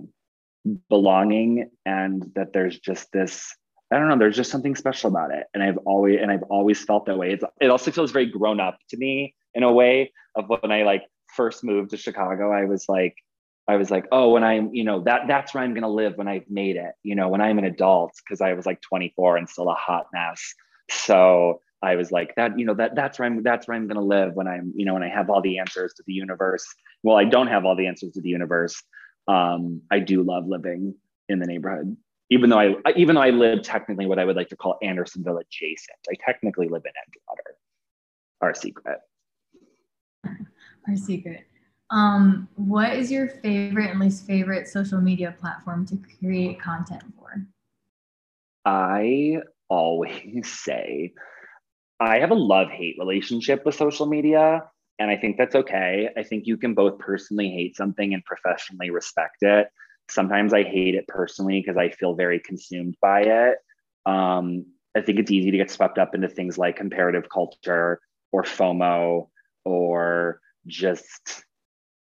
belonging 0.88 1.70
and 1.86 2.30
that 2.34 2.52
there's 2.52 2.78
just 2.78 3.10
this, 3.12 3.54
I 3.92 3.98
don't 3.98 4.08
know, 4.08 4.18
there's 4.18 4.36
just 4.36 4.50
something 4.50 4.76
special 4.76 5.08
about 5.10 5.32
it. 5.32 5.46
And 5.54 5.62
I've 5.62 5.78
always, 5.78 6.18
and 6.20 6.30
I've 6.30 6.42
always 6.44 6.82
felt 6.84 7.06
that 7.06 7.18
way. 7.18 7.32
It's, 7.32 7.44
it 7.60 7.70
also 7.70 7.90
feels 7.90 8.12
very 8.12 8.26
grown 8.26 8.60
up 8.60 8.78
to 8.90 8.96
me 8.96 9.34
in 9.54 9.62
a 9.62 9.72
way 9.72 10.12
of 10.36 10.48
when 10.48 10.70
I 10.70 10.82
like 10.82 11.02
first 11.34 11.64
moved 11.64 11.90
to 11.90 11.96
Chicago, 11.96 12.52
I 12.52 12.64
was 12.64 12.88
like, 12.88 13.16
I 13.68 13.76
was 13.76 13.90
like, 13.90 14.06
oh, 14.10 14.30
when 14.30 14.42
I'm, 14.42 14.74
you 14.74 14.84
know, 14.84 15.00
that 15.04 15.28
that's 15.28 15.54
where 15.54 15.62
I'm 15.62 15.74
gonna 15.74 15.88
live 15.88 16.16
when 16.16 16.28
I've 16.28 16.48
made 16.50 16.76
it, 16.76 16.92
you 17.02 17.14
know, 17.14 17.28
when 17.28 17.40
I'm 17.40 17.58
an 17.58 17.64
adult, 17.64 18.12
because 18.24 18.40
I 18.40 18.52
was 18.54 18.66
like 18.66 18.80
24 18.80 19.36
and 19.36 19.48
still 19.48 19.68
a 19.68 19.74
hot 19.74 20.06
mess. 20.12 20.54
So 20.90 21.60
I 21.82 21.94
was 21.96 22.10
like 22.10 22.34
that, 22.34 22.58
you 22.58 22.66
know, 22.66 22.74
that 22.74 22.94
that's 22.96 23.18
where 23.18 23.26
I'm 23.26 23.42
that's 23.42 23.68
where 23.68 23.76
I'm 23.76 23.86
gonna 23.86 24.02
live 24.04 24.34
when 24.34 24.48
I'm, 24.48 24.72
you 24.74 24.84
know, 24.84 24.94
when 24.94 25.02
I 25.02 25.08
have 25.08 25.30
all 25.30 25.40
the 25.40 25.58
answers 25.58 25.94
to 25.94 26.02
the 26.06 26.12
universe. 26.12 26.66
Well, 27.02 27.16
I 27.16 27.24
don't 27.24 27.46
have 27.46 27.64
all 27.64 27.76
the 27.76 27.86
answers 27.86 28.12
to 28.14 28.20
the 28.20 28.28
universe. 28.28 28.82
Um, 29.28 29.82
I 29.90 30.00
do 30.00 30.22
love 30.22 30.46
living 30.46 30.94
in 31.28 31.38
the 31.38 31.46
neighborhood. 31.46 31.96
Even 32.30 32.50
though 32.50 32.58
I 32.58 32.92
even 32.96 33.16
though 33.16 33.22
I 33.22 33.30
live 33.30 33.62
technically 33.62 34.06
what 34.06 34.18
I 34.18 34.24
would 34.24 34.36
like 34.36 34.48
to 34.48 34.56
call 34.56 34.78
Andersonville 34.82 35.38
adjacent. 35.38 35.98
I 36.08 36.14
technically 36.24 36.68
live 36.68 36.82
in 36.84 36.92
Edgewater. 36.92 37.54
Our 38.40 38.54
secret. 38.54 38.98
Our 40.24 40.96
secret. 40.96 41.46
Um, 41.90 42.48
what 42.54 42.94
is 42.94 43.10
your 43.10 43.28
favorite 43.28 43.90
and 43.90 43.98
least 43.98 44.24
favorite 44.26 44.68
social 44.68 45.00
media 45.00 45.34
platform 45.38 45.84
to 45.86 45.98
create 46.20 46.60
content 46.60 47.02
for? 47.18 47.46
I 48.64 49.38
always 49.68 50.48
say 50.62 51.12
I 51.98 52.20
have 52.20 52.30
a 52.30 52.34
love 52.34 52.68
hate 52.70 52.96
relationship 52.98 53.66
with 53.66 53.74
social 53.74 54.06
media. 54.06 54.64
And 55.00 55.10
I 55.10 55.16
think 55.16 55.38
that's 55.38 55.54
okay. 55.54 56.10
I 56.14 56.22
think 56.22 56.46
you 56.46 56.58
can 56.58 56.74
both 56.74 56.98
personally 56.98 57.48
hate 57.48 57.74
something 57.74 58.12
and 58.12 58.22
professionally 58.24 58.90
respect 58.90 59.38
it. 59.40 59.68
Sometimes 60.10 60.52
I 60.52 60.62
hate 60.62 60.94
it 60.94 61.08
personally 61.08 61.60
because 61.60 61.78
I 61.78 61.88
feel 61.88 62.14
very 62.14 62.38
consumed 62.38 62.96
by 63.00 63.22
it. 63.22 63.56
Um, 64.04 64.66
I 64.94 65.00
think 65.00 65.18
it's 65.18 65.30
easy 65.30 65.50
to 65.50 65.56
get 65.56 65.70
swept 65.70 65.96
up 65.96 66.14
into 66.14 66.28
things 66.28 66.58
like 66.58 66.76
comparative 66.76 67.30
culture 67.32 68.00
or 68.30 68.42
FOMO 68.42 69.28
or 69.64 70.40
just 70.66 71.44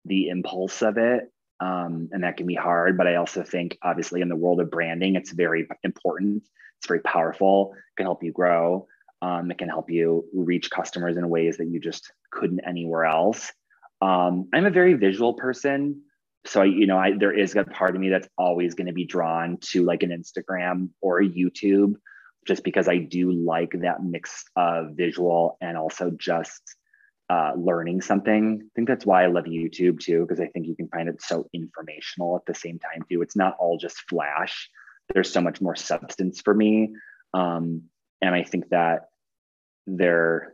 the 0.05 0.29
impulse 0.29 0.81
of 0.81 0.97
it. 0.97 1.25
Um, 1.59 2.11
and 2.13 2.23
that 2.23 2.37
can 2.37 2.47
be 2.47 2.55
hard. 2.55 2.97
But 2.97 3.09
I 3.09 3.17
also 3.17 3.43
think, 3.43 3.77
obviously, 3.83 4.21
in 4.21 4.29
the 4.29 4.37
world 4.37 4.61
of 4.61 4.71
branding, 4.71 5.17
it's 5.17 5.33
very 5.33 5.67
important. 5.83 6.45
It's 6.79 6.87
very 6.87 7.01
powerful, 7.01 7.73
it 7.75 7.97
can 7.97 8.07
help 8.07 8.23
you 8.23 8.31
grow. 8.31 8.87
Um, 9.23 9.51
it 9.51 9.57
can 9.57 9.71
help 9.71 9.91
you 9.91 10.27
reach 10.35 10.71
customers 10.71 11.17
in 11.17 11.29
ways 11.31 11.57
that 11.57 11.69
you 11.69 11.81
just 11.81 12.13
couldn't 12.35 12.61
anywhere 12.66 13.05
else. 13.05 13.53
Um, 14.03 14.49
I'm 14.53 14.66
a 14.66 14.70
very 14.70 14.94
visual 14.94 15.35
person. 15.35 16.03
So, 16.47 16.61
I, 16.61 16.66
you 16.66 16.87
know, 16.87 16.99
I, 16.99 17.12
there 17.16 17.33
is 17.33 17.57
a 17.57 17.64
part 17.64 17.94
of 17.94 18.01
me 18.01 18.11
that's 18.11 18.29
always 18.37 18.75
going 18.75 18.88
to 18.88 18.92
be 18.92 19.06
drawn 19.06 19.56
to 19.71 19.85
like 19.85 20.02
an 20.02 20.11
Instagram 20.11 20.90
or 21.00 21.23
a 21.23 21.29
YouTube, 21.29 21.94
just 22.46 22.65
because 22.65 22.87
I 22.88 22.98
do 22.98 23.33
like 23.33 23.73
that 23.81 24.02
mix 24.02 24.44
of 24.54 24.90
visual 24.94 25.56
and 25.63 25.79
also 25.79 26.11
just 26.19 26.63
uh, 27.31 27.52
learning 27.56 28.02
something. 28.02 28.61
I 28.63 28.69
think 28.77 28.88
that's 28.88 29.06
why 29.06 29.25
I 29.25 29.29
love 29.29 29.44
YouTube 29.44 30.00
too, 30.00 30.23
because 30.23 30.40
I 30.40 30.48
think 30.48 30.67
you 30.67 30.77
can 30.77 30.88
find 30.88 31.09
it 31.09 31.23
so 31.23 31.48
informational 31.54 32.37
at 32.37 32.44
the 32.46 32.54
same 32.54 32.79
time 32.79 33.02
too. 33.09 33.23
It's 33.23 33.37
not 33.37 33.56
all 33.59 33.79
just 33.79 33.96
flash. 34.11 34.69
There's 35.13 35.33
so 35.33 35.40
much 35.40 35.61
more 35.61 35.77
substance 35.77 36.42
for 36.42 36.52
me. 36.54 36.94
Um, 37.33 37.85
and 38.21 38.35
I 38.35 38.42
think 38.42 38.69
that 38.71 39.09
there 39.87 40.54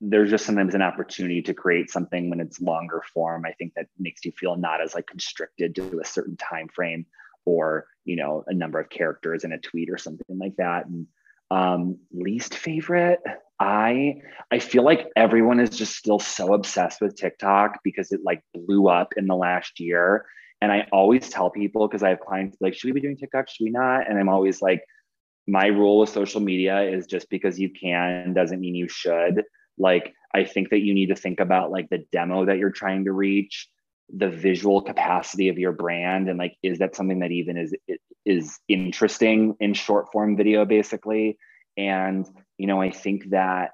there's 0.00 0.30
just 0.30 0.46
sometimes 0.46 0.74
an 0.74 0.82
opportunity 0.82 1.42
to 1.42 1.54
create 1.54 1.90
something 1.90 2.30
when 2.30 2.40
it's 2.40 2.60
longer 2.60 3.02
form 3.12 3.44
i 3.44 3.52
think 3.52 3.72
that 3.74 3.86
makes 3.98 4.24
you 4.24 4.32
feel 4.32 4.56
not 4.56 4.80
as 4.80 4.94
like 4.94 5.06
constricted 5.06 5.74
to 5.74 6.00
a 6.00 6.04
certain 6.04 6.36
time 6.36 6.68
frame 6.68 7.04
or 7.44 7.86
you 8.04 8.16
know 8.16 8.44
a 8.46 8.54
number 8.54 8.78
of 8.78 8.88
characters 8.90 9.44
in 9.44 9.52
a 9.52 9.58
tweet 9.58 9.90
or 9.90 9.98
something 9.98 10.38
like 10.38 10.56
that 10.56 10.86
and 10.86 11.06
Um, 11.50 11.98
least 12.12 12.54
favorite, 12.54 13.20
I 13.58 14.20
I 14.50 14.58
feel 14.58 14.84
like 14.84 15.08
everyone 15.16 15.60
is 15.60 15.70
just 15.70 15.96
still 15.96 16.18
so 16.18 16.52
obsessed 16.54 17.00
with 17.00 17.16
TikTok 17.16 17.80
because 17.82 18.12
it 18.12 18.20
like 18.22 18.42
blew 18.52 18.88
up 18.88 19.14
in 19.16 19.26
the 19.26 19.34
last 19.34 19.80
year. 19.80 20.26
And 20.60 20.70
I 20.70 20.86
always 20.92 21.28
tell 21.30 21.50
people 21.50 21.88
because 21.88 22.02
I 22.02 22.10
have 22.10 22.20
clients 22.20 22.58
like, 22.60 22.74
should 22.74 22.88
we 22.88 22.92
be 22.92 23.00
doing 23.00 23.16
TikTok? 23.16 23.48
Should 23.48 23.64
we 23.64 23.70
not? 23.70 24.08
And 24.08 24.18
I'm 24.18 24.28
always 24.28 24.60
like, 24.60 24.82
my 25.46 25.66
rule 25.68 26.00
with 26.00 26.10
social 26.10 26.40
media 26.42 26.82
is 26.82 27.06
just 27.06 27.30
because 27.30 27.58
you 27.58 27.70
can 27.70 28.34
doesn't 28.34 28.60
mean 28.60 28.74
you 28.74 28.88
should. 28.88 29.42
Like, 29.78 30.14
I 30.34 30.44
think 30.44 30.70
that 30.70 30.80
you 30.80 30.94
need 30.94 31.08
to 31.08 31.16
think 31.16 31.40
about 31.40 31.70
like 31.70 31.88
the 31.88 32.04
demo 32.12 32.46
that 32.46 32.58
you're 32.58 32.70
trying 32.70 33.04
to 33.04 33.12
reach, 33.12 33.68
the 34.14 34.28
visual 34.28 34.82
capacity 34.82 35.48
of 35.48 35.58
your 35.58 35.72
brand, 35.72 36.28
and 36.28 36.38
like, 36.38 36.56
is 36.62 36.78
that 36.78 36.96
something 36.96 37.20
that 37.20 37.30
even 37.30 37.56
is 37.56 37.74
is 38.24 38.58
interesting 38.68 39.56
in 39.60 39.74
short 39.74 40.12
form 40.12 40.36
video, 40.36 40.64
basically? 40.64 41.38
And 41.76 42.26
you 42.58 42.66
know, 42.66 42.80
I 42.80 42.90
think 42.90 43.30
that 43.30 43.70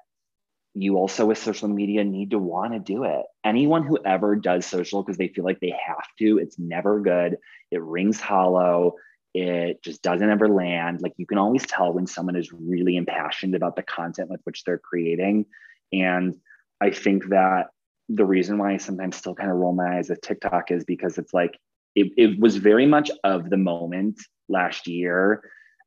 you 0.75 0.97
also 0.97 1.25
with 1.25 1.37
social 1.37 1.69
media 1.69 2.03
need 2.03 2.31
to 2.31 2.37
want 2.37 2.73
to 2.73 2.79
do 2.79 3.05
it. 3.05 3.25
Anyone 3.45 3.83
who 3.83 3.97
ever 4.05 4.35
does 4.35 4.65
social 4.65 5.01
because 5.01 5.17
they 5.17 5.29
feel 5.29 5.45
like 5.45 5.61
they 5.61 5.73
have 5.87 6.05
to, 6.19 6.37
it's 6.37 6.59
never 6.59 6.99
good. 6.99 7.37
It 7.71 7.81
rings 7.81 8.19
hollow. 8.19 8.95
It 9.33 9.81
just 9.83 10.01
doesn't 10.01 10.29
ever 10.29 10.49
land. 10.49 11.01
Like 11.01 11.13
you 11.15 11.25
can 11.25 11.37
always 11.37 11.65
tell 11.65 11.93
when 11.93 12.07
someone 12.07 12.35
is 12.35 12.51
really 12.51 12.97
impassioned 12.97 13.55
about 13.55 13.77
the 13.77 13.83
content 13.83 14.29
with 14.29 14.41
which 14.43 14.65
they're 14.65 14.77
creating. 14.77 15.45
And 15.91 16.35
I 16.81 16.91
think 16.91 17.29
that 17.29 17.67
the 18.09 18.25
reason 18.25 18.57
why 18.57 18.73
I 18.73 18.77
sometimes 18.77 19.15
still 19.15 19.35
kind 19.35 19.49
of 19.49 19.57
roll 19.57 19.73
my 19.73 19.97
eyes 19.97 20.09
at 20.09 20.21
TikTok 20.21 20.71
is 20.71 20.83
because 20.83 21.17
it's 21.17 21.33
like 21.33 21.57
it, 21.95 22.11
it 22.17 22.39
was 22.39 22.57
very 22.57 22.85
much 22.85 23.09
of 23.23 23.49
the 23.49 23.57
moment 23.57 24.19
last 24.47 24.87
year 24.87 25.41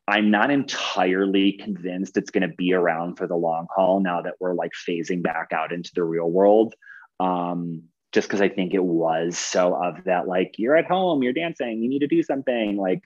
I'm 0.08 0.30
not 0.30 0.50
entirely 0.50 1.52
convinced 1.52 2.16
it's 2.16 2.30
going 2.30 2.48
to 2.48 2.56
be 2.56 2.72
around 2.72 3.16
for 3.16 3.26
the 3.26 3.36
long 3.36 3.66
haul 3.74 4.00
now 4.00 4.22
that 4.22 4.36
we're 4.40 4.54
like 4.54 4.72
phasing 4.88 5.22
back 5.22 5.48
out 5.52 5.70
into 5.70 5.90
the 5.94 6.02
real 6.02 6.30
world. 6.30 6.74
Um, 7.20 7.82
just 8.12 8.26
because 8.26 8.40
I 8.40 8.48
think 8.48 8.72
it 8.72 8.82
was 8.82 9.36
so 9.36 9.74
of 9.74 10.04
that, 10.04 10.26
like 10.26 10.54
you're 10.56 10.76
at 10.76 10.86
home, 10.86 11.22
you're 11.22 11.34
dancing, 11.34 11.82
you 11.82 11.90
need 11.90 11.98
to 12.00 12.06
do 12.08 12.22
something, 12.22 12.76
like. 12.76 13.02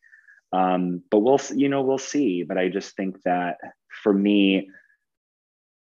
Um, 0.52 1.02
but 1.10 1.20
we'll, 1.20 1.40
you 1.54 1.70
know, 1.70 1.80
we'll 1.80 1.96
see. 1.96 2.42
But 2.42 2.58
I 2.58 2.68
just 2.68 2.94
think 2.94 3.16
that 3.24 3.56
for 4.02 4.12
me, 4.12 4.68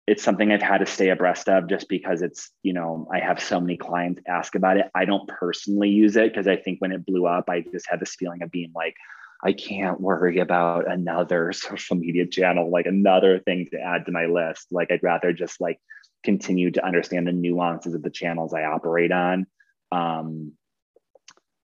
it's 0.08 0.24
something 0.24 0.52
I've 0.52 0.62
had 0.62 0.80
to 0.80 0.86
stay 0.86 1.10
abreast 1.10 1.48
of 1.48 1.68
just 1.68 1.88
because 1.88 2.22
it's, 2.22 2.50
you 2.64 2.74
know, 2.74 3.08
I 3.14 3.20
have 3.20 3.42
so 3.42 3.60
many 3.60 3.78
clients 3.78 4.22
ask 4.28 4.56
about 4.56 4.78
it. 4.78 4.88
I 4.96 5.06
don't 5.06 5.28
personally 5.28 5.90
use 5.90 6.16
it 6.16 6.32
because 6.32 6.48
I 6.48 6.56
think 6.58 6.80
when 6.82 6.92
it 6.92 7.06
blew 7.06 7.28
up, 7.28 7.50
I 7.50 7.64
just 7.72 7.88
had 7.90 8.00
this 8.00 8.16
feeling 8.16 8.42
of 8.42 8.52
being 8.52 8.72
like, 8.76 8.96
I 9.44 9.54
can't 9.54 10.02
worry 10.02 10.40
about 10.40 10.92
another 10.92 11.52
social 11.54 11.96
media 11.96 12.26
channel, 12.26 12.72
like 12.72 12.88
another 12.88 13.40
thing 13.40 13.68
to 13.72 13.80
add 13.80 14.06
to 14.06 14.12
my 14.12 14.26
list. 14.26 14.68
Like 14.72 14.92
I'd 14.92 15.04
rather 15.04 15.34
just 15.34 15.62
like 15.62 15.80
continue 16.24 16.72
to 16.72 16.86
understand 16.86 17.28
the 17.28 17.32
nuances 17.32 17.94
of 17.94 18.02
the 18.02 18.10
channels 18.10 18.54
I 18.54 18.64
operate 18.64 19.12
on. 19.12 19.46
Um, 19.92 20.54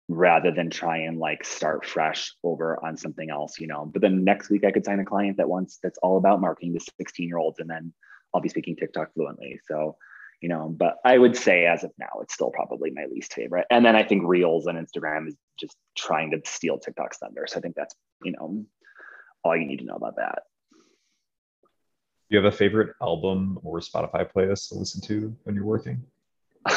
rather 0.09 0.51
than 0.51 0.69
try 0.69 0.97
and 0.97 1.17
like 1.17 1.45
start 1.45 1.85
fresh 1.85 2.33
over 2.43 2.83
on 2.83 2.97
something 2.97 3.29
else, 3.29 3.59
you 3.59 3.67
know. 3.67 3.85
But 3.85 4.01
then 4.01 4.23
next 4.23 4.49
week 4.49 4.65
I 4.65 4.71
could 4.71 4.85
sign 4.85 4.99
a 4.99 5.05
client 5.05 5.37
that 5.37 5.49
wants 5.49 5.79
that's 5.81 5.97
all 5.99 6.17
about 6.17 6.41
marketing 6.41 6.73
to 6.73 6.85
16 6.99 7.27
year 7.27 7.37
olds, 7.37 7.59
and 7.59 7.69
then 7.69 7.93
I'll 8.33 8.41
be 8.41 8.49
speaking 8.49 8.75
TikTok 8.75 9.13
fluently. 9.13 9.59
So 9.67 9.97
you 10.43 10.49
know, 10.49 10.67
but 10.67 10.97
I 11.05 11.17
would 11.17 11.37
say 11.37 11.65
as 11.65 11.85
of 11.85 11.93
now, 11.97 12.19
it's 12.21 12.33
still 12.33 12.51
probably 12.51 12.91
my 12.91 13.05
least 13.09 13.33
favorite. 13.33 13.65
And 13.71 13.85
then 13.85 13.95
I 13.95 14.03
think 14.03 14.23
Reels 14.25 14.67
on 14.67 14.75
Instagram 14.75 15.29
is 15.29 15.37
just 15.57 15.77
trying 15.97 16.31
to 16.31 16.41
steal 16.43 16.77
TikTok's 16.77 17.19
thunder. 17.19 17.45
So 17.47 17.59
I 17.59 17.61
think 17.61 17.75
that's, 17.75 17.95
you 18.21 18.33
know, 18.33 18.65
all 19.45 19.55
you 19.55 19.65
need 19.65 19.79
to 19.79 19.85
know 19.85 19.95
about 19.95 20.17
that. 20.17 20.39
Do 22.29 22.37
you 22.37 22.43
have 22.43 22.53
a 22.53 22.55
favorite 22.55 22.93
album 23.01 23.57
or 23.63 23.79
Spotify 23.79 24.29
playlist 24.29 24.67
to 24.67 24.75
listen 24.75 24.99
to 25.03 25.33
when 25.43 25.55
you're 25.55 25.63
working? 25.63 26.03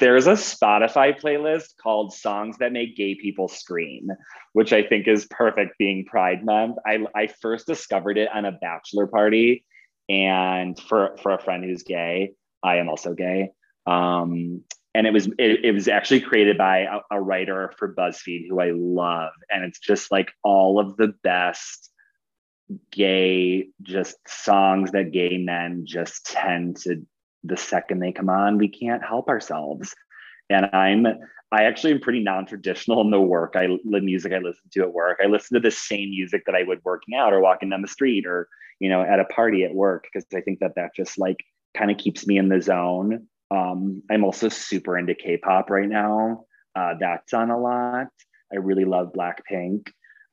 There's 0.00 0.26
a 0.26 0.32
Spotify 0.32 1.16
playlist 1.16 1.76
called 1.80 2.12
Songs 2.12 2.58
That 2.58 2.72
Make 2.72 2.96
Gay 2.96 3.14
People 3.14 3.46
Scream, 3.46 4.08
which 4.52 4.72
I 4.72 4.82
think 4.82 5.06
is 5.06 5.26
perfect 5.30 5.78
being 5.78 6.04
Pride 6.06 6.44
Month. 6.44 6.78
I, 6.84 7.06
I 7.14 7.28
first 7.40 7.68
discovered 7.68 8.18
it 8.18 8.28
on 8.34 8.46
a 8.46 8.50
bachelor 8.50 9.06
party 9.06 9.64
and 10.08 10.78
for 10.78 11.16
for 11.22 11.32
a 11.32 11.40
friend 11.40 11.64
who's 11.64 11.82
gay 11.82 12.32
i 12.64 12.76
am 12.76 12.88
also 12.88 13.14
gay. 13.14 13.50
Um, 13.86 14.62
and 14.94 15.06
it 15.06 15.12
was 15.12 15.26
it, 15.38 15.64
it 15.64 15.72
was 15.72 15.86
actually 15.86 16.20
created 16.20 16.56
by 16.56 16.78
a, 16.80 17.00
a, 17.10 17.20
writer 17.20 17.72
for 17.76 17.94
buzzfeed 17.94 18.48
who 18.48 18.60
i 18.60 18.72
love. 18.74 19.32
And 19.50 19.64
it's 19.64 19.78
just 19.78 20.10
like 20.10 20.32
all 20.42 20.80
of 20.80 20.96
the 20.96 21.12
best 21.22 21.90
gay 22.90 23.68
just 23.82 24.16
songs 24.26 24.92
that 24.92 25.12
gay 25.12 25.36
men 25.36 25.84
just 25.86 26.24
tend 26.24 26.78
to 26.78 27.06
the 27.42 27.58
second 27.58 27.98
they 27.98 28.10
come 28.10 28.30
on 28.30 28.56
we 28.56 28.68
can't 28.68 29.04
help 29.04 29.28
ourselves. 29.28 29.94
And 30.48 30.66
i'm 30.72 31.06
i 31.54 31.64
actually 31.64 31.92
am 31.92 32.00
pretty 32.00 32.20
non-traditional 32.20 33.00
in 33.00 33.10
the 33.10 33.20
work 33.20 33.54
i 33.56 33.66
the 33.66 34.00
music 34.00 34.32
i 34.32 34.38
listen 34.38 34.68
to 34.72 34.82
at 34.82 34.92
work 34.92 35.18
i 35.22 35.26
listen 35.26 35.54
to 35.54 35.60
the 35.60 35.70
same 35.70 36.10
music 36.10 36.42
that 36.46 36.54
i 36.54 36.62
would 36.62 36.80
working 36.84 37.14
out 37.14 37.32
or 37.32 37.40
walking 37.40 37.70
down 37.70 37.82
the 37.82 37.88
street 37.88 38.26
or 38.26 38.48
you 38.80 38.88
know, 38.88 39.02
at 39.02 39.20
a 39.20 39.24
party 39.24 39.64
at 39.64 39.74
work 39.74 40.04
because 40.04 40.26
I 40.34 40.40
think 40.40 40.60
that 40.60 40.74
that 40.76 40.94
just 40.94 41.18
like 41.18 41.44
kind 41.76 41.90
of 41.90 41.98
keeps 41.98 42.26
me 42.26 42.38
in 42.38 42.48
the 42.48 42.60
zone. 42.60 43.26
Um, 43.50 44.02
I'm 44.10 44.24
also 44.24 44.48
super 44.48 44.98
into 44.98 45.14
K-pop 45.14 45.70
right 45.70 45.88
now. 45.88 46.44
Uh, 46.74 46.94
that's 46.98 47.32
on 47.34 47.50
a 47.50 47.58
lot. 47.58 48.08
I 48.52 48.56
really 48.56 48.84
love 48.84 49.12
Blackpink. 49.16 49.88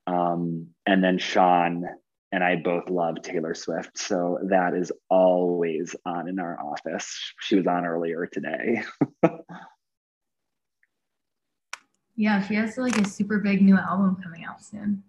Um, 0.07 0.67
and 0.85 1.03
then 1.03 1.19
Sean 1.19 1.85
and 2.31 2.43
I 2.43 2.55
both 2.55 2.89
love 2.89 3.21
Taylor 3.21 3.53
Swift. 3.53 3.97
So 3.97 4.39
that 4.49 4.73
is 4.73 4.91
always 5.09 5.95
on 6.05 6.27
in 6.27 6.39
our 6.39 6.59
office. 6.59 7.33
She 7.41 7.55
was 7.55 7.67
on 7.67 7.85
earlier 7.85 8.25
today. 8.25 8.83
yeah, 12.21 12.39
she 12.39 12.53
has 12.53 12.77
like 12.77 12.99
a 12.99 13.05
super 13.05 13.39
big 13.39 13.63
new 13.63 13.75
album 13.75 14.15
coming 14.23 14.45
out 14.45 14.63
soon. 14.63 15.01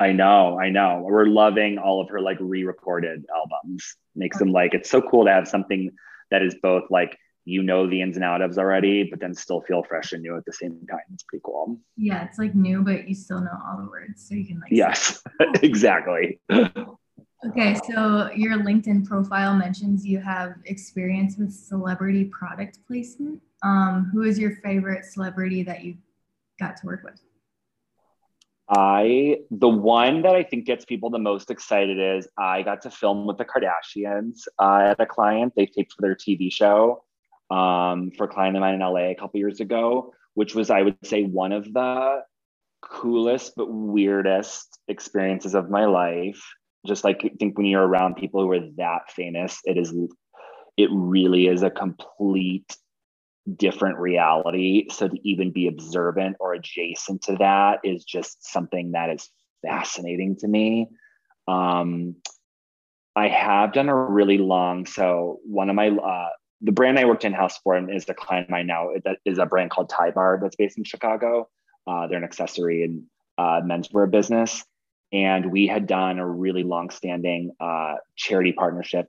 I 0.00 0.12
know, 0.12 0.58
I 0.58 0.70
know. 0.70 1.02
We're 1.04 1.26
loving 1.26 1.76
all 1.76 2.00
of 2.00 2.08
her 2.08 2.18
like 2.18 2.38
re-recorded 2.40 3.26
albums. 3.34 3.96
Makes 4.14 4.38
them 4.38 4.52
like 4.52 4.72
it's 4.72 4.88
so 4.88 5.02
cool 5.02 5.26
to 5.26 5.30
have 5.30 5.46
something 5.46 5.90
that 6.30 6.42
is 6.42 6.56
both 6.62 6.84
like 6.88 7.14
you 7.44 7.62
know 7.62 7.86
the 7.86 8.00
ins 8.00 8.16
and 8.16 8.24
outs 8.24 8.42
of 8.42 8.58
already, 8.58 9.04
but 9.04 9.20
then 9.20 9.34
still 9.34 9.60
feel 9.60 9.82
fresh 9.82 10.12
and 10.12 10.22
new 10.22 10.34
at 10.34 10.46
the 10.46 10.52
same 10.52 10.80
time. 10.90 11.00
It's 11.12 11.24
pretty 11.24 11.42
cool. 11.44 11.78
Yeah, 11.94 12.24
it's 12.24 12.38
like 12.38 12.54
new, 12.54 12.82
but 12.82 13.06
you 13.06 13.14
still 13.14 13.40
know 13.40 13.58
all 13.66 13.76
the 13.76 13.90
words, 13.90 14.26
so 14.26 14.34
you 14.34 14.46
can 14.46 14.58
like. 14.58 14.72
Yes, 14.72 15.22
exactly. 15.62 16.40
okay, 16.50 17.74
so 17.86 18.30
your 18.34 18.58
LinkedIn 18.60 19.06
profile 19.06 19.54
mentions 19.54 20.06
you 20.06 20.20
have 20.20 20.54
experience 20.64 21.36
with 21.36 21.52
celebrity 21.52 22.24
product 22.24 22.78
placement. 22.86 23.42
Um, 23.62 24.10
who 24.12 24.22
is 24.22 24.38
your 24.38 24.56
favorite 24.56 25.04
celebrity 25.04 25.62
that 25.62 25.82
you 25.82 25.96
got 26.58 26.76
to 26.78 26.86
work 26.86 27.02
with? 27.04 27.20
I 28.68 29.38
the 29.50 29.68
one 29.68 30.22
that 30.22 30.34
I 30.34 30.42
think 30.42 30.66
gets 30.66 30.84
people 30.84 31.10
the 31.10 31.18
most 31.18 31.50
excited 31.50 31.98
is 32.00 32.26
I 32.36 32.62
got 32.62 32.82
to 32.82 32.90
film 32.90 33.26
with 33.26 33.38
the 33.38 33.44
Kardashians 33.44 34.48
uh, 34.58 34.88
at 34.90 35.00
a 35.00 35.06
client. 35.06 35.52
They 35.54 35.66
taped 35.66 35.92
for 35.92 36.02
their 36.02 36.16
TV 36.16 36.52
show 36.52 37.04
um, 37.50 38.10
for 38.16 38.24
a 38.24 38.28
client 38.28 38.56
of 38.56 38.60
mine 38.60 38.74
in 38.74 38.80
LA 38.80 39.10
a 39.10 39.14
couple 39.14 39.38
years 39.38 39.60
ago, 39.60 40.12
which 40.34 40.54
was 40.54 40.70
I 40.70 40.82
would 40.82 40.96
say 41.04 41.22
one 41.22 41.52
of 41.52 41.72
the 41.72 42.22
coolest 42.82 43.52
but 43.56 43.70
weirdest 43.70 44.78
experiences 44.88 45.54
of 45.54 45.70
my 45.70 45.84
life. 45.84 46.42
Just 46.86 47.04
like 47.04 47.20
I 47.24 47.30
think 47.38 47.56
when 47.56 47.66
you're 47.66 47.86
around 47.86 48.16
people 48.16 48.42
who 48.42 48.50
are 48.50 48.68
that 48.78 49.10
famous, 49.10 49.60
it 49.64 49.78
is 49.78 49.94
it 50.76 50.88
really 50.92 51.46
is 51.46 51.62
a 51.62 51.70
complete 51.70 52.76
different 53.54 53.98
reality. 53.98 54.88
So 54.90 55.08
to 55.08 55.28
even 55.28 55.52
be 55.52 55.68
observant 55.68 56.36
or 56.40 56.54
adjacent 56.54 57.22
to 57.22 57.36
that 57.36 57.80
is 57.84 58.04
just 58.04 58.44
something 58.50 58.92
that 58.92 59.10
is 59.10 59.28
fascinating 59.62 60.36
to 60.40 60.48
me. 60.48 60.88
Um, 61.46 62.16
I 63.14 63.28
have 63.28 63.72
done 63.72 63.88
a 63.88 63.96
really 63.96 64.38
long, 64.38 64.84
so 64.84 65.40
one 65.44 65.70
of 65.70 65.76
my, 65.76 65.88
uh, 65.88 66.28
the 66.60 66.72
brand 66.72 66.98
I 66.98 67.04
worked 67.04 67.24
in 67.24 67.32
house 67.32 67.58
for 67.58 67.74
and 67.74 67.90
is 67.90 68.04
the 68.04 68.14
client 68.14 68.46
of 68.46 68.50
mine 68.50 68.66
now 68.66 68.90
that 69.04 69.18
is 69.24 69.38
a 69.38 69.46
brand 69.46 69.70
called 69.70 69.88
Tie 69.88 70.10
Bar 70.10 70.38
that's 70.42 70.56
based 70.56 70.76
in 70.76 70.84
Chicago. 70.84 71.48
Uh, 71.86 72.08
they're 72.08 72.18
an 72.18 72.24
accessory 72.24 72.82
and 72.82 73.04
uh, 73.38 73.60
menswear 73.64 74.10
business. 74.10 74.64
And 75.12 75.52
we 75.52 75.66
had 75.66 75.86
done 75.86 76.18
a 76.18 76.28
really 76.28 76.64
long 76.64 76.90
standing 76.90 77.52
uh, 77.60 77.94
charity 78.16 78.52
partnership 78.52 79.06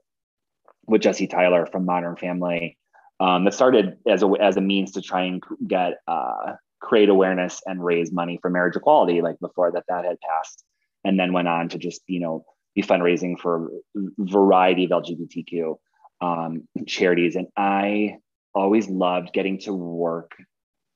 with 0.86 1.02
Jesse 1.02 1.26
Tyler 1.26 1.66
from 1.66 1.84
Modern 1.84 2.16
Family 2.16 2.77
um, 3.20 3.44
that 3.44 3.54
started 3.54 3.98
as 4.06 4.22
a 4.22 4.30
as 4.40 4.56
a 4.56 4.60
means 4.60 4.92
to 4.92 5.02
try 5.02 5.24
and 5.24 5.42
get 5.66 5.94
uh, 6.06 6.54
create 6.80 7.08
awareness 7.08 7.60
and 7.66 7.84
raise 7.84 8.12
money 8.12 8.38
for 8.40 8.50
marriage 8.50 8.76
equality, 8.76 9.20
like 9.20 9.38
before 9.40 9.72
that 9.72 9.84
that 9.88 10.04
had 10.04 10.18
passed, 10.20 10.64
and 11.04 11.18
then 11.18 11.32
went 11.32 11.48
on 11.48 11.68
to 11.70 11.78
just 11.78 12.02
you 12.06 12.20
know 12.20 12.44
be 12.74 12.82
fundraising 12.82 13.38
for 13.38 13.70
variety 14.18 14.84
of 14.84 14.90
LGBTQ 14.90 15.76
um, 16.20 16.68
charities, 16.86 17.36
and 17.36 17.48
I 17.56 18.18
always 18.54 18.88
loved 18.88 19.32
getting 19.32 19.58
to 19.60 19.72
work 19.72 20.32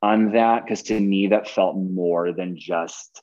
on 0.00 0.32
that 0.32 0.64
because 0.64 0.82
to 0.82 0.98
me 0.98 1.28
that 1.28 1.48
felt 1.48 1.76
more 1.76 2.32
than 2.32 2.56
just 2.58 3.22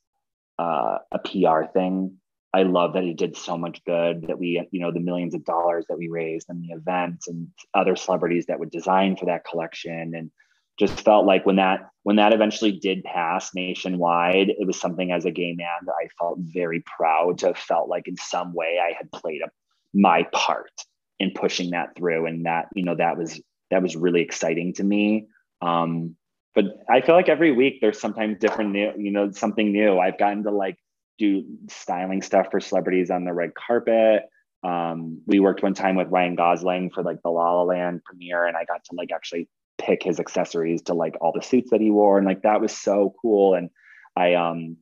uh, 0.57 0.99
a 1.11 1.19
PR 1.19 1.71
thing. 1.73 2.17
I 2.53 2.63
love 2.63 2.93
that 2.93 3.03
it 3.03 3.17
did 3.17 3.37
so 3.37 3.57
much 3.57 3.83
good 3.85 4.25
that 4.27 4.39
we, 4.39 4.65
you 4.71 4.79
know, 4.79 4.91
the 4.91 4.99
millions 4.99 5.35
of 5.35 5.45
dollars 5.45 5.85
that 5.87 5.97
we 5.97 6.07
raised 6.07 6.49
and 6.49 6.63
the 6.63 6.73
events 6.73 7.27
and 7.27 7.47
other 7.73 7.95
celebrities 7.95 8.47
that 8.47 8.59
would 8.59 8.71
design 8.71 9.15
for 9.15 9.25
that 9.27 9.45
collection. 9.45 10.15
And 10.15 10.31
just 10.79 11.01
felt 11.01 11.25
like 11.25 11.45
when 11.45 11.57
that 11.57 11.89
when 12.03 12.15
that 12.15 12.33
eventually 12.33 12.71
did 12.71 13.03
pass 13.03 13.53
nationwide, 13.53 14.49
it 14.49 14.65
was 14.65 14.79
something 14.79 15.11
as 15.11 15.25
a 15.25 15.31
gay 15.31 15.53
man 15.53 15.67
that 15.85 15.93
I 16.01 16.07
felt 16.17 16.39
very 16.39 16.81
proud 16.97 17.37
to 17.39 17.47
have 17.47 17.57
felt 17.57 17.89
like 17.89 18.07
in 18.07 18.15
some 18.15 18.53
way 18.53 18.79
I 18.81 18.93
had 18.97 19.11
played 19.11 19.41
a, 19.41 19.49
my 19.93 20.23
part 20.31 20.71
in 21.19 21.31
pushing 21.31 21.71
that 21.71 21.95
through. 21.97 22.25
And 22.25 22.45
that, 22.45 22.67
you 22.73 22.83
know, 22.83 22.95
that 22.95 23.17
was 23.17 23.41
that 23.69 23.83
was 23.83 23.95
really 23.95 24.21
exciting 24.21 24.73
to 24.75 24.83
me. 24.83 25.27
Um, 25.61 26.15
but 26.55 26.65
I 26.89 27.01
feel 27.01 27.15
like 27.15 27.29
every 27.29 27.51
week 27.51 27.79
there's 27.81 27.99
sometimes 27.99 28.39
different 28.39 28.71
new, 28.71 28.93
you 28.97 29.11
know, 29.11 29.31
something 29.31 29.71
new. 29.71 29.99
I've 29.99 30.17
gotten 30.17 30.43
to 30.43 30.51
like 30.51 30.77
do 31.19 31.43
styling 31.69 32.21
stuff 32.21 32.47
for 32.49 32.59
celebrities 32.59 33.11
on 33.11 33.25
the 33.25 33.33
red 33.33 33.51
carpet. 33.53 34.23
Um, 34.63 35.21
we 35.25 35.39
worked 35.39 35.61
one 35.61 35.73
time 35.73 35.95
with 35.95 36.07
Ryan 36.07 36.35
Gosling 36.35 36.89
for 36.89 37.03
like 37.03 37.21
the 37.23 37.29
La 37.29 37.53
La 37.53 37.63
Land 37.63 38.03
premiere, 38.03 38.47
and 38.47 38.57
I 38.57 38.65
got 38.65 38.83
to 38.85 38.95
like 38.95 39.11
actually 39.13 39.47
pick 39.77 40.01
his 40.03 40.19
accessories 40.19 40.81
to 40.83 40.93
like 40.93 41.15
all 41.21 41.31
the 41.33 41.43
suits 41.43 41.69
that 41.71 41.81
he 41.81 41.91
wore, 41.91 42.17
and 42.17 42.25
like 42.25 42.41
that 42.41 42.61
was 42.61 42.75
so 42.75 43.13
cool. 43.21 43.53
And 43.53 43.69
I 44.15 44.33
um 44.33 44.77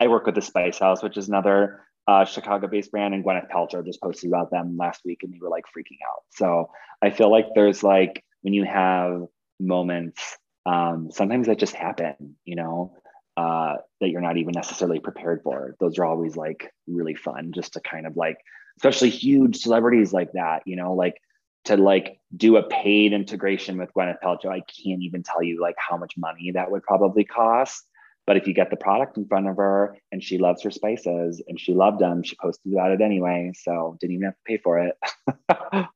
I 0.00 0.08
work 0.08 0.26
with 0.26 0.34
the 0.34 0.42
Spice 0.42 0.78
House, 0.78 1.02
which 1.02 1.16
is 1.16 1.28
another 1.28 1.84
uh, 2.06 2.24
Chicago-based 2.24 2.90
brand, 2.90 3.12
and 3.12 3.24
Gwyneth 3.24 3.50
Paltrow 3.50 3.84
just 3.84 4.00
posted 4.00 4.30
about 4.30 4.50
them 4.50 4.76
last 4.78 5.02
week, 5.04 5.20
and 5.22 5.32
they 5.32 5.38
were 5.40 5.50
like 5.50 5.64
freaking 5.66 5.98
out. 6.08 6.22
So 6.30 6.70
I 7.02 7.10
feel 7.10 7.30
like 7.30 7.48
there's 7.54 7.82
like 7.82 8.24
when 8.42 8.54
you 8.54 8.64
have 8.64 9.26
moments, 9.60 10.38
um, 10.64 11.10
sometimes 11.12 11.48
that 11.48 11.58
just 11.58 11.74
happen, 11.74 12.36
you 12.44 12.56
know 12.56 12.94
uh, 13.38 13.76
that 14.00 14.08
you're 14.08 14.20
not 14.20 14.36
even 14.36 14.50
necessarily 14.52 14.98
prepared 14.98 15.42
for. 15.44 15.76
Those 15.78 15.96
are 15.98 16.04
always 16.04 16.36
like 16.36 16.72
really 16.88 17.14
fun 17.14 17.52
just 17.54 17.74
to 17.74 17.80
kind 17.80 18.04
of 18.04 18.16
like, 18.16 18.36
especially 18.78 19.10
huge 19.10 19.58
celebrities 19.58 20.12
like 20.12 20.32
that, 20.32 20.62
you 20.66 20.74
know, 20.74 20.94
like 20.94 21.14
to 21.66 21.76
like 21.76 22.18
do 22.36 22.56
a 22.56 22.64
paid 22.64 23.12
integration 23.12 23.78
with 23.78 23.94
Gwyneth 23.94 24.16
Paltrow. 24.24 24.50
I 24.50 24.62
can't 24.62 25.02
even 25.02 25.22
tell 25.22 25.40
you 25.40 25.60
like 25.60 25.76
how 25.78 25.96
much 25.96 26.14
money 26.16 26.50
that 26.54 26.68
would 26.72 26.82
probably 26.82 27.22
cost. 27.22 27.84
But 28.26 28.38
if 28.38 28.48
you 28.48 28.54
get 28.54 28.70
the 28.70 28.76
product 28.76 29.16
in 29.16 29.28
front 29.28 29.46
of 29.46 29.56
her 29.56 29.96
and 30.10 30.20
she 30.20 30.38
loves 30.38 30.64
her 30.64 30.72
spices 30.72 31.40
and 31.46 31.60
she 31.60 31.74
loved 31.74 32.00
them, 32.00 32.24
she 32.24 32.34
posted 32.42 32.72
about 32.72 32.90
it 32.90 33.00
anyway. 33.00 33.52
So 33.54 33.96
didn't 34.00 34.14
even 34.14 34.24
have 34.24 34.34
to 34.34 34.44
pay 34.46 34.56
for 34.58 34.80
it. 34.80 34.96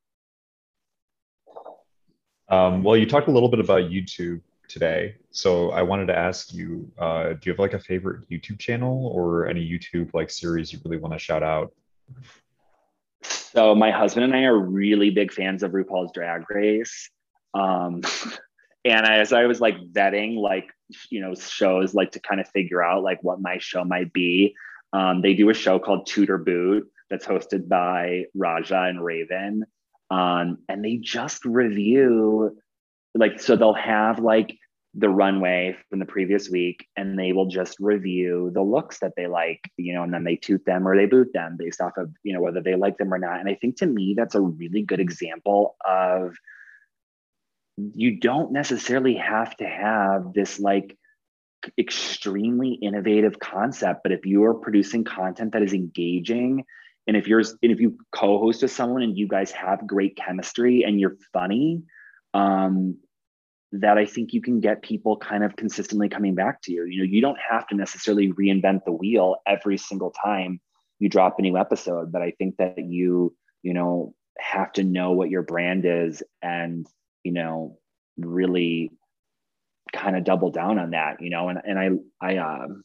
um, 2.49 2.85
well, 2.85 2.97
you 2.97 3.07
talked 3.07 3.27
a 3.27 3.33
little 3.33 3.49
bit 3.49 3.59
about 3.59 3.91
YouTube 3.91 4.43
today. 4.73 5.17
So 5.31 5.71
I 5.71 5.83
wanted 5.83 6.07
to 6.07 6.17
ask 6.17 6.53
you, 6.53 6.91
uh, 6.99 7.35
do 7.35 7.39
you 7.45 7.53
have 7.53 7.59
like 7.59 7.75
a 7.75 7.79
favorite 7.79 8.29
YouTube 8.31 8.59
channel 8.59 9.07
or 9.15 9.47
any 9.47 9.61
YouTube 9.61 10.15
like 10.15 10.31
series 10.31 10.73
you 10.73 10.81
really 10.85 10.97
want 10.97 11.13
to 11.13 11.19
shout 11.19 11.43
out? 11.43 11.73
So 13.23 13.75
my 13.75 13.91
husband 13.91 14.25
and 14.25 14.35
I 14.35 14.45
are 14.45 14.59
really 14.59 15.11
big 15.11 15.33
fans 15.33 15.63
of 15.63 15.73
RuPaul's 15.73 16.13
Drag 16.13 16.49
Race. 16.51 17.11
Um, 17.55 18.01
and 18.85 19.07
as 19.07 19.33
I 19.33 19.45
was 19.45 19.61
like 19.61 19.77
vetting 19.93 20.37
like 20.37 20.69
you 21.11 21.21
know 21.21 21.35
shows 21.35 21.95
like 21.95 22.13
to 22.13 22.21
kind 22.21 22.41
of 22.41 22.49
figure 22.49 22.83
out 22.83 23.03
like 23.03 23.19
what 23.23 23.41
my 23.41 23.59
show 23.59 23.85
might 23.85 24.13
be, 24.13 24.55
um, 24.93 25.21
they 25.21 25.35
do 25.35 25.51
a 25.51 25.55
show 25.55 25.79
called 25.79 26.07
Toot 26.07 26.31
or 26.31 26.39
Boot 26.39 26.91
that's 27.11 27.27
hosted 27.27 27.69
by 27.69 28.25
Raja 28.35 28.83
and 28.83 29.05
Raven. 29.05 29.65
Um, 30.11 30.59
and 30.69 30.85
they 30.85 30.97
just 30.97 31.45
review 31.45 32.57
like 33.15 33.41
so 33.41 33.57
they'll 33.57 33.75
have 33.75 34.19
like 34.19 34.57
the 34.95 35.09
runway 35.09 35.75
from 35.89 35.99
the 36.01 36.05
previous 36.05 36.51
week 36.51 36.87
and 36.97 37.19
they 37.19 37.33
will 37.33 37.47
just 37.47 37.79
review 37.81 38.51
the 38.53 38.63
looks 38.63 38.99
that 38.99 39.13
they 39.17 39.27
like 39.27 39.61
you 39.79 39.95
know 39.95 40.03
and 40.03 40.13
then 40.13 40.25
they 40.25 40.37
toot 40.37 40.65
them 40.67 40.87
or 40.87 40.95
they 40.97 41.07
boot 41.07 41.33
them 41.33 41.57
based 41.59 41.81
off 41.81 41.93
of 41.97 42.11
you 42.23 42.35
know 42.35 42.43
whether 42.43 42.61
they 42.61 42.75
like 42.75 42.99
them 42.99 43.13
or 43.13 43.19
not. 43.19 43.41
And 43.41 43.49
i 43.49 43.55
think 43.55 43.77
to 43.79 43.87
me 43.87 44.15
that's 44.17 44.35
a 44.35 44.41
really 44.41 44.83
good 44.83 45.01
example 45.01 45.77
of 45.87 46.37
you 47.79 48.21
don't 48.21 48.53
necessarily 48.53 49.15
have 49.15 49.57
to 49.57 49.65
have 49.65 50.35
this 50.35 50.61
like 50.61 50.97
extremely 51.79 52.73
innovative 52.75 53.39
concept 53.39 54.01
but 54.03 54.13
if 54.13 54.27
you 54.27 54.45
are 54.45 54.55
producing 54.55 55.05
content 55.05 55.53
that 55.53 55.63
is 55.63 55.73
engaging 55.73 56.65
and 57.07 57.17
if 57.17 57.27
you're 57.27 57.41
and 57.41 57.73
if 57.73 57.81
you 57.81 57.97
co-host 58.15 58.61
with 58.61 58.71
someone 58.71 59.03
and 59.03 59.17
you 59.17 59.27
guys 59.27 59.53
have 59.53 59.87
great 59.87 60.17
chemistry 60.17 60.83
and 60.83 61.01
you're 61.01 61.17
funny 61.33 61.83
um, 62.35 62.97
that 63.73 63.97
I 63.97 64.05
think 64.05 64.33
you 64.33 64.43
can 64.43 64.61
get 64.61 64.83
people 64.83 65.17
kind 65.17 65.43
of 65.43 65.57
consistently 65.57 66.09
coming 66.09 66.35
back 66.35 66.61
to 66.63 66.73
you. 66.73 66.85
You 66.85 66.99
know, 66.99 67.05
you 67.05 67.23
don't 67.23 67.39
have 67.51 67.67
to 67.69 67.75
necessarily 67.75 68.33
reinvent 68.33 68.85
the 68.85 68.93
wheel 68.93 69.37
every 69.47 69.79
single 69.79 70.11
time 70.11 70.61
you 70.99 71.09
drop 71.09 71.39
a 71.39 71.43
new 71.43 71.57
episode, 71.57 72.13
but 72.13 72.23
I 72.23 72.33
think 72.33 72.59
that 72.59 72.79
you, 72.79 73.35
you 73.63 73.75
know, 73.75 74.15
have 74.39 74.73
to 74.75 74.85
know 74.85 75.13
what 75.13 75.31
your 75.31 75.43
brand 75.43 75.85
is 75.85 76.23
and, 76.43 76.87
you 77.25 77.33
know, 77.33 77.79
really 78.19 78.91
kind 79.93 80.17
of 80.17 80.25
double 80.25 80.51
down 80.51 80.79
on 80.79 80.91
that, 80.91 81.21
you 81.21 81.31
know, 81.31 81.49
and, 81.49 81.59
and 81.65 81.79
I, 81.79 81.89
I, 82.25 82.37
um, 82.37 82.85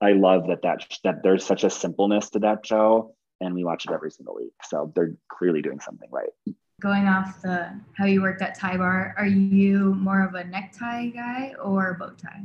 I 0.00 0.12
love 0.12 0.46
that, 0.48 0.62
that, 0.62 0.86
that 1.04 1.22
there's 1.22 1.44
such 1.44 1.64
a 1.64 1.70
simpleness 1.70 2.30
to 2.30 2.38
that 2.40 2.64
show 2.64 3.14
and 3.40 3.54
we 3.54 3.64
watch 3.64 3.86
it 3.86 3.92
every 3.92 4.10
single 4.10 4.36
week. 4.36 4.52
So 4.64 4.92
they're 4.94 5.16
clearly 5.28 5.62
doing 5.62 5.80
something 5.80 6.08
right 6.10 6.30
going 6.80 7.06
off 7.06 7.42
the 7.42 7.70
how 7.92 8.06
you 8.06 8.22
worked 8.22 8.42
at 8.42 8.58
Tie 8.58 8.76
Bar, 8.76 9.14
are 9.16 9.26
you 9.26 9.94
more 9.94 10.24
of 10.24 10.34
a 10.34 10.44
necktie 10.44 11.08
guy 11.08 11.54
or 11.62 11.96
bow 11.98 12.10
tie? 12.10 12.44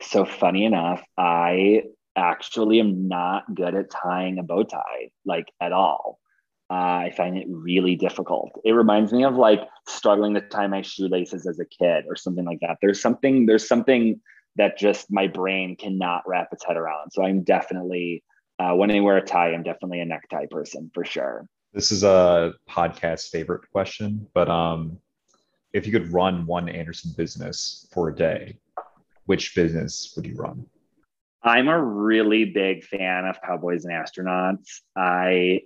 So 0.00 0.24
funny 0.24 0.64
enough, 0.64 1.02
I 1.18 1.84
actually 2.16 2.80
am 2.80 3.08
not 3.08 3.54
good 3.54 3.74
at 3.74 3.90
tying 3.90 4.38
a 4.38 4.42
bow 4.42 4.62
tie, 4.62 5.10
like 5.24 5.46
at 5.60 5.72
all. 5.72 6.18
Uh, 6.70 7.06
I 7.06 7.12
find 7.16 7.36
it 7.36 7.46
really 7.48 7.94
difficult. 7.94 8.52
It 8.64 8.72
reminds 8.72 9.12
me 9.12 9.24
of 9.24 9.36
like 9.36 9.60
struggling 9.86 10.34
to 10.34 10.40
tie 10.40 10.66
my 10.66 10.82
shoelaces 10.82 11.46
as 11.46 11.58
a 11.60 11.64
kid 11.64 12.04
or 12.08 12.16
something 12.16 12.44
like 12.44 12.60
that. 12.60 12.78
There's 12.80 13.02
something, 13.02 13.46
there's 13.46 13.68
something 13.68 14.20
that 14.56 14.78
just 14.78 15.10
my 15.10 15.26
brain 15.26 15.76
cannot 15.76 16.22
wrap 16.26 16.48
its 16.52 16.64
head 16.64 16.76
around. 16.76 17.10
So 17.10 17.22
I'm 17.22 17.42
definitely, 17.42 18.22
uh, 18.58 18.72
when 18.74 18.90
I 18.90 19.00
wear 19.00 19.18
a 19.18 19.22
tie, 19.22 19.52
I'm 19.52 19.62
definitely 19.62 20.00
a 20.00 20.04
necktie 20.06 20.46
person 20.50 20.90
for 20.94 21.04
sure. 21.04 21.46
This 21.74 21.90
is 21.90 22.04
a 22.04 22.54
podcast 22.70 23.30
favorite 23.30 23.68
question, 23.72 24.28
but 24.32 24.48
um, 24.48 24.96
if 25.72 25.86
you 25.86 25.92
could 25.92 26.12
run 26.12 26.46
one 26.46 26.68
Anderson 26.68 27.12
business 27.16 27.88
for 27.92 28.10
a 28.10 28.14
day, 28.14 28.58
which 29.26 29.56
business 29.56 30.12
would 30.14 30.24
you 30.24 30.36
run? 30.36 30.66
I'm 31.42 31.66
a 31.66 31.82
really 31.82 32.44
big 32.44 32.84
fan 32.84 33.24
of 33.24 33.42
Cowboys 33.42 33.84
and 33.84 33.92
Astronauts. 33.92 34.82
I 34.96 35.62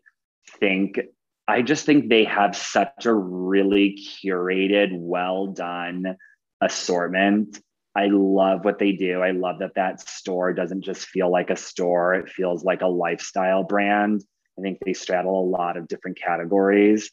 think 0.59 0.99
I 1.47 1.61
just 1.61 1.85
think 1.85 2.09
they 2.09 2.25
have 2.25 2.57
such 2.57 3.05
a 3.05 3.13
really 3.13 3.99
curated, 4.25 4.89
well 4.95 5.49
done 5.49 6.17
assortment. 6.63 7.61
I 7.95 8.07
love 8.07 8.65
what 8.65 8.79
they 8.79 8.93
do. 8.93 9.21
I 9.21 9.33
love 9.33 9.59
that 9.59 9.75
that 9.75 10.01
store 10.09 10.55
doesn't 10.55 10.85
just 10.85 11.07
feel 11.07 11.31
like 11.31 11.51
a 11.51 11.57
store, 11.57 12.15
it 12.15 12.31
feels 12.31 12.65
like 12.65 12.81
a 12.81 12.87
lifestyle 12.87 13.63
brand. 13.63 14.25
I 14.59 14.63
think 14.63 14.79
they 14.85 14.93
straddle 14.93 15.41
a 15.41 15.49
lot 15.49 15.77
of 15.77 15.89
different 15.89 16.19
categories. 16.19 17.11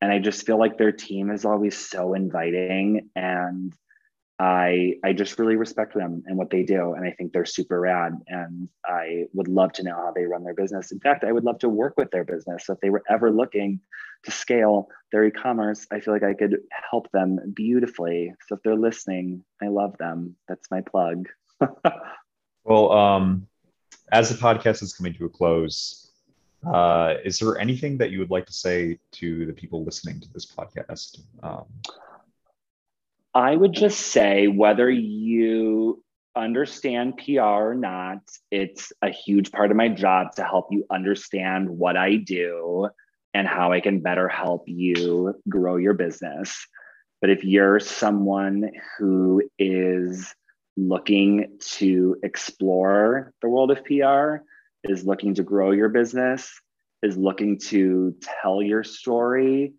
And 0.00 0.12
I 0.12 0.18
just 0.18 0.44
feel 0.44 0.58
like 0.58 0.78
their 0.78 0.92
team 0.92 1.30
is 1.30 1.44
always 1.44 1.78
so 1.78 2.14
inviting. 2.14 3.08
And 3.14 3.72
I 4.38 4.94
I 5.04 5.12
just 5.12 5.38
really 5.38 5.54
respect 5.54 5.94
them 5.94 6.24
and 6.26 6.36
what 6.36 6.50
they 6.50 6.64
do. 6.64 6.94
And 6.94 7.06
I 7.06 7.12
think 7.12 7.32
they're 7.32 7.44
super 7.44 7.78
rad. 7.78 8.14
And 8.26 8.68
I 8.84 9.26
would 9.32 9.46
love 9.46 9.72
to 9.74 9.84
know 9.84 9.94
how 9.94 10.12
they 10.12 10.24
run 10.24 10.42
their 10.42 10.54
business. 10.54 10.90
In 10.90 10.98
fact, 10.98 11.22
I 11.22 11.30
would 11.30 11.44
love 11.44 11.60
to 11.60 11.68
work 11.68 11.94
with 11.96 12.10
their 12.10 12.24
business. 12.24 12.66
So 12.66 12.72
if 12.72 12.80
they 12.80 12.90
were 12.90 13.04
ever 13.08 13.30
looking 13.30 13.80
to 14.24 14.30
scale 14.32 14.88
their 15.12 15.24
e-commerce, 15.24 15.86
I 15.92 16.00
feel 16.00 16.14
like 16.14 16.24
I 16.24 16.34
could 16.34 16.58
help 16.90 17.10
them 17.12 17.38
beautifully. 17.54 18.34
So 18.48 18.56
if 18.56 18.62
they're 18.62 18.74
listening, 18.74 19.44
I 19.62 19.68
love 19.68 19.96
them. 19.98 20.34
That's 20.48 20.70
my 20.70 20.80
plug. 20.80 21.28
well, 22.64 22.90
um, 22.92 23.46
as 24.10 24.28
the 24.28 24.34
podcast 24.34 24.82
is 24.82 24.92
coming 24.92 25.14
to 25.14 25.26
a 25.26 25.28
close, 25.28 26.01
uh, 26.66 27.14
is 27.24 27.38
there 27.38 27.58
anything 27.58 27.98
that 27.98 28.10
you 28.10 28.18
would 28.18 28.30
like 28.30 28.46
to 28.46 28.52
say 28.52 28.98
to 29.12 29.46
the 29.46 29.52
people 29.52 29.84
listening 29.84 30.20
to 30.20 30.32
this 30.32 30.46
podcast? 30.46 31.20
Um, 31.42 31.64
I 33.34 33.56
would 33.56 33.72
just 33.72 33.98
say 33.98 34.46
whether 34.46 34.90
you 34.90 36.02
understand 36.36 37.18
PR 37.18 37.40
or 37.40 37.74
not, 37.74 38.20
it's 38.50 38.92
a 39.02 39.10
huge 39.10 39.50
part 39.52 39.70
of 39.70 39.76
my 39.76 39.88
job 39.88 40.34
to 40.36 40.44
help 40.44 40.68
you 40.70 40.84
understand 40.90 41.68
what 41.68 41.96
I 41.96 42.16
do 42.16 42.88
and 43.34 43.48
how 43.48 43.72
I 43.72 43.80
can 43.80 44.00
better 44.00 44.28
help 44.28 44.64
you 44.66 45.34
grow 45.48 45.76
your 45.76 45.94
business. 45.94 46.66
But 47.20 47.30
if 47.30 47.44
you're 47.44 47.80
someone 47.80 48.70
who 48.98 49.42
is 49.58 50.34
looking 50.76 51.58
to 51.60 52.16
explore 52.22 53.32
the 53.40 53.48
world 53.48 53.70
of 53.70 53.84
PR, 53.84 54.44
is 54.84 55.04
looking 55.04 55.34
to 55.34 55.42
grow 55.42 55.72
your 55.72 55.88
business, 55.88 56.52
is 57.02 57.16
looking 57.16 57.58
to 57.58 58.14
tell 58.42 58.62
your 58.62 58.84
story, 58.84 59.74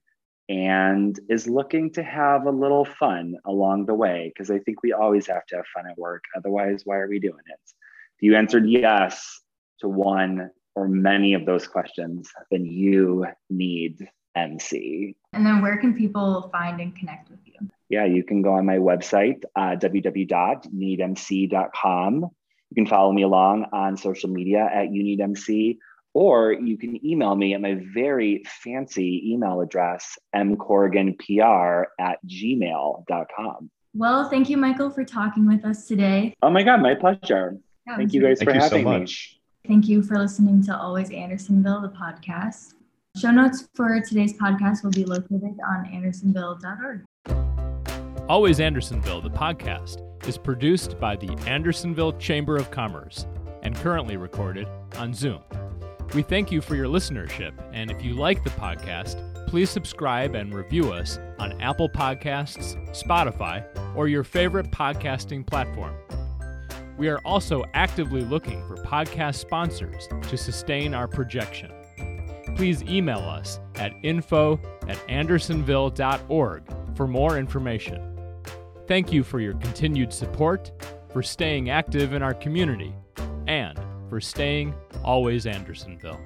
and 0.49 1.18
is 1.30 1.47
looking 1.47 1.91
to 1.91 2.04
have 2.04 2.45
a 2.45 2.51
little 2.51 2.86
fun 2.86 3.36
along 3.45 3.86
the 3.86 3.93
way. 3.93 4.32
Because 4.34 4.51
I 4.51 4.60
think 4.60 4.84
we 4.84 4.93
always 4.93 5.28
have 5.28 5.45
to 5.47 5.58
have 5.58 5.66
fun 5.74 5.86
at 5.89 5.97
work. 5.97 6.24
Otherwise, 6.36 6.82
why 6.86 6.97
are 6.97 7.08
we 7.08 7.20
doing 7.20 7.43
it? 7.45 7.60
If 8.18 8.22
you 8.22 8.36
answered 8.36 8.68
yes 8.68 9.41
to 9.80 9.88
one 9.88 10.49
or 10.76 10.88
many 10.88 11.34
of 11.34 11.45
those 11.45 11.68
questions, 11.68 12.32
then 12.51 12.66
you 12.66 13.26
need 13.49 14.08
MC. 14.36 15.16
And 15.34 15.45
then 15.45 15.62
where 15.62 15.78
can 15.78 15.93
people 15.93 16.49
find 16.51 16.82
and 16.82 16.95
connect 16.95 17.30
with 17.30 17.41
you? 17.45 17.54
Yeah, 17.89 18.06
you 18.06 18.24
can 18.24 18.41
go 18.41 18.54
on 18.54 18.66
my 18.66 18.78
website, 18.78 19.43
uh, 19.56 19.76
www.needmc.com. 19.76 22.30
You 22.74 22.84
can 22.84 22.88
follow 22.88 23.11
me 23.11 23.21
along 23.21 23.67
on 23.71 23.95
social 23.97 24.32
media 24.32 24.67
at 24.74 24.88
UNeedMC, 24.88 25.78
or 26.15 26.53
you 26.53 26.76
can 26.76 27.05
email 27.05 27.36
me 27.36 27.53
at 27.53 27.61
my 27.61 27.80
very 27.93 28.43
fancy 28.63 29.32
email 29.32 29.61
address, 29.61 30.17
mcorriganpr 30.36 31.86
at 31.99 32.17
gmail.com. 32.26 33.69
Well, 33.93 34.28
thank 34.28 34.49
you, 34.49 34.57
Michael, 34.57 34.89
for 34.89 35.05
talking 35.05 35.47
with 35.47 35.63
us 35.63 35.86
today. 35.86 36.34
Oh 36.41 36.49
my 36.49 36.63
God, 36.63 36.82
my 36.82 36.95
pleasure. 36.95 37.59
Yeah, 37.86 37.97
Thank 37.97 38.11
you 38.11 38.24
guys 38.24 38.39
Thank 38.39 38.49
for 38.49 38.55
you 38.55 38.61
so 38.61 38.78
having 38.78 39.03
me. 39.03 39.15
Thank 39.67 39.88
you 39.88 40.01
for 40.01 40.17
listening 40.17 40.63
to 40.63 40.76
Always 40.76 41.11
Andersonville, 41.11 41.82
the 41.82 41.89
podcast. 41.89 42.74
Show 43.15 43.30
notes 43.30 43.67
for 43.76 44.01
today's 44.01 44.34
podcast 44.34 44.84
will 44.84 44.89
be 44.89 45.05
located 45.05 45.59
on 45.69 45.86
andersonville.org. 45.93 47.05
Always 48.34 48.59
Andersonville, 48.59 49.21
the 49.21 49.29
podcast, 49.29 50.01
is 50.27 50.39
produced 50.39 50.99
by 50.99 51.15
the 51.15 51.38
Andersonville 51.45 52.13
Chamber 52.13 52.57
of 52.57 52.71
Commerce 52.71 53.27
and 53.61 53.75
currently 53.75 54.17
recorded 54.17 54.67
on 54.97 55.13
Zoom. 55.13 55.39
We 56.15 56.23
thank 56.23 56.51
you 56.51 56.59
for 56.59 56.73
your 56.73 56.88
listenership, 56.88 57.53
and 57.73 57.91
if 57.91 58.03
you 58.03 58.15
like 58.15 58.43
the 58.43 58.49
podcast, 58.49 59.47
please 59.47 59.69
subscribe 59.69 60.34
and 60.34 60.51
review 60.51 60.91
us 60.91 61.19
on 61.38 61.61
Apple 61.61 61.88
Podcasts, 61.88 62.75
Spotify, 62.89 63.63
or 63.95 64.07
your 64.07 64.23
favorite 64.23 64.71
podcasting 64.71 65.45
platform. 65.45 65.95
We 66.97 67.09
are 67.09 67.19
also 67.25 67.63
actively 67.75 68.21
looking 68.21 68.67
for 68.67 68.77
podcast 68.77 69.36
sponsors 69.36 70.07
to 70.23 70.38
sustain 70.38 70.95
our 70.95 71.07
projection. 71.07 71.71
Please 72.55 72.81
email 72.81 73.19
us 73.19 73.59
at 73.75 73.93
info 74.01 74.59
at 74.88 74.97
andersonville.org 75.07 76.63
for 76.95 77.07
more 77.07 77.38
information. 77.38 78.12
Thank 78.86 79.13
you 79.13 79.23
for 79.23 79.39
your 79.39 79.53
continued 79.53 80.11
support, 80.11 80.71
for 81.11 81.23
staying 81.23 81.69
active 81.69 82.13
in 82.13 82.21
our 82.21 82.34
community, 82.34 82.93
and 83.47 83.79
for 84.09 84.19
staying 84.19 84.73
always 85.03 85.45
Andersonville. 85.45 86.19